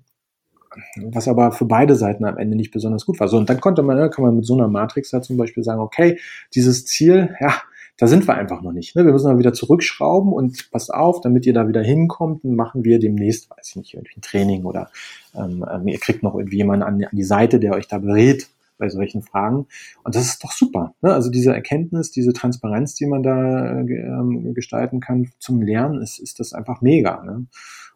was 1.12 1.28
aber 1.28 1.52
für 1.52 1.66
beide 1.66 1.96
Seiten 1.96 2.26
am 2.26 2.38
Ende 2.38 2.56
nicht 2.56 2.72
besonders 2.72 3.06
gut 3.06 3.20
war. 3.20 3.28
So, 3.28 3.38
und 3.38 3.50
dann 3.50 3.60
konnte 3.60 3.84
man, 3.84 3.98
ne, 3.98 4.10
kann 4.10 4.24
man 4.24 4.36
mit 4.36 4.46
so 4.46 4.54
einer 4.54 4.68
Matrix 4.68 5.12
da 5.12 5.22
zum 5.22 5.38
Beispiel 5.38 5.64
sagen, 5.64 5.82
okay, 5.82 6.20
dieses 6.54 6.86
Ziel, 6.86 7.36
ja, 7.40 7.54
da 8.00 8.08
sind 8.08 8.26
wir 8.28 8.36
einfach 8.36 8.62
noch 8.62 8.72
nicht. 8.72 8.96
Ne? 8.96 9.06
Wir 9.06 9.12
müssen 9.12 9.28
dann 9.28 9.40
wieder 9.40 9.54
zurückschrauben 9.54 10.32
und 10.32 10.72
passt 10.72 10.94
auf, 10.94 11.20
damit 11.20 11.46
ihr 11.46 11.54
da 11.54 11.68
wieder 11.68 11.82
hinkommt, 11.82 12.46
machen 12.46 12.86
wir 12.86 12.98
demnächst, 12.98 13.50
weiß 13.50 13.70
ich 13.70 13.76
nicht, 13.76 13.94
irgendwie 13.94 14.18
ein 14.18 14.22
Training 14.22 14.64
oder 14.64 14.90
ähm, 15.36 15.66
ähm, 15.70 15.88
ihr 15.88 16.00
kriegt 16.00 16.24
noch 16.24 16.36
irgendwie 16.36 16.58
jemanden 16.58 16.84
an, 16.84 17.04
an 17.04 17.16
die 17.16 17.24
Seite, 17.24 17.60
der 17.60 17.74
euch 17.74 17.88
da 17.88 17.98
berät 17.98 18.48
bei 18.78 18.88
solchen 18.88 19.22
Fragen. 19.22 19.68
Und 20.06 20.16
das 20.16 20.28
ist 20.28 20.44
doch 20.44 20.54
super. 20.54 20.96
Ne? 21.02 21.14
Also 21.14 21.30
diese 21.30 21.54
Erkenntnis, 21.54 22.12
diese 22.12 22.32
Transparenz, 22.32 22.96
die 22.96 23.06
man 23.06 23.22
da 23.22 23.82
äh, 23.82 23.82
ähm, 23.82 24.54
gestalten 24.54 25.02
kann 25.02 25.30
zum 25.38 25.62
Lernen, 25.62 26.02
ist, 26.02 26.20
ist 26.20 26.40
das 26.40 26.54
einfach 26.54 26.82
mega. 26.82 27.22
Ne? 27.24 27.48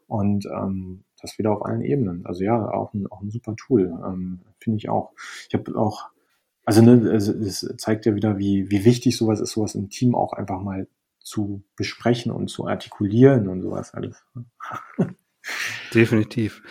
Und 0.07 0.45
ähm, 0.45 1.05
das 1.23 1.39
wieder 1.39 1.51
auf 1.51 1.65
allen 1.65 1.81
Ebenen. 1.81 2.25
Also 2.25 2.43
ja, 2.43 2.69
auch 2.69 2.93
ein, 2.93 3.07
auch 3.07 3.21
ein 3.21 3.31
super 3.31 3.55
Tool, 3.55 3.93
ähm, 4.05 4.41
finde 4.59 4.77
ich 4.77 4.89
auch. 4.89 5.13
Ich 5.47 5.55
habe 5.55 5.75
auch 5.75 6.13
also 6.65 6.81
ne, 6.81 6.93
es 7.11 7.67
zeigt 7.77 8.05
ja 8.05 8.15
wieder, 8.15 8.37
wie, 8.37 8.69
wie 8.69 8.85
wichtig 8.85 9.17
sowas 9.17 9.39
ist, 9.39 9.51
sowas 9.51 9.75
im 9.75 9.89
Team 9.89 10.15
auch 10.15 10.33
einfach 10.33 10.61
mal 10.61 10.87
zu 11.19 11.63
besprechen 11.75 12.31
und 12.31 12.49
zu 12.49 12.67
artikulieren 12.67 13.47
und 13.47 13.61
sowas 13.61 13.93
alles. 13.93 14.23
Definitiv. 15.93 16.61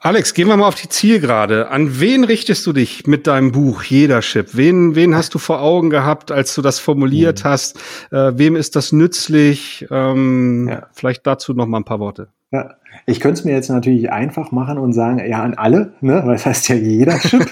Alex, 0.00 0.32
gehen 0.32 0.46
wir 0.46 0.56
mal 0.56 0.68
auf 0.68 0.76
die 0.76 0.88
Zielgerade. 0.88 1.70
An 1.70 1.98
wen 1.98 2.22
richtest 2.22 2.64
du 2.66 2.72
dich 2.72 3.06
mit 3.06 3.26
deinem 3.26 3.50
Buch 3.50 3.82
Jeder 3.82 4.20
Chip? 4.20 4.56
Wen, 4.56 4.94
wen 4.94 5.16
hast 5.16 5.34
du 5.34 5.38
vor 5.38 5.60
Augen 5.60 5.90
gehabt, 5.90 6.30
als 6.30 6.54
du 6.54 6.62
das 6.62 6.78
formuliert 6.78 7.42
mhm. 7.42 7.48
hast? 7.48 7.78
Äh, 8.12 8.38
wem 8.38 8.54
ist 8.54 8.76
das 8.76 8.92
nützlich? 8.92 9.86
Ähm, 9.90 10.68
ja. 10.68 10.86
Vielleicht 10.92 11.26
dazu 11.26 11.52
noch 11.52 11.66
mal 11.66 11.78
ein 11.78 11.84
paar 11.84 11.98
Worte. 11.98 12.28
Ja, 12.52 12.76
ich 13.06 13.20
könnte 13.20 13.40
es 13.40 13.44
mir 13.44 13.52
jetzt 13.52 13.70
natürlich 13.70 14.10
einfach 14.12 14.52
machen 14.52 14.78
und 14.78 14.92
sagen, 14.92 15.18
ja, 15.26 15.42
an 15.42 15.54
alle, 15.54 15.92
ne? 16.00 16.22
weil 16.24 16.34
das 16.34 16.46
heißt 16.46 16.68
ja 16.68 16.76
jeder 16.76 17.18
Chip. 17.18 17.46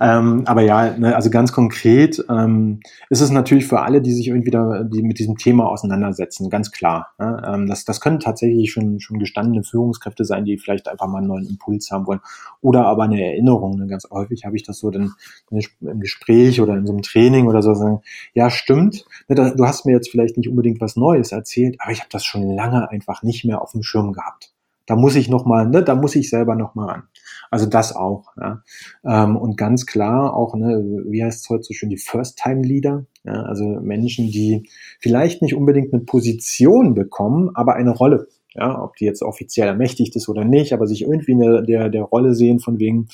ähm, 0.00 0.42
aber 0.46 0.62
ja, 0.62 0.96
ne, 0.96 1.14
also 1.14 1.30
ganz 1.30 1.52
konkret 1.52 2.24
ähm, 2.28 2.80
ist 3.10 3.20
es 3.20 3.30
natürlich 3.30 3.66
für 3.66 3.80
alle, 3.80 4.02
die 4.02 4.12
sich 4.12 4.28
irgendwie 4.28 4.50
da, 4.50 4.82
die 4.82 5.02
mit 5.02 5.18
diesem 5.18 5.36
Thema 5.36 5.68
auseinandersetzen, 5.68 6.50
ganz 6.50 6.72
klar. 6.72 7.10
Ne? 7.18 7.42
Ähm, 7.46 7.66
das, 7.66 7.84
das 7.84 8.00
können 8.00 8.20
tatsächlich 8.20 8.72
schon, 8.72 9.00
schon 9.00 9.18
gestandene 9.18 9.62
Führungskräfte 9.62 10.24
sein, 10.24 10.44
die 10.44 10.58
vielleicht 10.58 10.88
einfach 10.88 11.06
mal 11.06 11.18
einen 11.18 11.28
neuen 11.28 11.48
Impuls 11.48 11.90
haben 11.90 12.06
wollen. 12.06 12.20
Oder 12.60 12.86
aber 12.86 13.04
eine 13.04 13.22
Erinnerung. 13.22 13.78
Ne? 13.78 13.86
Ganz 13.86 14.08
häufig 14.10 14.44
habe 14.44 14.56
ich 14.56 14.64
das 14.64 14.78
so 14.78 14.90
dann 14.90 15.12
im 15.50 16.00
Gespräch 16.00 16.60
oder 16.60 16.76
in 16.76 16.86
so 16.86 16.92
einem 16.92 17.02
Training 17.02 17.46
oder 17.46 17.62
so 17.62 17.74
sagen, 17.74 18.00
ja, 18.34 18.50
stimmt, 18.50 19.04
ne, 19.28 19.36
da, 19.36 19.50
du 19.50 19.64
hast 19.64 19.86
mir 19.86 19.92
jetzt 19.92 20.10
vielleicht 20.10 20.36
nicht 20.36 20.48
unbedingt 20.48 20.80
was 20.80 20.96
Neues 20.96 21.32
erzählt, 21.32 21.76
aber 21.78 21.92
ich 21.92 22.00
habe 22.00 22.08
das 22.10 22.24
schon 22.24 22.50
lange 22.50 22.90
einfach 22.90 23.22
nicht 23.22 23.44
mehr 23.44 23.62
auf 23.62 23.72
dem 23.72 23.82
Schirm 23.88 24.12
gehabt. 24.12 24.52
Da 24.86 24.96
muss 24.96 25.16
ich 25.16 25.28
noch 25.28 25.44
mal, 25.44 25.68
ne, 25.68 25.82
da 25.82 25.94
muss 25.94 26.16
ich 26.16 26.30
selber 26.30 26.54
noch 26.54 26.74
mal 26.74 26.86
ran. 26.86 27.02
Also 27.50 27.66
das 27.66 27.94
auch. 27.94 28.32
Ja. 28.40 28.62
Ähm, 29.04 29.36
und 29.36 29.56
ganz 29.56 29.84
klar 29.84 30.34
auch, 30.34 30.54
ne, 30.54 30.82
wie 31.06 31.22
heißt 31.22 31.42
es 31.42 31.48
heute 31.50 31.62
so 31.64 31.74
schön, 31.74 31.90
die 31.90 31.98
First-Time-Leader, 31.98 33.04
ja, 33.24 33.42
also 33.42 33.64
Menschen, 33.82 34.30
die 34.30 34.68
vielleicht 35.00 35.42
nicht 35.42 35.54
unbedingt 35.54 35.92
eine 35.92 36.04
Position 36.04 36.94
bekommen, 36.94 37.50
aber 37.54 37.74
eine 37.74 37.90
Rolle. 37.90 38.28
Ja, 38.54 38.82
ob 38.82 38.96
die 38.96 39.04
jetzt 39.04 39.22
offiziell 39.22 39.68
ermächtigt 39.68 40.16
ist 40.16 40.28
oder 40.28 40.44
nicht, 40.44 40.72
aber 40.72 40.86
sich 40.86 41.02
irgendwie 41.02 41.32
in 41.32 41.40
der, 41.40 41.62
der, 41.62 41.88
der 41.90 42.02
Rolle 42.02 42.34
sehen 42.34 42.60
von 42.60 42.78
wegen, 42.78 43.08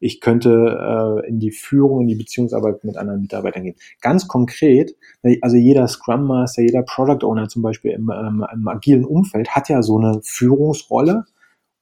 ich 0.00 0.20
könnte 0.20 1.20
äh, 1.24 1.28
in 1.28 1.38
die 1.38 1.52
Führung, 1.52 2.02
in 2.02 2.08
die 2.08 2.14
Beziehungsarbeit 2.14 2.84
mit 2.84 2.96
anderen 2.96 3.20
Mitarbeitern 3.20 3.64
gehen. 3.64 3.76
Ganz 4.00 4.26
konkret, 4.26 4.96
also 5.42 5.56
jeder 5.56 5.86
Scrum 5.88 6.24
Master, 6.24 6.62
jeder 6.62 6.82
Product 6.82 7.24
Owner 7.24 7.48
zum 7.48 7.62
Beispiel 7.62 7.92
im, 7.92 8.10
ähm, 8.10 8.44
im 8.52 8.68
agilen 8.68 9.04
Umfeld 9.04 9.50
hat 9.50 9.68
ja 9.68 9.82
so 9.82 9.98
eine 9.98 10.20
Führungsrolle 10.22 11.26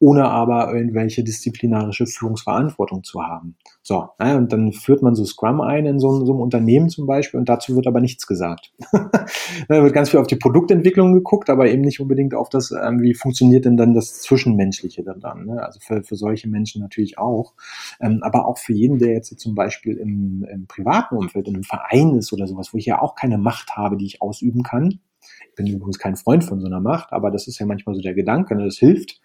ohne 0.00 0.26
aber 0.26 0.72
irgendwelche 0.72 1.24
disziplinarische 1.24 2.06
Führungsverantwortung 2.06 3.02
zu 3.02 3.22
haben. 3.22 3.56
So, 3.82 4.08
ja, 4.20 4.36
und 4.36 4.52
dann 4.52 4.72
führt 4.72 5.02
man 5.02 5.14
so 5.14 5.24
Scrum 5.24 5.60
ein 5.60 5.86
in 5.86 5.98
so, 5.98 6.24
so 6.24 6.32
einem 6.32 6.40
Unternehmen 6.40 6.88
zum 6.88 7.06
Beispiel 7.06 7.40
und 7.40 7.48
dazu 7.48 7.74
wird 7.74 7.86
aber 7.86 8.00
nichts 8.00 8.26
gesagt. 8.26 8.72
da 8.92 9.82
wird 9.82 9.92
ganz 9.92 10.10
viel 10.10 10.20
auf 10.20 10.28
die 10.28 10.36
Produktentwicklung 10.36 11.14
geguckt, 11.14 11.50
aber 11.50 11.68
eben 11.68 11.82
nicht 11.82 12.00
unbedingt 12.00 12.34
auf 12.34 12.48
das, 12.48 12.70
ähm, 12.70 13.00
wie 13.02 13.14
funktioniert 13.14 13.64
denn 13.64 13.76
dann 13.76 13.94
das 13.94 14.20
Zwischenmenschliche 14.20 15.02
dann. 15.02 15.46
Ne? 15.46 15.62
Also 15.62 15.80
für, 15.80 16.02
für 16.04 16.16
solche 16.16 16.48
Menschen 16.48 16.80
natürlich 16.80 17.18
auch. 17.18 17.54
Ähm, 18.00 18.20
aber 18.22 18.46
auch 18.46 18.58
für 18.58 18.74
jeden, 18.74 18.98
der 18.98 19.12
jetzt 19.12 19.38
zum 19.40 19.54
Beispiel 19.54 19.96
im, 19.96 20.46
im 20.48 20.66
privaten 20.66 21.16
Umfeld, 21.16 21.48
in 21.48 21.54
einem 21.54 21.64
Verein 21.64 22.14
ist 22.14 22.32
oder 22.32 22.46
sowas, 22.46 22.72
wo 22.72 22.78
ich 22.78 22.86
ja 22.86 23.02
auch 23.02 23.16
keine 23.16 23.38
Macht 23.38 23.76
habe, 23.76 23.96
die 23.96 24.06
ich 24.06 24.22
ausüben 24.22 24.62
kann. 24.62 25.00
Ich 25.48 25.54
bin 25.56 25.66
übrigens 25.66 25.98
kein 25.98 26.16
Freund 26.16 26.44
von 26.44 26.60
so 26.60 26.66
einer 26.66 26.80
Macht, 26.80 27.12
aber 27.12 27.30
das 27.30 27.48
ist 27.48 27.58
ja 27.58 27.66
manchmal 27.66 27.94
so 27.94 28.00
der 28.00 28.14
Gedanke, 28.14 28.54
ne? 28.54 28.64
das 28.64 28.76
hilft. 28.76 29.20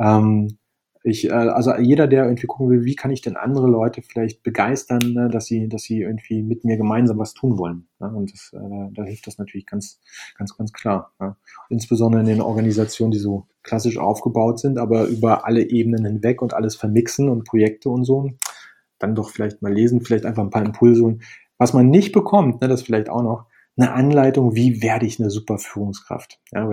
Ähm, 0.00 0.58
ich, 1.02 1.28
äh, 1.28 1.32
also 1.32 1.74
jeder, 1.76 2.06
der 2.06 2.24
irgendwie 2.24 2.46
gucken 2.46 2.68
will, 2.68 2.84
wie 2.84 2.94
kann 2.94 3.10
ich 3.10 3.22
denn 3.22 3.36
andere 3.36 3.66
Leute 3.66 4.02
vielleicht 4.02 4.42
begeistern, 4.42 5.00
ne, 5.14 5.28
dass 5.30 5.46
sie, 5.46 5.68
dass 5.68 5.82
sie 5.82 6.02
irgendwie 6.02 6.42
mit 6.42 6.64
mir 6.64 6.76
gemeinsam 6.76 7.18
was 7.18 7.32
tun 7.32 7.58
wollen. 7.58 7.88
Ne? 8.00 8.12
Und 8.14 8.32
das, 8.32 8.52
äh, 8.52 8.92
da 8.92 9.04
hilft 9.04 9.26
das 9.26 9.38
natürlich 9.38 9.66
ganz, 9.66 10.00
ganz, 10.36 10.56
ganz 10.56 10.72
klar. 10.72 11.12
Ne? 11.18 11.36
Insbesondere 11.70 12.20
in 12.20 12.26
den 12.26 12.42
Organisationen, 12.42 13.12
die 13.12 13.18
so 13.18 13.46
klassisch 13.62 13.96
aufgebaut 13.98 14.58
sind, 14.58 14.78
aber 14.78 15.06
über 15.06 15.46
alle 15.46 15.62
Ebenen 15.70 16.04
hinweg 16.04 16.42
und 16.42 16.52
alles 16.52 16.76
vermixen 16.76 17.28
und 17.30 17.44
Projekte 17.44 17.88
und 17.88 18.04
so. 18.04 18.30
Dann 18.98 19.14
doch 19.14 19.30
vielleicht 19.30 19.62
mal 19.62 19.72
lesen, 19.72 20.02
vielleicht 20.02 20.26
einfach 20.26 20.42
ein 20.42 20.50
paar 20.50 20.64
Impulse. 20.64 21.18
Was 21.56 21.72
man 21.72 21.88
nicht 21.88 22.12
bekommt, 22.12 22.60
ne, 22.60 22.68
das 22.68 22.82
vielleicht 22.82 23.08
auch 23.08 23.22
noch, 23.22 23.46
eine 23.76 23.92
Anleitung, 23.92 24.54
wie 24.54 24.82
werde 24.82 25.06
ich 25.06 25.20
eine 25.20 25.30
super 25.30 25.58
Führungskraft. 25.58 26.38
Ja, 26.52 26.68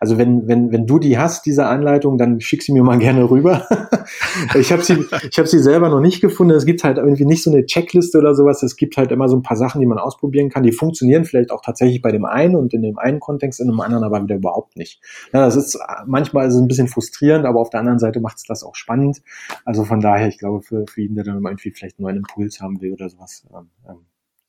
also 0.00 0.18
wenn, 0.18 0.48
wenn, 0.48 0.72
wenn 0.72 0.86
du 0.86 0.98
die 0.98 1.18
hast, 1.18 1.46
diese 1.46 1.66
Anleitung, 1.66 2.18
dann 2.18 2.40
schick 2.40 2.62
sie 2.62 2.72
mir 2.72 2.82
mal 2.82 2.98
gerne 2.98 3.30
rüber. 3.30 3.66
ich 4.54 4.72
habe 4.72 4.82
sie, 4.82 5.04
ich 5.30 5.38
habe 5.38 5.46
sie 5.46 5.58
selber 5.58 5.88
noch 5.88 6.00
nicht 6.00 6.20
gefunden. 6.20 6.54
Es 6.54 6.64
gibt 6.64 6.82
halt 6.82 6.96
irgendwie 6.96 7.26
nicht 7.26 7.42
so 7.42 7.50
eine 7.50 7.64
Checkliste 7.66 8.18
oder 8.18 8.34
sowas. 8.34 8.62
Es 8.62 8.76
gibt 8.76 8.96
halt 8.96 9.12
immer 9.12 9.28
so 9.28 9.36
ein 9.36 9.42
paar 9.42 9.56
Sachen, 9.56 9.80
die 9.80 9.86
man 9.86 9.98
ausprobieren 9.98 10.48
kann. 10.48 10.62
Die 10.62 10.72
funktionieren 10.72 11.24
vielleicht 11.24 11.50
auch 11.50 11.62
tatsächlich 11.62 12.02
bei 12.02 12.10
dem 12.10 12.24
einen 12.24 12.56
und 12.56 12.72
in 12.74 12.82
dem 12.82 12.98
einen 12.98 13.20
Kontext, 13.20 13.60
in 13.60 13.68
dem 13.68 13.80
anderen 13.80 14.02
aber 14.02 14.22
wieder 14.22 14.36
überhaupt 14.36 14.76
nicht. 14.76 15.00
Ja, 15.32 15.44
das 15.44 15.56
ist 15.56 15.78
manchmal 16.06 16.48
ist 16.48 16.54
es 16.54 16.60
ein 16.60 16.68
bisschen 16.68 16.88
frustrierend, 16.88 17.44
aber 17.44 17.60
auf 17.60 17.70
der 17.70 17.80
anderen 17.80 17.98
Seite 17.98 18.20
macht 18.20 18.38
es 18.38 18.44
das 18.44 18.64
auch 18.64 18.74
spannend. 18.74 19.22
Also 19.64 19.84
von 19.84 20.00
daher, 20.00 20.28
ich 20.28 20.38
glaube, 20.38 20.62
für, 20.62 20.86
für 20.88 21.02
jeden, 21.02 21.14
der 21.14 21.24
dann 21.24 21.42
irgendwie 21.44 21.70
vielleicht 21.70 21.98
einen 21.98 22.04
neuen 22.04 22.16
Impuls 22.16 22.60
haben 22.60 22.80
will 22.80 22.94
oder 22.94 23.08
sowas, 23.08 23.44
ähm, 23.54 23.68
ähm 23.88 23.98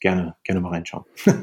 gerne, 0.03 0.35
gerne 0.43 0.61
mal 0.61 0.69
reinschauen. 0.69 1.05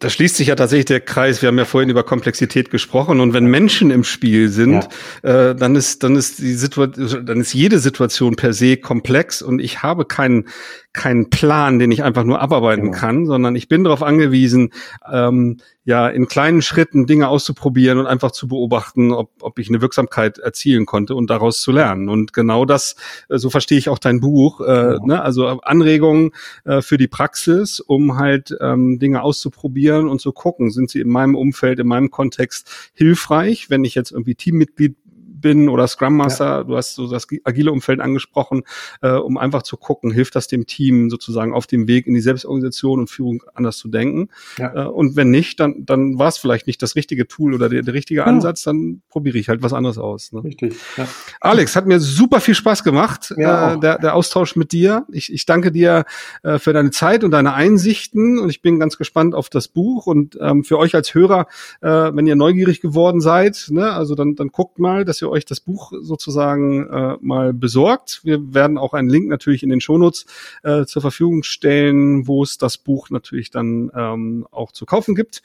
Da 0.00 0.10
schließt 0.10 0.36
sich 0.36 0.48
ja 0.48 0.56
tatsächlich 0.56 0.86
der 0.86 1.00
Kreis. 1.00 1.40
Wir 1.40 1.46
haben 1.46 1.58
ja 1.58 1.64
vorhin 1.64 1.88
über 1.88 2.02
Komplexität 2.02 2.70
gesprochen 2.70 3.20
und 3.20 3.32
wenn 3.32 3.44
Menschen 3.44 3.92
im 3.92 4.02
Spiel 4.02 4.48
sind, 4.48 4.88
ja. 5.22 5.50
äh, 5.50 5.54
dann 5.54 5.76
ist 5.76 6.02
dann 6.02 6.16
ist 6.16 6.40
die 6.40 6.54
Situation, 6.54 7.24
dann 7.24 7.40
ist 7.40 7.52
jede 7.52 7.78
Situation 7.78 8.34
per 8.34 8.54
se 8.54 8.76
komplex 8.76 9.40
und 9.40 9.60
ich 9.60 9.84
habe 9.84 10.04
keinen 10.04 10.48
keinen 10.92 11.30
Plan, 11.30 11.78
den 11.78 11.90
ich 11.90 12.02
einfach 12.02 12.24
nur 12.24 12.40
abarbeiten 12.40 12.86
genau. 12.86 12.98
kann, 12.98 13.26
sondern 13.26 13.56
ich 13.56 13.68
bin 13.68 13.84
darauf 13.84 14.02
angewiesen, 14.02 14.72
ähm, 15.10 15.58
ja, 15.84 16.08
in 16.08 16.28
kleinen 16.28 16.62
Schritten 16.62 17.06
Dinge 17.06 17.28
auszuprobieren 17.28 17.98
und 17.98 18.06
einfach 18.06 18.30
zu 18.30 18.46
beobachten, 18.46 19.10
ob, 19.10 19.30
ob 19.40 19.58
ich 19.58 19.68
eine 19.68 19.80
Wirksamkeit 19.80 20.38
erzielen 20.38 20.86
konnte 20.86 21.14
und 21.14 21.28
daraus 21.28 21.60
zu 21.60 21.72
lernen. 21.72 22.08
Und 22.08 22.32
genau 22.32 22.64
das, 22.64 22.94
äh, 23.28 23.38
so 23.38 23.50
verstehe 23.50 23.78
ich 23.78 23.88
auch 23.88 23.98
dein 23.98 24.20
Buch, 24.20 24.60
äh, 24.60 24.64
genau. 24.64 25.06
ne? 25.06 25.22
also 25.22 25.46
Anregungen 25.62 26.32
äh, 26.64 26.82
für 26.82 26.98
die 26.98 27.08
Praxis, 27.08 27.80
um 27.80 28.18
halt 28.18 28.56
ähm, 28.60 28.98
Dinge 28.98 29.22
auszuprobieren 29.22 30.08
und 30.08 30.20
zu 30.20 30.32
gucken, 30.32 30.70
sind 30.70 30.90
sie 30.90 31.00
in 31.00 31.08
meinem 31.08 31.34
Umfeld, 31.34 31.80
in 31.80 31.88
meinem 31.88 32.10
Kontext 32.10 32.92
hilfreich, 32.92 33.70
wenn 33.70 33.84
ich 33.84 33.94
jetzt 33.94 34.12
irgendwie 34.12 34.34
Teammitglied 34.34 34.96
bin 35.42 35.68
oder 35.68 35.86
Scrum 35.86 36.16
Master, 36.16 36.44
ja. 36.44 36.64
du 36.64 36.76
hast 36.76 36.94
so 36.94 37.06
das 37.06 37.26
agile 37.44 37.70
Umfeld 37.70 38.00
angesprochen, 38.00 38.62
äh, 39.02 39.10
um 39.12 39.36
einfach 39.36 39.62
zu 39.62 39.76
gucken, 39.76 40.10
hilft 40.10 40.34
das 40.34 40.48
dem 40.48 40.66
Team 40.66 41.10
sozusagen 41.10 41.52
auf 41.52 41.66
dem 41.66 41.86
Weg 41.86 42.06
in 42.06 42.14
die 42.14 42.20
Selbstorganisation 42.20 43.00
und 43.00 43.10
Führung 43.10 43.42
anders 43.54 43.76
zu 43.76 43.88
denken. 43.88 44.28
Ja. 44.58 44.86
Äh, 44.86 44.88
und 44.88 45.16
wenn 45.16 45.30
nicht, 45.30 45.60
dann, 45.60 45.84
dann 45.84 46.18
war 46.18 46.28
es 46.28 46.38
vielleicht 46.38 46.66
nicht 46.66 46.80
das 46.82 46.96
richtige 46.96 47.28
Tool 47.28 47.54
oder 47.54 47.68
der, 47.68 47.82
der 47.82 47.94
richtige 47.94 48.20
ja. 48.20 48.26
Ansatz, 48.26 48.62
dann 48.62 49.02
probiere 49.08 49.36
ich 49.36 49.48
halt 49.48 49.62
was 49.62 49.72
anderes 49.72 49.98
aus. 49.98 50.32
Ne? 50.32 50.44
Richtig. 50.44 50.74
Ja. 50.96 51.06
Alex, 51.40 51.76
hat 51.76 51.86
mir 51.86 52.00
super 52.00 52.40
viel 52.40 52.54
Spaß 52.54 52.84
gemacht, 52.84 53.34
ja, 53.36 53.74
äh, 53.74 53.80
der, 53.80 53.98
der 53.98 54.14
Austausch 54.14 54.56
mit 54.56 54.72
dir. 54.72 55.06
Ich, 55.12 55.32
ich 55.32 55.44
danke 55.44 55.72
dir 55.72 56.04
äh, 56.42 56.58
für 56.58 56.72
deine 56.72 56.90
Zeit 56.90 57.24
und 57.24 57.32
deine 57.32 57.54
Einsichten 57.54 58.38
und 58.38 58.48
ich 58.48 58.62
bin 58.62 58.78
ganz 58.78 58.96
gespannt 58.96 59.34
auf 59.34 59.48
das 59.48 59.68
Buch 59.68 60.06
und 60.06 60.38
ähm, 60.40 60.64
für 60.64 60.78
euch 60.78 60.94
als 60.94 61.14
Hörer, 61.14 61.46
äh, 61.80 61.88
wenn 61.88 62.26
ihr 62.26 62.36
neugierig 62.36 62.80
geworden 62.80 63.20
seid, 63.20 63.66
ne, 63.70 63.92
also 63.92 64.14
dann, 64.14 64.34
dann 64.36 64.48
guckt 64.48 64.78
mal, 64.78 65.04
dass 65.04 65.20
ihr 65.20 65.30
euch 65.32 65.44
das 65.44 65.60
Buch 65.60 65.92
sozusagen 66.00 66.88
äh, 66.88 67.16
mal 67.20 67.52
besorgt. 67.52 68.20
Wir 68.22 68.54
werden 68.54 68.78
auch 68.78 68.94
einen 68.94 69.08
Link 69.08 69.28
natürlich 69.28 69.62
in 69.62 69.70
den 69.70 69.80
Shownotes 69.80 70.26
äh, 70.62 70.84
zur 70.84 71.02
Verfügung 71.02 71.42
stellen, 71.42 72.28
wo 72.28 72.42
es 72.42 72.58
das 72.58 72.78
Buch 72.78 73.10
natürlich 73.10 73.50
dann 73.50 73.90
ähm, 73.94 74.46
auch 74.50 74.72
zu 74.72 74.86
kaufen 74.86 75.14
gibt. 75.14 75.42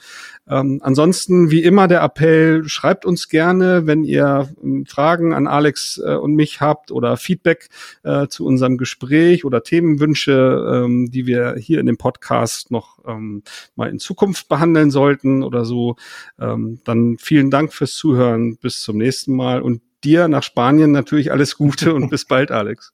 Ähm, 0.47 0.79
ansonsten, 0.83 1.49
wie 1.49 1.63
immer, 1.63 1.87
der 1.87 2.01
Appell, 2.01 2.67
schreibt 2.67 3.05
uns 3.05 3.29
gerne, 3.29 3.87
wenn 3.87 4.03
ihr 4.03 4.49
ähm, 4.63 4.85
Fragen 4.85 5.33
an 5.33 5.47
Alex 5.47 6.01
äh, 6.03 6.15
und 6.15 6.35
mich 6.35 6.61
habt 6.61 6.91
oder 6.91 7.17
Feedback 7.17 7.69
äh, 8.03 8.27
zu 8.27 8.45
unserem 8.45 8.77
Gespräch 8.77 9.45
oder 9.45 9.63
Themenwünsche, 9.63 10.83
ähm, 10.85 11.09
die 11.09 11.25
wir 11.25 11.55
hier 11.57 11.79
in 11.79 11.85
dem 11.85 11.97
Podcast 11.97 12.71
noch 12.71 12.99
ähm, 13.07 13.43
mal 13.75 13.89
in 13.89 13.99
Zukunft 13.99 14.49
behandeln 14.49 14.91
sollten 14.91 15.43
oder 15.43 15.65
so. 15.65 15.95
Ähm, 16.39 16.79
dann 16.83 17.17
vielen 17.17 17.49
Dank 17.49 17.73
fürs 17.73 17.93
Zuhören. 17.93 18.57
Bis 18.57 18.81
zum 18.81 18.97
nächsten 18.97 19.35
Mal 19.35 19.61
und 19.61 19.76
dir 20.03 20.27
nach 20.27 20.43
Spanien 20.43 20.91
natürlich 20.91 21.31
alles 21.31 21.57
Gute 21.57 21.93
und 21.93 22.09
bis 22.09 22.25
bald, 22.25 22.51
Alex. 22.51 22.91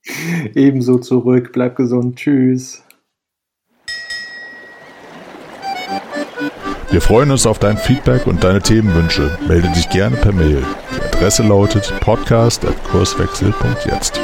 Ebenso 0.56 1.00
zurück. 1.00 1.52
Bleib 1.54 1.76
gesund. 1.76 2.18
Tschüss. 2.18 2.84
Wir 6.90 7.02
freuen 7.02 7.32
uns 7.32 7.46
auf 7.48 7.58
dein 7.58 7.78
Feedback 7.78 8.28
und 8.28 8.44
deine 8.44 8.62
Themenwünsche. 8.62 9.40
Melde 9.48 9.70
dich 9.70 9.90
gerne 9.90 10.16
per 10.16 10.32
Mail. 10.32 10.64
Die 10.92 11.02
Adresse 11.02 11.42
lautet 11.42 11.92
podcast.kurswechsel.jetzt. 12.02 14.22